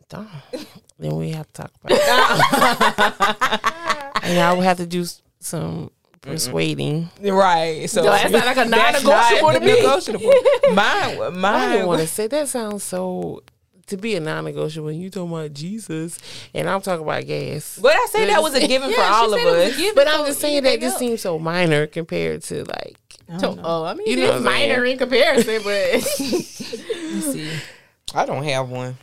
Darn. 0.07 0.27
then 0.99 1.15
we 1.15 1.31
have 1.31 1.47
to 1.47 1.53
talk 1.53 1.71
about 1.83 1.97
it. 1.97 2.03
and 4.23 4.39
I 4.39 4.53
would 4.53 4.63
have 4.63 4.77
to 4.77 4.85
do 4.85 5.05
some 5.39 5.89
persuading. 6.21 7.09
Right. 7.21 7.89
So 7.89 8.03
No, 8.03 8.11
that 8.11 8.31
sound 8.31 8.45
like 8.45 8.57
a 8.57 8.69
that's 8.69 9.03
non-negotiable 9.03 9.53
not 9.53 9.53
to 9.53 9.59
me. 9.65 9.73
negotiable. 9.73 10.33
Mine, 10.73 10.75
I 10.75 11.09
didn't 11.09 11.41
mine. 11.41 11.85
want 11.87 12.01
to 12.01 12.07
say 12.07 12.27
that 12.27 12.47
sounds 12.47 12.83
so 12.83 13.41
to 13.87 13.97
be 13.97 14.15
a 14.15 14.19
non-negotiable. 14.19 14.91
You 14.91 15.09
talking 15.09 15.31
about 15.31 15.53
Jesus, 15.53 16.17
and 16.53 16.69
I'm 16.69 16.81
talking 16.81 17.03
about 17.03 17.25
gas. 17.25 17.79
But 17.81 17.93
I 17.95 18.05
say 18.09 18.25
that 18.27 18.41
was 18.41 18.53
a 18.55 18.65
given 18.67 18.89
for 18.89 18.95
Yeah, 18.97 19.07
she 19.07 19.13
all 19.13 19.33
of 19.33 19.39
said 19.39 19.47
it 19.47 19.51
was 19.67 19.79
a 19.79 19.87
us. 19.87 19.93
But 19.95 20.07
I'm 20.07 20.25
just 20.25 20.39
saying 20.39 20.63
that 20.63 20.79
this 20.79 20.91
else. 20.91 20.99
seems 20.99 21.21
so 21.21 21.37
minor 21.39 21.87
compared 21.87 22.41
to 22.43 22.63
like 22.65 22.97
So, 23.39 23.59
oh, 23.63 23.83
I 23.85 23.93
mean, 23.93 24.07
You 24.07 24.17
know 24.17 24.23
it's 24.23 24.43
what 24.43 24.51
I'm 24.53 24.57
saying? 24.59 24.69
minor 24.69 24.85
in 24.85 24.97
comparison, 24.97 25.61
but 25.63 26.01
see. 27.31 27.51
I 28.13 28.25
don't 28.25 28.43
have 28.43 28.69
one. 28.69 28.97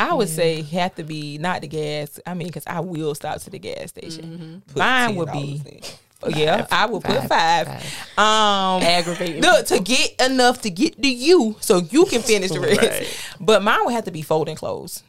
I 0.00 0.14
would 0.14 0.28
say 0.28 0.62
have 0.62 0.94
to 0.96 1.02
be 1.02 1.38
not 1.38 1.60
the 1.60 1.66
gas. 1.66 2.20
I 2.24 2.34
mean, 2.34 2.46
because 2.48 2.64
I 2.66 2.80
will 2.80 3.14
stop 3.16 3.40
to 3.40 3.50
the 3.50 3.58
gas 3.58 3.88
station. 3.88 4.24
Mm-hmm. 4.24 4.58
Put 4.72 4.76
Mine 4.78 5.16
would 5.16 5.28
$10 5.28 5.64
be 5.64 5.82
in. 6.24 6.34
Oh, 6.34 6.36
yeah, 6.36 6.66
I 6.70 6.86
would 6.86 7.02
put 7.02 7.16
Five. 7.24 7.66
five. 7.66 8.18
Um, 8.18 8.82
Aggravating. 8.82 9.42
look 9.42 9.66
to 9.66 9.78
get 9.80 10.20
enough 10.20 10.62
to 10.62 10.70
get 10.70 11.00
to 11.00 11.08
you, 11.08 11.56
so 11.60 11.78
you 11.78 12.04
can 12.06 12.22
finish 12.22 12.50
the 12.50 12.60
rest. 12.60 12.80
Right. 12.80 13.34
But 13.40 13.62
mine 13.62 13.84
would 13.84 13.94
have 13.94 14.04
to 14.04 14.10
be 14.10 14.22
folding 14.22 14.56
clothes. 14.56 15.02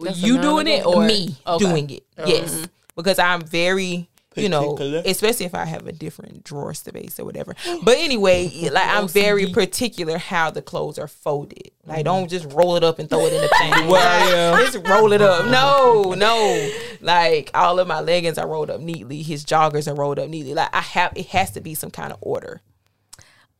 That's 0.00 0.18
you 0.18 0.40
doing 0.40 0.66
it 0.68 0.86
or 0.86 1.04
Me. 1.04 1.36
okay. 1.46 1.64
doing 1.64 1.90
it? 1.90 2.04
Yes, 2.24 2.66
because 2.96 3.18
I'm 3.18 3.42
very. 3.42 4.08
You 4.42 4.48
know, 4.48 4.76
especially 5.04 5.46
if 5.46 5.54
I 5.54 5.64
have 5.64 5.86
a 5.86 5.92
different 5.92 6.44
drawer 6.44 6.74
space 6.74 7.18
or 7.18 7.24
whatever. 7.24 7.54
But 7.82 7.98
anyway, 7.98 8.48
like 8.72 8.88
I'm 8.88 9.08
very 9.08 9.46
particular 9.46 10.18
how 10.18 10.50
the 10.50 10.62
clothes 10.62 10.98
are 10.98 11.08
folded. 11.08 11.70
Like, 11.86 12.04
don't 12.04 12.28
just 12.28 12.52
roll 12.52 12.76
it 12.76 12.84
up 12.84 12.98
and 12.98 13.08
throw 13.08 13.24
it 13.26 13.32
in 13.32 13.40
the 13.40 13.48
thing. 13.48 13.68
Well, 13.88 14.30
yeah. 14.30 14.64
Just 14.70 14.86
roll 14.86 15.12
it 15.12 15.22
up. 15.22 15.46
No, 15.46 16.12
no. 16.16 16.70
Like 17.00 17.50
all 17.54 17.78
of 17.78 17.88
my 17.88 18.00
leggings 18.00 18.36
are 18.36 18.46
rolled 18.46 18.70
up 18.70 18.80
neatly. 18.80 19.22
His 19.22 19.44
joggers 19.44 19.90
are 19.90 19.94
rolled 19.94 20.18
up 20.18 20.28
neatly. 20.28 20.52
Like 20.54 20.74
I 20.74 20.80
have, 20.80 21.12
it 21.16 21.26
has 21.28 21.52
to 21.52 21.60
be 21.60 21.74
some 21.74 21.90
kind 21.90 22.12
of 22.12 22.18
order. 22.20 22.60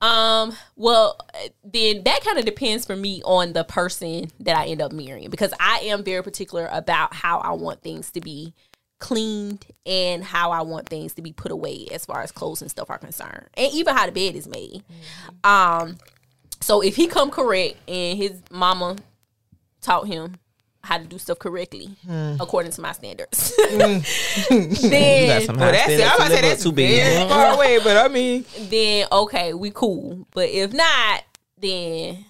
Um, 0.00 0.54
well, 0.76 1.18
then 1.64 2.04
that 2.04 2.22
kind 2.24 2.38
of 2.38 2.44
depends 2.44 2.86
for 2.86 2.94
me 2.94 3.22
on 3.24 3.52
the 3.52 3.64
person 3.64 4.30
that 4.40 4.56
I 4.56 4.66
end 4.66 4.80
up 4.80 4.92
marrying 4.92 5.30
because 5.30 5.52
I 5.58 5.78
am 5.84 6.04
very 6.04 6.22
particular 6.22 6.68
about 6.70 7.14
how 7.14 7.38
I 7.38 7.52
want 7.52 7.82
things 7.82 8.10
to 8.12 8.20
be 8.20 8.54
cleaned 8.98 9.64
and 9.86 10.24
how 10.24 10.50
I 10.50 10.62
want 10.62 10.88
things 10.88 11.14
to 11.14 11.22
be 11.22 11.32
put 11.32 11.52
away 11.52 11.86
as 11.92 12.04
far 12.04 12.22
as 12.22 12.32
clothes 12.32 12.62
and 12.62 12.70
stuff 12.70 12.90
are 12.90 12.98
concerned. 12.98 13.46
And 13.54 13.72
even 13.72 13.94
how 13.94 14.06
the 14.06 14.12
bed 14.12 14.34
is 14.34 14.48
made. 14.48 14.82
Mm-hmm. 14.82 15.50
Um 15.50 15.98
so 16.60 16.80
if 16.80 16.96
he 16.96 17.06
come 17.06 17.30
correct 17.30 17.76
and 17.88 18.18
his 18.18 18.42
mama 18.50 18.96
taught 19.80 20.06
him 20.08 20.34
how 20.82 20.98
to 20.98 21.04
do 21.04 21.18
stuff 21.18 21.38
correctly 21.38 21.96
hmm. 22.06 22.36
according 22.40 22.72
to 22.72 22.80
my 22.80 22.92
standards. 22.92 23.52
Mm. 23.68 24.80
then 24.90 25.26
Got 25.26 25.42
some 25.42 25.56
Well, 25.56 25.72
that's 25.72 25.92
it. 25.92 25.98
standards 25.98 26.10
I'm 26.10 26.16
about 26.16 26.24
to 26.24 26.30
say 26.30 26.34
live 26.36 26.44
up 26.44 26.50
that's 26.50 26.62
to, 26.62 26.72
baby. 26.72 26.96
very 26.96 27.28
far 27.28 27.54
away, 27.54 27.78
but 27.84 27.96
I 27.98 28.08
mean, 28.08 28.44
then 28.58 29.06
okay, 29.12 29.52
we 29.52 29.70
cool. 29.70 30.26
But 30.32 30.48
if 30.48 30.72
not, 30.72 31.22
then 31.58 32.24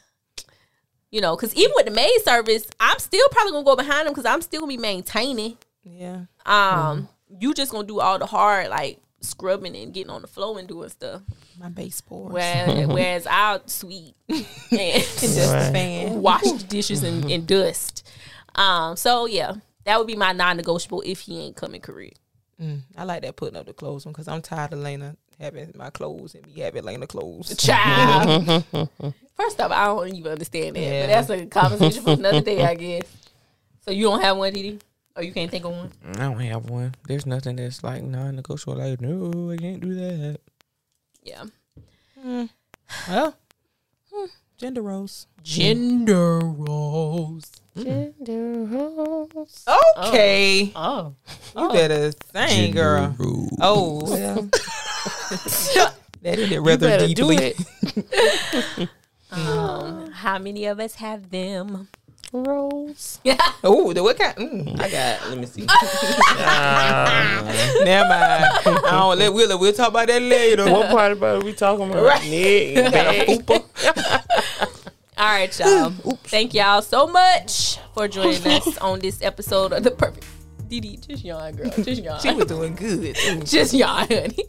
you 1.10 1.20
know, 1.20 1.36
because 1.36 1.54
even 1.54 1.72
with 1.76 1.86
the 1.86 1.92
maid 1.92 2.20
service, 2.24 2.66
I'm 2.80 2.98
still 2.98 3.26
probably 3.30 3.52
gonna 3.52 3.64
go 3.64 3.76
behind 3.76 4.06
them 4.06 4.14
because 4.14 4.26
I'm 4.26 4.42
still 4.42 4.60
gonna 4.60 4.70
be 4.70 4.76
maintaining. 4.78 5.56
Yeah. 5.82 6.22
Um, 6.46 7.08
you 7.40 7.54
just 7.54 7.72
gonna 7.72 7.86
do 7.86 8.00
all 8.00 8.18
the 8.18 8.26
hard 8.26 8.68
like 8.68 9.00
scrubbing 9.20 9.76
and 9.76 9.92
getting 9.92 10.10
on 10.10 10.22
the 10.22 10.28
floor 10.28 10.58
and 10.58 10.68
doing 10.68 10.88
stuff. 10.88 11.22
My 11.58 11.68
baseboard. 11.68 12.32
Whereas, 12.32 12.86
whereas 12.88 13.26
I'll 13.26 13.66
sweep 13.66 14.14
and 14.28 14.44
Just 14.70 15.72
fan. 15.72 16.22
wash 16.22 16.42
the 16.42 16.64
dishes 16.68 17.02
and, 17.02 17.30
and 17.30 17.46
dust. 17.46 18.08
Um, 18.54 18.96
so 18.96 19.26
yeah, 19.26 19.54
that 19.84 19.98
would 19.98 20.06
be 20.06 20.16
my 20.16 20.32
non-negotiable 20.32 21.02
if 21.06 21.20
he 21.20 21.40
ain't 21.40 21.56
coming 21.56 21.80
correct. 21.80 22.18
Mm, 22.60 22.80
I 22.96 23.04
like 23.04 23.22
that 23.22 23.36
putting 23.36 23.56
up 23.56 23.66
the 23.66 23.72
clothes 23.72 24.04
one 24.04 24.12
because 24.12 24.28
I'm 24.28 24.42
tired 24.42 24.72
of 24.72 24.80
Lena 24.80 25.16
having 25.38 25.72
my 25.76 25.90
clothes 25.90 26.34
and 26.34 26.44
me 26.46 26.60
having 26.60 26.84
Lena 26.84 27.06
clothes. 27.06 27.56
Child. 27.56 28.64
First 29.36 29.60
off, 29.60 29.70
I 29.70 29.84
don't 29.86 30.08
even 30.12 30.32
understand 30.32 30.74
that. 30.74 30.80
Yeah. 30.80 31.02
But 31.02 31.06
that's 31.06 31.30
a 31.30 31.46
conversation 31.46 32.02
for 32.02 32.10
another 32.10 32.40
day, 32.40 32.64
I 32.64 32.74
guess. 32.74 33.04
So 33.84 33.92
you 33.92 34.04
don't 34.04 34.20
have 34.20 34.36
one, 34.36 34.52
Didi? 34.52 34.80
Or 35.18 35.22
you 35.24 35.32
can't 35.32 35.50
think 35.50 35.64
of 35.64 35.72
one? 35.72 35.90
I 36.14 36.18
don't 36.20 36.38
have 36.38 36.70
one. 36.70 36.94
There's 37.08 37.26
nothing 37.26 37.56
that's 37.56 37.82
like 37.82 38.04
non-negotiable. 38.04 38.76
Like, 38.76 39.00
no, 39.00 39.50
I 39.50 39.56
can't 39.56 39.80
do 39.80 39.92
that. 39.96 40.38
Yeah. 41.24 41.44
Well, 43.08 43.34
hmm, 44.12 44.24
gender 44.56 44.80
roles. 44.80 45.26
Gender 45.42 46.38
roles. 46.38 47.50
Gender 47.76 48.62
roles. 48.64 49.64
Okay, 50.06 50.70
Oh. 50.76 51.14
you 51.56 51.68
better 51.70 52.12
sing, 52.32 52.70
girl. 52.74 53.16
Oh, 53.60 54.00
well. 54.04 54.42
that 56.22 56.38
is 56.38 56.52
it 56.52 56.60
rather 56.60 56.86
better 56.88 57.08
do 57.08 57.14
deeply. 57.14 57.54
it. 58.78 58.88
Um, 59.30 60.10
how 60.10 60.38
many 60.38 60.64
of 60.64 60.80
us 60.80 60.94
have 60.94 61.28
them? 61.28 61.88
Roles. 62.32 63.20
Oh, 63.64 63.92
the 63.92 64.02
what 64.02 64.18
kind? 64.18 64.36
Mm, 64.36 64.80
I 64.80 64.90
got. 64.90 65.28
Let 65.30 65.38
me 65.38 65.46
see. 65.46 65.62
never 67.84 68.08
mind. 68.08 68.44
I 68.66 68.90
don't 68.90 69.18
let 69.18 69.32
Willa. 69.32 69.56
We'll 69.56 69.72
talk 69.72 69.88
about 69.88 70.08
that 70.08 70.20
later. 70.20 70.70
What 70.70 70.90
part 70.90 71.12
about 71.12 71.38
it 71.38 71.44
we 71.44 71.54
talking 71.54 71.90
about? 71.90 72.02
Right. 72.02 72.22
Nick 72.28 72.76
and 72.76 72.92
bag. 72.92 73.48
All 75.18 75.26
right, 75.26 75.58
y'all. 75.58 75.90
Thank 76.24 76.54
y'all 76.54 76.82
so 76.82 77.06
much 77.06 77.78
for 77.94 78.08
joining 78.08 78.46
us 78.46 78.76
on 78.78 79.00
this 79.00 79.22
episode 79.22 79.72
of 79.72 79.82
the 79.82 79.90
Perfect. 79.90 80.26
Didi, 80.68 80.96
just 80.98 81.24
yawn, 81.24 81.54
girl. 81.54 81.70
Just 81.82 82.02
yawn. 82.02 82.20
She 82.20 82.32
was 82.32 82.46
doing 82.46 82.74
good. 82.74 83.14
too. 83.16 83.40
just 83.44 83.72
yawn, 83.72 84.06
honey. 84.06 84.44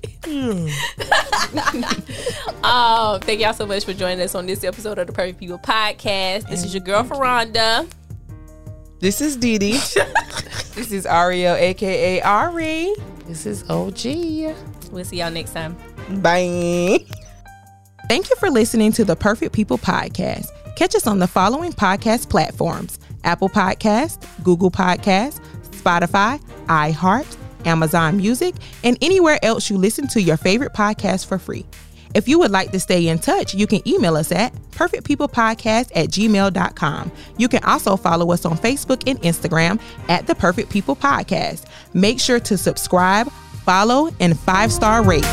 um, 2.64 3.20
thank 3.22 3.40
y'all 3.40 3.54
so 3.54 3.66
much 3.66 3.86
for 3.86 3.94
joining 3.94 4.22
us 4.22 4.36
on 4.36 4.46
this 4.46 4.64
episode 4.64 5.00
of 5.00 5.08
the 5.08 5.14
Perfect 5.14 5.40
People 5.40 5.58
Podcast. 5.60 6.50
This 6.50 6.64
is 6.64 6.74
your 6.74 6.84
girl 6.84 7.04
Ferranda. 7.04 7.90
This 9.00 9.22
is 9.22 9.38
Dee 9.38 9.58
Dee. 9.58 9.80
This 10.76 10.92
is 10.92 11.06
Ariel, 11.06 11.56
aka 11.56 12.22
Ari. 12.22 12.94
This 13.26 13.46
is 13.46 13.64
OG. 13.70 14.56
We'll 14.92 15.06
see 15.06 15.18
y'all 15.18 15.32
next 15.32 15.54
time. 15.54 15.78
Bye. 16.22 17.06
Thank 18.10 18.30
you 18.30 18.36
for 18.38 18.50
listening 18.50 18.92
to 18.94 19.06
the 19.06 19.16
Perfect 19.16 19.54
People 19.54 19.78
Podcast. 19.78 20.48
Catch 20.76 20.96
us 20.96 21.08
on 21.08 21.20
the 21.20 21.28
following 21.28 21.72
podcast 21.72 22.30
platforms 22.30 23.00
Apple 23.24 23.50
Podcast, 23.50 24.26
Google 24.44 24.72
Podcast, 24.72 25.44
Spotify, 25.80 26.42
iHeart, 26.66 27.38
Amazon 27.66 28.18
Music, 28.18 28.56
and 28.84 28.98
anywhere 29.02 29.40
else 29.44 29.70
you 29.70 29.78
listen 29.78 30.08
to 30.10 30.22
your 30.22 30.38
favorite 30.38 30.74
podcast 30.74 31.26
for 31.28 31.38
free. 31.38 31.66
If 32.16 32.28
you 32.28 32.40
would 32.40 32.52
like 32.52 32.72
to 32.72 32.80
stay 32.80 33.08
in 33.08 33.20
touch, 33.20 33.54
you 33.54 33.68
can 33.68 33.88
email 33.88 34.18
us 34.18 34.32
at 34.32 34.54
perfectpeoplepodcast 34.72 35.92
at 35.96 36.10
gmail.com. 36.10 37.12
You 37.38 37.48
can 37.48 37.64
also 37.64 37.96
follow 37.96 38.32
us 38.32 38.46
on 38.46 38.58
Facebook 38.58 39.04
and 39.08 39.22
Instagram 39.22 39.80
at 40.08 40.26
the 40.26 40.34
Perfect 40.34 40.72
People 40.72 40.96
Podcast. 40.96 41.66
Make 41.94 42.20
sure 42.20 42.40
to 42.40 42.58
subscribe, 42.58 43.30
follow, 43.64 44.10
and 44.20 44.40
five 44.40 44.72
star 44.72 45.04
rate. 45.04 45.26